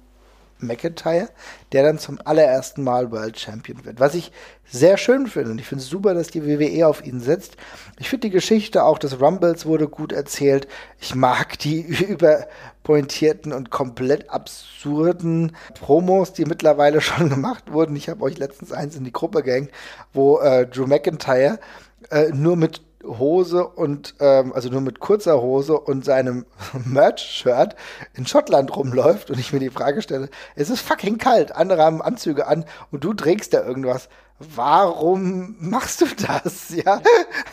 [0.58, 1.28] McIntyre,
[1.72, 4.00] der dann zum allerersten Mal World Champion wird.
[4.00, 4.32] Was ich
[4.64, 7.56] sehr schön finde und ich finde es super, dass die WWE auf ihn setzt.
[7.98, 10.66] Ich finde die Geschichte auch des Rumbles wurde gut erzählt.
[10.98, 17.96] Ich mag die überpointierten und komplett absurden Promos, die mittlerweile schon gemacht wurden.
[17.96, 19.70] Ich habe euch letztens eins in die Gruppe gehängt,
[20.12, 21.58] wo äh, Drew McIntyre
[22.10, 26.46] äh, nur mit Hose und ähm, also nur mit kurzer Hose und seinem
[26.84, 27.76] Merch-Shirt
[28.14, 32.02] in Schottland rumläuft und ich mir die Frage stelle, es ist fucking kalt, andere haben
[32.02, 34.08] Anzüge an und du trägst da irgendwas.
[34.38, 36.74] Warum machst du das?
[36.84, 37.00] Ja,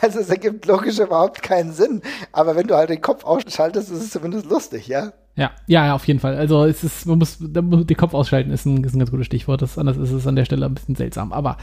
[0.00, 2.02] also es ergibt logisch überhaupt keinen Sinn.
[2.32, 5.12] Aber wenn du halt den Kopf ausschaltest, ist es zumindest lustig, ja?
[5.36, 6.36] Ja, ja, auf jeden Fall.
[6.36, 9.62] Also es ist, man muss, den Kopf ausschalten ist ein, ist ein ganz gutes Stichwort.
[9.62, 11.32] Das, anders ist es an der Stelle ein bisschen seltsam.
[11.32, 11.56] Aber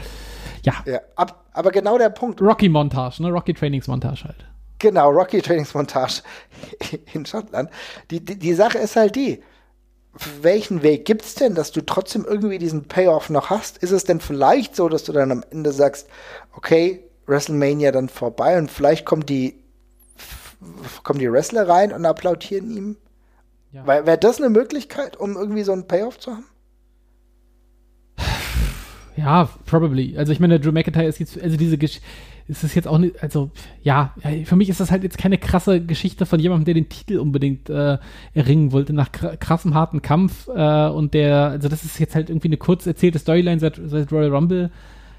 [0.64, 0.74] ja.
[0.86, 2.40] ja ab, aber genau der Punkt.
[2.40, 3.30] Rocky-Montage, ne?
[3.30, 4.46] Rocky-Trainingsmontage halt.
[4.78, 6.22] Genau, Rocky-Trainingsmontage
[7.12, 7.70] in Schottland.
[8.10, 9.42] Die, die, die Sache ist halt die,
[10.42, 13.78] welchen Weg gibt's denn, dass du trotzdem irgendwie diesen Payoff noch hast?
[13.78, 16.08] Ist es denn vielleicht so, dass du dann am Ende sagst,
[16.56, 19.62] okay, WrestleMania dann vorbei und vielleicht kommen die,
[21.04, 22.96] kommen die Wrestler rein und applaudieren ihm?
[23.72, 23.86] Ja.
[23.86, 26.49] Wäre das eine Möglichkeit, um irgendwie so einen Payoff zu haben?
[29.20, 30.16] Ja, probably.
[30.16, 32.06] Also ich meine, Drew McIntyre ist jetzt, also diese Geschichte,
[32.48, 33.50] ist es jetzt auch nicht, also
[33.82, 34.12] ja,
[34.44, 37.70] für mich ist das halt jetzt keine krasse Geschichte von jemandem, der den Titel unbedingt
[37.70, 37.98] äh,
[38.34, 42.48] erringen wollte, nach krassem harten Kampf äh, und der, also das ist jetzt halt irgendwie
[42.48, 44.70] eine kurz erzählte Storyline seit, seit Royal Rumble.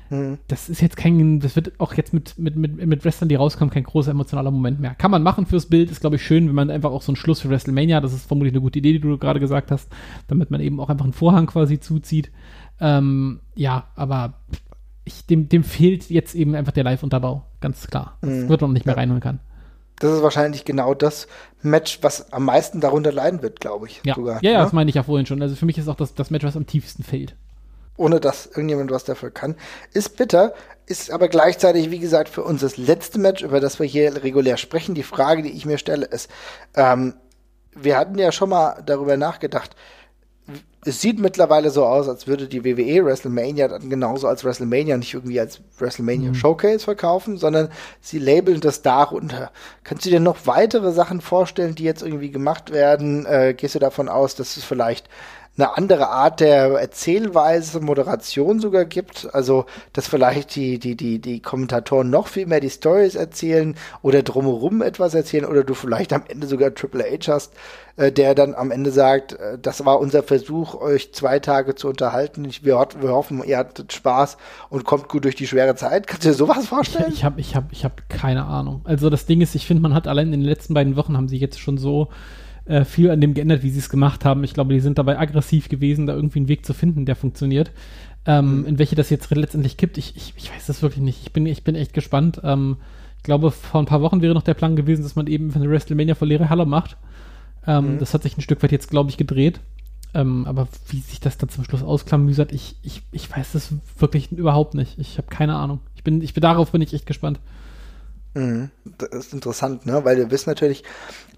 [0.10, 0.40] Mhm.
[0.50, 3.74] Das ist jetzt kein, das wird auch jetzt mit, mit, mit, mit Wrestlern, die rauskommen,
[3.74, 4.94] kein großer emotionaler Moment mehr.
[4.96, 7.16] Kann man machen fürs Bild, ist glaube ich schön, wenn man einfach auch so einen
[7.16, 9.90] Schluss für WrestleMania, das ist vermutlich eine gute Idee, die du gerade gesagt hast,
[10.28, 12.30] damit man eben auch einfach einen Vorhang quasi zuzieht.
[12.82, 14.34] Ähm, ja, aber
[15.06, 18.18] ich, dem, dem fehlt jetzt eben einfach der Live-Unterbau, ganz klar.
[18.22, 18.50] Das mhm.
[18.50, 19.00] wird man nicht mehr ja.
[19.00, 19.40] reinholen kann.
[20.00, 21.28] Das ist wahrscheinlich genau das
[21.62, 24.02] Match, was am meisten darunter leiden wird, glaube ich.
[24.04, 24.64] Ja, sogar, ja, ja, ne?
[24.64, 25.42] das meine ich ja vorhin schon.
[25.44, 27.36] Also für mich ist auch das, das Match, was am tiefsten fehlt.
[27.98, 29.56] Ohne dass irgendjemand was dafür kann.
[29.94, 30.56] Ist bitter,
[30.88, 34.58] ist aber gleichzeitig, wie gesagt, für uns das letzte Match, über das wir hier regulär
[34.58, 34.96] sprechen.
[34.96, 36.32] Die Frage, die ich mir stelle, ist,
[36.76, 37.14] ähm,
[37.76, 39.76] wir hatten ja schon mal darüber nachgedacht,
[40.84, 45.14] es sieht mittlerweile so aus, als würde die WWE WrestleMania dann genauso als WrestleMania nicht
[45.14, 46.36] irgendwie als WrestleMania mhm.
[46.36, 47.70] Showcase verkaufen, sondern
[48.02, 49.52] sie labeln das darunter.
[49.84, 53.28] Kannst du dir noch weitere Sachen vorstellen, die jetzt irgendwie gemacht werden?
[53.28, 55.08] Äh, gehst du davon aus, dass es vielleicht
[55.58, 59.28] eine andere Art der Erzählweise, Moderation sogar gibt.
[59.34, 64.24] Also, dass vielleicht die, die, die, die Kommentatoren noch viel mehr die Stories erzählen oder
[64.24, 67.54] drumherum etwas erzählen oder du vielleicht am Ende sogar Triple H hast,
[67.98, 71.90] äh, der dann am Ende sagt, äh, das war unser Versuch, euch zwei Tage zu
[71.90, 72.46] unterhalten.
[72.46, 74.38] Ich, wir, wir, hoffen, ihr hattet Spaß
[74.70, 76.08] und kommt gut durch die schwere Zeit.
[76.08, 77.12] Kannst du dir sowas vorstellen?
[77.12, 78.82] Ich, habe ich hab, ich hab keine Ahnung.
[78.86, 81.28] Also das Ding ist, ich finde, man hat allein in den letzten beiden Wochen haben
[81.28, 82.08] sie jetzt schon so
[82.72, 84.46] äh, viel an dem geändert, wie sie es gemacht haben.
[84.46, 87.72] Ich glaube, die sind dabei aggressiv gewesen, da irgendwie einen Weg zu finden, der funktioniert.
[88.26, 88.66] Ähm, mhm.
[88.66, 91.20] In welche das jetzt letztendlich gibt, ich, ich, ich weiß das wirklich nicht.
[91.22, 92.40] Ich bin, ich bin echt gespannt.
[92.44, 92.78] Ähm,
[93.18, 95.70] ich glaube, vor ein paar Wochen wäre noch der Plan gewesen, dass man eben eine
[95.70, 96.96] WrestleMania vor leere Halle macht.
[97.68, 98.00] Ähm, mhm.
[98.00, 99.60] Das hat sich ein Stück weit jetzt, glaube ich, gedreht.
[100.14, 104.32] Ähm, aber wie sich das dann zum Schluss ausklamüsert, ich, ich, ich weiß das wirklich
[104.32, 104.98] überhaupt nicht.
[104.98, 105.82] Ich habe keine Ahnung.
[105.96, 107.40] Ich bin, ich bin darauf bin ich echt gespannt.
[108.34, 108.72] Mhm.
[108.98, 110.04] Das ist interessant, ne?
[110.06, 110.84] Weil wir wissen natürlich,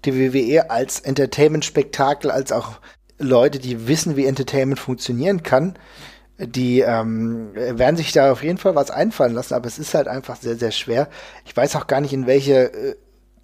[0.04, 2.78] die WWE als Entertainment-Spektakel, als auch
[3.18, 5.74] Leute, die wissen, wie Entertainment funktionieren kann,
[6.38, 10.08] die ähm, werden sich da auf jeden Fall was einfallen lassen, aber es ist halt
[10.08, 11.08] einfach sehr, sehr schwer.
[11.44, 12.96] Ich weiß auch gar nicht, in welche äh,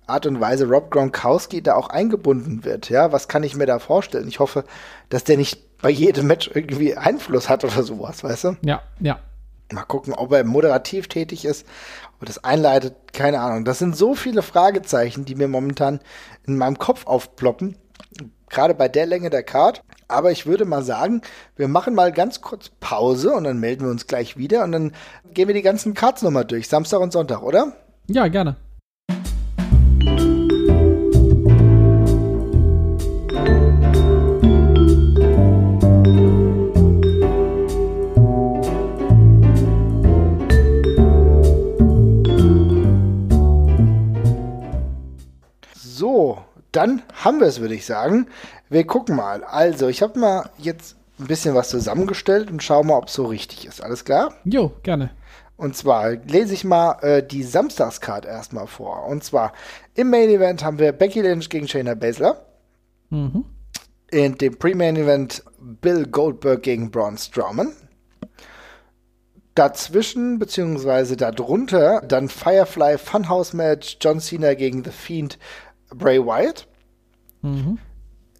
[0.06, 2.90] Art und Weise Rob Gronkowski da auch eingebunden wird.
[2.90, 4.27] Ja, was kann ich mir da vorstellen?
[4.27, 4.64] Ich hoffe,
[5.09, 8.56] dass der nicht bei jedem Match irgendwie Einfluss hat oder sowas, weißt du?
[8.62, 9.20] Ja, ja.
[9.72, 11.66] Mal gucken, ob er moderativ tätig ist,
[12.16, 13.64] ob er das einleitet, keine Ahnung.
[13.64, 16.01] Das sind so viele Fragezeichen, die mir momentan
[16.47, 17.76] in meinem Kopf aufploppen,
[18.48, 19.82] gerade bei der Länge der Card.
[20.09, 21.22] Aber ich würde mal sagen,
[21.55, 24.92] wir machen mal ganz kurz Pause und dann melden wir uns gleich wieder und dann
[25.32, 27.76] gehen wir die ganzen Cards nochmal durch, Samstag und Sonntag, oder?
[28.09, 28.56] Ja, gerne.
[46.72, 48.26] Dann haben wir es, würde ich sagen.
[48.68, 49.44] Wir gucken mal.
[49.44, 53.26] Also, ich habe mal jetzt ein bisschen was zusammengestellt und schauen mal, ob es so
[53.26, 53.82] richtig ist.
[53.82, 54.34] Alles klar?
[54.44, 55.10] Jo, gerne.
[55.56, 59.05] Und zwar lese ich mal äh, die Samstagscard erstmal vor.
[59.06, 59.52] Und zwar
[59.94, 62.47] im Main Event haben wir Becky Lynch gegen Shayna Baszler.
[63.10, 63.44] Mhm.
[64.10, 67.72] In dem Pre-Main Event Bill Goldberg gegen Braun Strowman.
[69.55, 75.38] Dazwischen, beziehungsweise darunter, dann Firefly Funhouse Match, John Cena gegen The Fiend,
[75.94, 76.66] Bray Wyatt.
[77.42, 77.78] Mhm.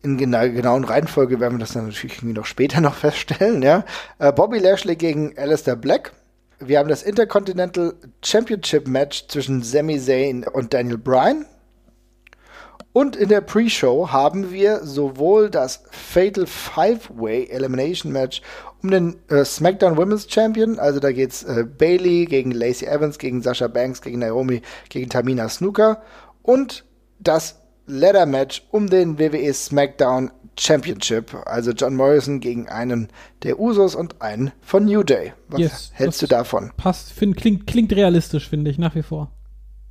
[0.03, 3.85] In genau, genauen Reihenfolge werden wir das dann natürlich irgendwie noch später noch feststellen, ja.
[4.19, 6.13] Äh, Bobby Lashley gegen Alistair Black.
[6.59, 11.47] Wir haben das Intercontinental Championship Match zwischen Sami Zayn und Daniel Bryan.
[12.93, 18.43] Und in der Pre-Show haben wir sowohl das Fatal Five-Way Elimination Match
[18.83, 23.43] um den äh, SmackDown Women's Champion, also da geht's äh, Bailey gegen Lacey Evans, gegen
[23.43, 26.03] Sasha Banks, gegen Naomi, gegen Tamina Snooker
[26.43, 26.85] und
[27.21, 33.09] das Ladder Match um den WWE SmackDown Championship, also John Morrison gegen einen
[33.43, 35.33] der Usos und einen von New Day.
[35.49, 36.71] Was Yes, hältst du davon?
[36.77, 39.31] Passt, find, klingt, klingt realistisch, finde ich, nach wie vor.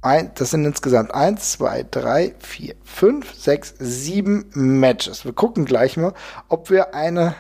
[0.02, 5.26] Ein, das sind insgesamt eins, zwei, drei, vier, fünf, sechs, sieben Matches.
[5.26, 6.14] Wir gucken gleich mal,
[6.48, 7.36] ob wir eine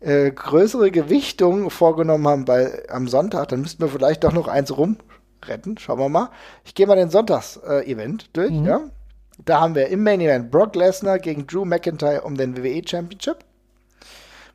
[0.00, 3.48] äh, größere Gewichtung vorgenommen haben bei, am Sonntag.
[3.48, 5.78] Dann müssten wir vielleicht doch noch eins rumretten.
[5.78, 6.30] Schauen wir mal.
[6.64, 8.50] Ich gehe mal den Sonntags-Event durch.
[8.50, 8.80] Ja?
[9.44, 13.38] Da haben wir im Main Event Brock Lesnar gegen Drew McIntyre um den WWE Championship.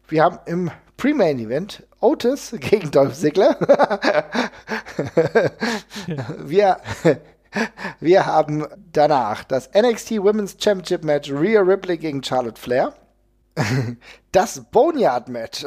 [0.08, 3.58] Wir haben im Pre-Main Event Otis gegen Dolph Ziggler.
[6.45, 6.78] wir,
[7.99, 12.94] wir haben danach das NXT Women's Championship Match Rhea Ripley gegen Charlotte Flair.
[14.32, 15.66] Das Boneyard Match.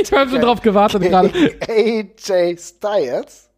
[0.00, 1.28] Ich habe schon drauf gewartet gerade.
[1.68, 3.48] AJ Styles.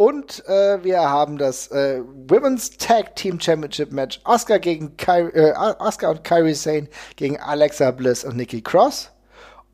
[0.00, 5.52] Und äh, wir haben das äh, Women's Tag Team Championship Match Oscar gegen Ky äh,
[5.78, 9.10] Oscar und Kyrie Sane gegen Alexa Bliss und Nikki Cross.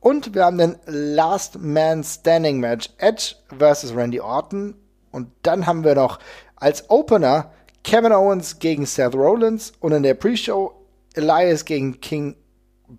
[0.01, 4.75] Und wir haben den Last Man Standing Match Edge versus Randy Orton.
[5.13, 6.19] Und dann haben wir noch
[6.57, 7.53] als Opener
[7.85, 10.73] Kevin Owens gegen Seth Rollins und in der Pre-Show
[11.15, 12.35] Elias gegen King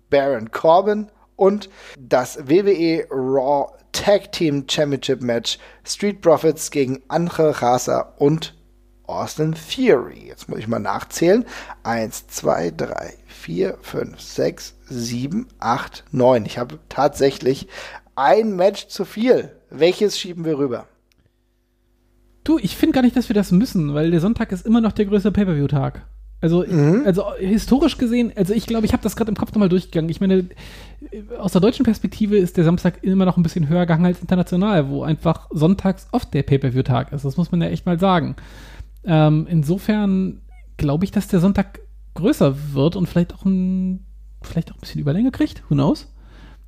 [0.08, 8.12] Baron Corbin und das WWE Raw Tag Team Championship Match Street Profits gegen Angel Rasa
[8.18, 8.54] und
[9.06, 10.26] Austin Theory.
[10.26, 11.46] Jetzt muss ich mal nachzählen.
[11.82, 16.44] Eins, zwei, drei, vier, fünf, sechs, sieben, acht, neun.
[16.44, 17.68] Ich habe tatsächlich
[18.16, 19.56] ein Match zu viel.
[19.70, 20.86] Welches schieben wir rüber?
[22.44, 24.92] Du, ich finde gar nicht, dass wir das müssen, weil der Sonntag ist immer noch
[24.92, 26.06] der größte Pay-Per-View-Tag.
[26.40, 26.64] Also,
[27.04, 30.08] also historisch gesehen, also ich glaube, ich habe das gerade im Kopf nochmal durchgegangen.
[30.08, 30.48] Ich meine,
[31.36, 34.88] aus der deutschen Perspektive ist der Samstag immer noch ein bisschen höher gegangen als international,
[34.88, 37.24] wo einfach sonntags oft der Pay-Per-View-Tag ist.
[37.24, 38.36] Das muss man ja echt mal sagen.
[39.04, 40.42] Ähm, insofern
[40.76, 41.80] glaube ich, dass der Sonntag
[42.14, 44.06] größer wird und vielleicht auch ein,
[44.40, 45.64] vielleicht auch ein bisschen Überlänge kriegt.
[45.68, 46.06] Who knows?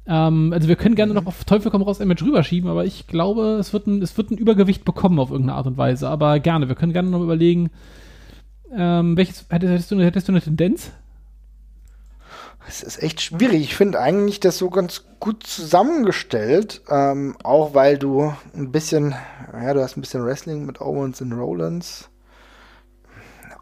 [0.07, 3.07] Ähm, also wir können gerne noch auf Teufel komm raus ein Match rüberschieben, aber ich
[3.07, 6.09] glaube, es wird, ein, es wird ein Übergewicht bekommen auf irgendeine Art und Weise.
[6.09, 7.71] Aber gerne, wir können gerne noch überlegen,
[8.77, 10.91] ähm, welches, hättest, du, hättest du eine Tendenz?
[12.69, 13.63] Es ist echt schwierig.
[13.63, 16.83] Ich finde eigentlich das so ganz gut zusammengestellt.
[16.89, 19.15] Ähm, auch weil du ein bisschen,
[19.53, 22.11] ja, du hast ein bisschen Wrestling mit Owens und Rollins.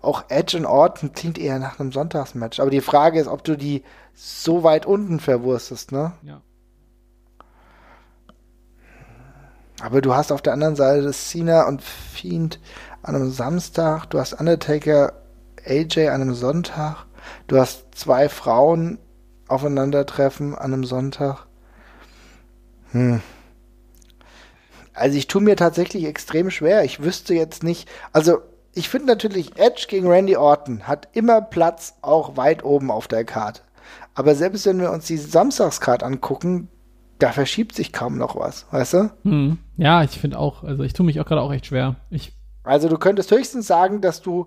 [0.02, 2.60] Auch Edge und Orton klingt eher nach einem Sonntagsmatch.
[2.60, 3.82] Aber die Frage ist, ob du die
[4.14, 6.12] so weit unten verwurstest, ne?
[6.22, 6.42] Ja.
[9.80, 12.58] Aber du hast auf der anderen Seite das Cena und Fiend
[13.08, 15.14] an einem Samstag, du hast Undertaker,
[15.64, 17.06] AJ an einem Sonntag,
[17.46, 18.98] du hast zwei Frauen
[19.48, 21.46] aufeinandertreffen an einem Sonntag.
[22.92, 23.20] Hm.
[24.92, 26.84] Also ich tue mir tatsächlich extrem schwer.
[26.84, 28.38] Ich wüsste jetzt nicht, also
[28.74, 33.24] ich finde natürlich Edge gegen Randy Orton hat immer Platz auch weit oben auf der
[33.24, 33.62] Karte.
[34.14, 36.68] Aber selbst wenn wir uns die Samstagskarte angucken,
[37.18, 39.10] da verschiebt sich kaum noch was, weißt du?
[39.22, 39.58] Hm.
[39.76, 41.96] Ja, ich finde auch, also ich tue mich auch gerade auch echt schwer.
[42.10, 42.37] Ich,
[42.68, 44.46] Also du könntest höchstens sagen, dass du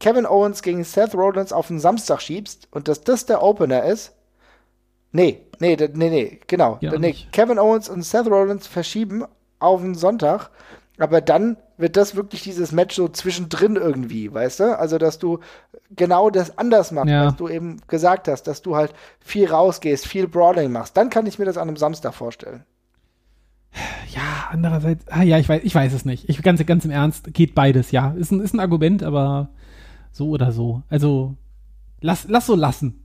[0.00, 4.12] Kevin Owens gegen Seth Rollins auf den Samstag schiebst und dass das der Opener ist.
[5.12, 6.76] Nee, nee, nee, nee, genau.
[6.80, 7.14] Ja, nee.
[7.32, 9.24] Kevin Owens und Seth Rollins verschieben
[9.58, 10.50] auf den Sonntag,
[10.98, 14.78] aber dann wird das wirklich dieses Match so zwischendrin irgendwie, weißt du?
[14.78, 15.40] Also, dass du
[15.90, 17.26] genau das anders machst, Ja.
[17.26, 20.96] was du eben gesagt hast, dass du halt viel rausgehst, viel Brawling machst.
[20.96, 22.64] Dann kann ich mir das an einem Samstag vorstellen.
[24.14, 26.28] Ja, andererseits, ah, ja, ich weiß, ich weiß es nicht.
[26.28, 28.12] Ich ganz, ganz im Ernst, geht beides, ja.
[28.12, 29.50] Ist ein, ist ein Argument, aber
[30.12, 30.82] so oder so.
[30.88, 31.34] Also,
[32.00, 33.02] lass, lass so lassen.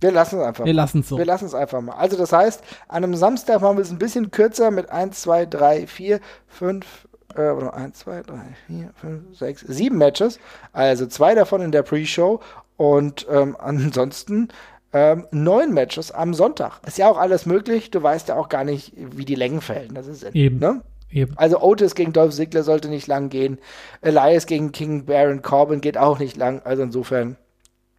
[0.00, 0.76] Wir lassen es einfach Wir mal.
[0.80, 1.18] lassen es so.
[1.18, 1.92] Wir lassen es einfach mal.
[1.92, 5.46] Also das heißt, an einem Samstag machen wir es ein bisschen kürzer mit 1, 2,
[5.46, 10.38] 3, 4, 5, äh, oder 1, 2, 3, 4, 5, 6, 7 Matches.
[10.72, 12.40] Also zwei davon in der Pre-Show
[12.76, 14.48] und ähm, ansonsten
[14.92, 16.80] ähm, neun Matches am Sonntag.
[16.86, 17.90] Ist ja auch alles möglich.
[17.90, 20.34] Du weißt ja auch gar nicht, wie die Längenverhältnisse sind.
[20.34, 20.58] Eben.
[20.58, 20.82] Ne?
[21.10, 21.36] Eben.
[21.36, 23.58] Also Otis gegen Dolph Ziggler sollte nicht lang gehen.
[24.00, 26.62] Elias gegen King Baron Corbin geht auch nicht lang.
[26.64, 27.36] Also insofern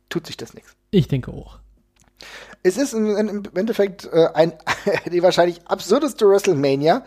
[0.09, 0.75] tut sich das nichts.
[0.91, 1.59] Ich denke auch.
[2.63, 4.53] Es ist im, im Endeffekt äh, ein,
[5.11, 7.03] die wahrscheinlich absurdeste WrestleMania.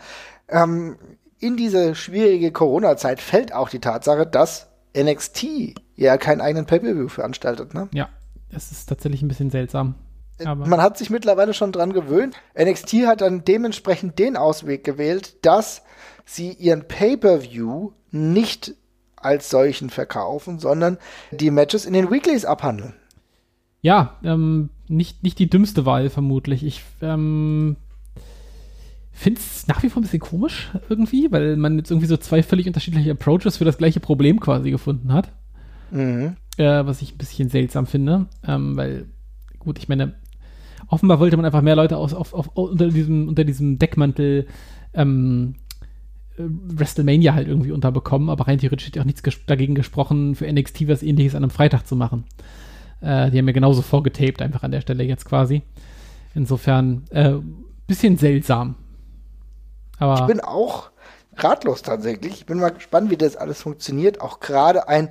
[0.49, 0.97] Ähm,
[1.39, 4.67] in diese schwierige Corona-Zeit fällt auch die Tatsache, dass
[4.97, 7.73] NXT ja keinen eigenen Pay-Per-View veranstaltet.
[7.73, 7.87] Ne?
[7.93, 8.09] Ja,
[8.49, 9.95] es ist tatsächlich ein bisschen seltsam.
[10.39, 12.35] Äh, Aber Man hat sich mittlerweile schon dran gewöhnt.
[12.59, 15.83] NXT hat dann dementsprechend den Ausweg gewählt, dass
[16.25, 18.73] sie ihren Pay-Per-View nicht
[19.15, 20.97] als solchen verkaufen, sondern
[21.31, 22.93] die Matches in den Weeklies abhandeln.
[23.81, 26.63] Ja, ähm, nicht, nicht die dümmste Wahl vermutlich.
[26.63, 27.75] Ich ähm,
[29.11, 32.43] finde es nach wie vor ein bisschen komisch irgendwie, weil man jetzt irgendwie so zwei
[32.43, 35.31] völlig unterschiedliche Approaches für das gleiche Problem quasi gefunden hat.
[35.91, 36.35] Mhm.
[36.57, 39.07] Äh, was ich ein bisschen seltsam finde, ähm, weil,
[39.59, 40.13] gut, ich meine,
[40.87, 44.47] offenbar wollte man einfach mehr Leute aus, auf, auf, unter, diesem, unter diesem Deckmantel
[44.93, 45.55] ähm,
[46.37, 50.51] äh, WrestleMania halt irgendwie unterbekommen, aber rein theoretisch ja auch nichts ges dagegen gesprochen, für
[50.51, 52.23] NXT was ähnliches an einem Freitag zu machen.
[53.01, 55.61] Äh, die haben ja genauso vorgetaped, einfach an der Stelle jetzt quasi.
[56.33, 57.33] Insofern, äh,
[57.87, 58.75] bisschen seltsam.
[59.99, 60.89] Aber ich bin auch
[61.35, 62.33] ratlos tatsächlich.
[62.33, 64.21] Ich bin mal gespannt, wie das alles funktioniert.
[64.21, 65.09] Auch gerade ein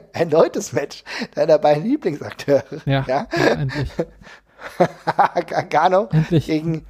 [0.12, 1.04] erneutes Match
[1.34, 2.64] deiner beiden Lieblingsakteure.
[2.84, 3.26] Ja, ja?
[3.36, 3.90] ja endlich.
[5.46, 6.46] Gargano endlich.
[6.46, 6.86] gegen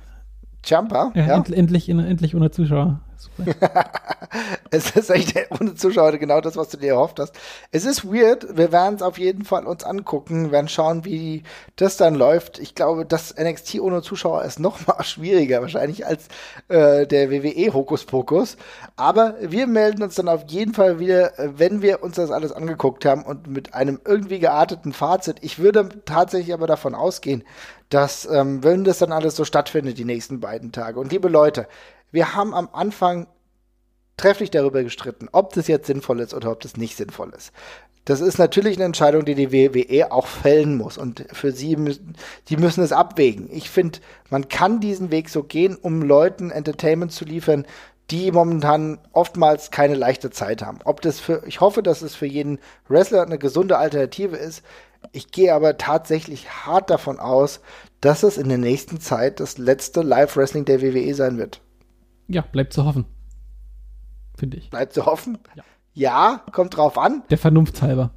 [0.65, 1.13] Jumper.
[1.15, 1.37] Ja, ja.
[1.37, 3.01] End endlich, endlich ohne Zuschauer.
[4.71, 7.35] es ist echt ohne Zuschauer genau das, was du dir erhofft hast.
[7.71, 8.57] Es ist weird.
[8.57, 11.43] Wir werden es auf jeden Fall uns angucken, werden schauen, wie
[11.77, 12.59] das dann läuft.
[12.59, 16.29] Ich glaube, das NXT ohne Zuschauer ist noch mal schwieriger wahrscheinlich als
[16.69, 18.57] äh, der WWE Hokuspokus.
[18.97, 23.05] Aber wir melden uns dann auf jeden Fall wieder, wenn wir uns das alles angeguckt
[23.05, 25.37] haben und mit einem irgendwie gearteten Fazit.
[25.41, 27.45] Ich würde tatsächlich aber davon ausgehen,
[27.93, 30.99] dass, ähm, wenn das dann alles so stattfindet, die nächsten beiden Tage.
[30.99, 31.69] Und liebe Leute,
[32.13, 33.27] wir haben am Anfang
[34.17, 37.53] trefflich darüber gestritten, ob das jetzt sinnvoll ist oder ob das nicht sinnvoll ist.
[38.05, 40.99] Das ist natürlich eine Entscheidung, die die WWE auch fällen muss.
[40.99, 42.17] Und für sie müssen,
[42.49, 43.49] die müssen es abwägen.
[43.53, 47.65] Ich finde, man kann diesen Weg so gehen, um Leuten Entertainment zu liefern,
[48.11, 50.81] die momentan oftmals keine leichte Zeit haben.
[50.85, 52.59] Ob das für, ich hoffe, dass es für jeden
[52.89, 54.63] Wrestler eine gesunde Alternative ist.
[55.13, 57.61] Ich gehe aber tatsächlich hart davon aus,
[58.01, 61.61] dass es in der nächsten Zeit das letzte Live-Wrestling der WWE sein wird.
[62.33, 63.05] Ja, bleibt zu hoffen.
[64.37, 64.71] Finde ich.
[64.71, 65.39] Bleibt zu hoffen?
[65.55, 65.63] Ja.
[65.95, 67.23] ja, kommt drauf an.
[67.31, 68.11] Der Vernunftshalber.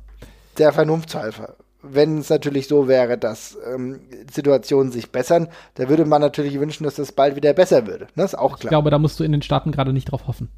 [0.57, 1.55] Der Vernunftshalber.
[1.81, 3.99] Wenn es natürlich so wäre, dass ähm,
[4.31, 8.07] Situationen sich bessern, da würde man natürlich wünschen, dass das bald wieder besser würde.
[8.15, 8.63] Das ist auch klar.
[8.63, 10.49] Ich glaube, da musst du in den Staaten gerade nicht drauf hoffen.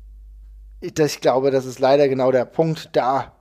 [0.79, 2.89] Ich, ich glaube, das ist leider genau der Punkt.
[2.93, 3.33] Da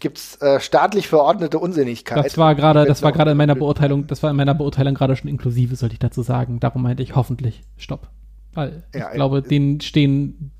[0.00, 2.24] gibt es äh, staatlich verordnete Unsinnigkeit.
[2.24, 5.14] Das war gerade, das war gerade in meiner Beurteilung, das war in meiner Beurteilung gerade
[5.14, 6.58] schon inklusive, sollte ich dazu sagen.
[6.58, 7.62] Darum meinte ich hoffentlich.
[7.76, 8.08] Stopp.
[8.54, 10.50] Weil ja, ich glaube, denen stehen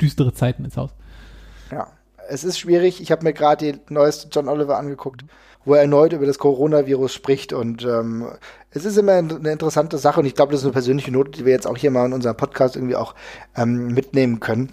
[0.00, 0.90] düstere Zeiten ins Haus.
[1.70, 1.88] Ja,
[2.28, 3.00] es ist schwierig.
[3.00, 5.24] Ich habe mir gerade die neueste John Oliver angeguckt,
[5.64, 7.52] wo er erneut über das Coronavirus spricht.
[7.52, 8.26] Und ähm,
[8.70, 10.20] es ist immer eine interessante Sache.
[10.20, 12.12] Und ich glaube, das ist eine persönliche Note, die wir jetzt auch hier mal in
[12.12, 13.14] unserem Podcast irgendwie auch
[13.56, 14.72] ähm, mitnehmen können.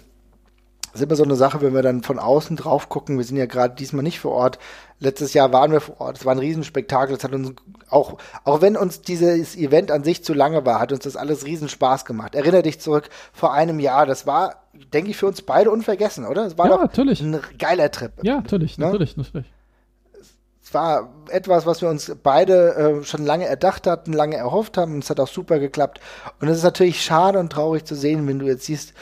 [0.92, 3.16] Das ist immer so eine Sache, wenn wir dann von außen drauf gucken.
[3.16, 4.58] Wir sind ja gerade diesmal nicht vor Ort.
[5.00, 6.18] Letztes Jahr waren wir vor Ort.
[6.18, 7.16] Es war ein Riesenspektakel.
[7.16, 7.54] Das hat uns
[7.88, 11.46] auch, auch wenn uns dieses Event an sich zu lange war, hat uns das alles
[11.46, 12.34] riesen Spaß gemacht.
[12.34, 14.04] Erinnere dich zurück vor einem Jahr.
[14.04, 16.44] Das war, denke ich, für uns beide unvergessen, oder?
[16.44, 17.22] Es war ja, doch natürlich.
[17.22, 18.12] ein geiler Trip.
[18.22, 18.84] Ja, natürlich, ne?
[18.84, 19.50] natürlich, natürlich.
[20.62, 24.94] Es war etwas, was wir uns beide äh, schon lange erdacht hatten, lange erhofft haben.
[24.94, 26.00] Und es hat auch super geklappt.
[26.40, 28.92] Und es ist natürlich schade und traurig zu sehen, wenn du jetzt siehst,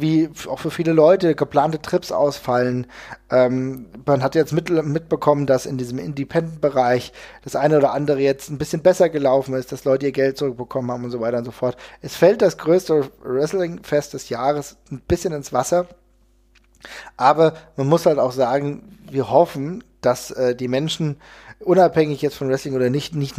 [0.00, 2.86] wie auch für viele Leute geplante Trips ausfallen.
[3.30, 7.12] Ähm, man hat jetzt mit, mitbekommen, dass in diesem Independent-Bereich
[7.44, 10.90] das eine oder andere jetzt ein bisschen besser gelaufen ist, dass Leute ihr Geld zurückbekommen
[10.90, 11.76] haben und so weiter und so fort.
[12.00, 15.86] Es fällt das größte Wrestling-Fest des Jahres ein bisschen ins Wasser.
[17.16, 21.16] Aber man muss halt auch sagen, wir hoffen, dass äh, die Menschen,
[21.60, 23.36] unabhängig jetzt von Wrestling oder nicht, nicht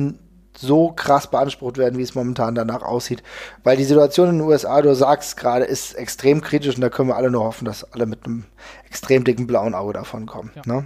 [0.58, 3.24] so krass beansprucht werden, wie es momentan danach aussieht.
[3.64, 7.10] Weil die Situation in den USA, du sagst gerade, ist extrem kritisch und da können
[7.10, 8.46] wir alle nur hoffen, dass alle mit einem
[8.86, 10.52] extrem dicken blauen Auge davon kommen.
[10.56, 10.62] Ja.
[10.66, 10.86] Ne?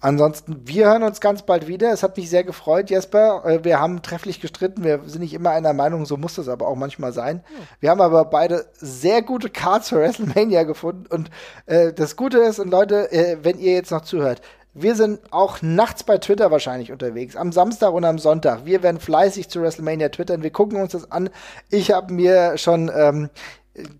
[0.00, 1.92] Ansonsten, wir hören uns ganz bald wieder.
[1.92, 3.44] Es hat mich sehr gefreut, Jesper.
[3.44, 4.84] Äh, wir haben trefflich gestritten.
[4.84, 7.42] Wir sind nicht immer einer Meinung, so muss das aber auch manchmal sein.
[7.48, 7.64] Ja.
[7.80, 11.06] Wir haben aber beide sehr gute Cards für WrestleMania gefunden.
[11.08, 11.30] Und
[11.66, 14.40] äh, das Gute ist, und Leute, äh, wenn ihr jetzt noch zuhört,
[14.74, 18.64] wir sind auch nachts bei Twitter wahrscheinlich unterwegs, am Samstag und am Sonntag.
[18.64, 20.42] Wir werden fleißig zu WrestleMania twittern.
[20.42, 21.30] Wir gucken uns das an.
[21.70, 23.30] Ich habe mir schon ähm,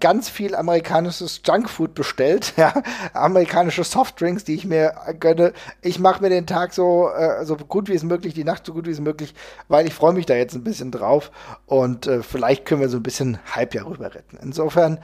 [0.00, 2.74] ganz viel amerikanisches Junkfood bestellt, ja,
[3.12, 5.52] amerikanische Softdrinks, die ich mir gönne.
[5.82, 8.72] Ich mache mir den Tag so, äh, so gut wie es möglich, die Nacht so
[8.72, 9.34] gut wie es möglich,
[9.68, 11.30] weil ich freue mich da jetzt ein bisschen drauf
[11.66, 14.38] und äh, vielleicht können wir so ein bisschen Hype ja rüber retten.
[14.42, 14.98] Insofern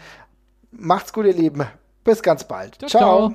[0.71, 1.67] macht's gut, ihr Lieben.
[2.03, 2.77] Bis ganz bald.
[2.77, 2.89] ciao.
[2.89, 3.29] ciao.
[3.29, 3.35] ciao.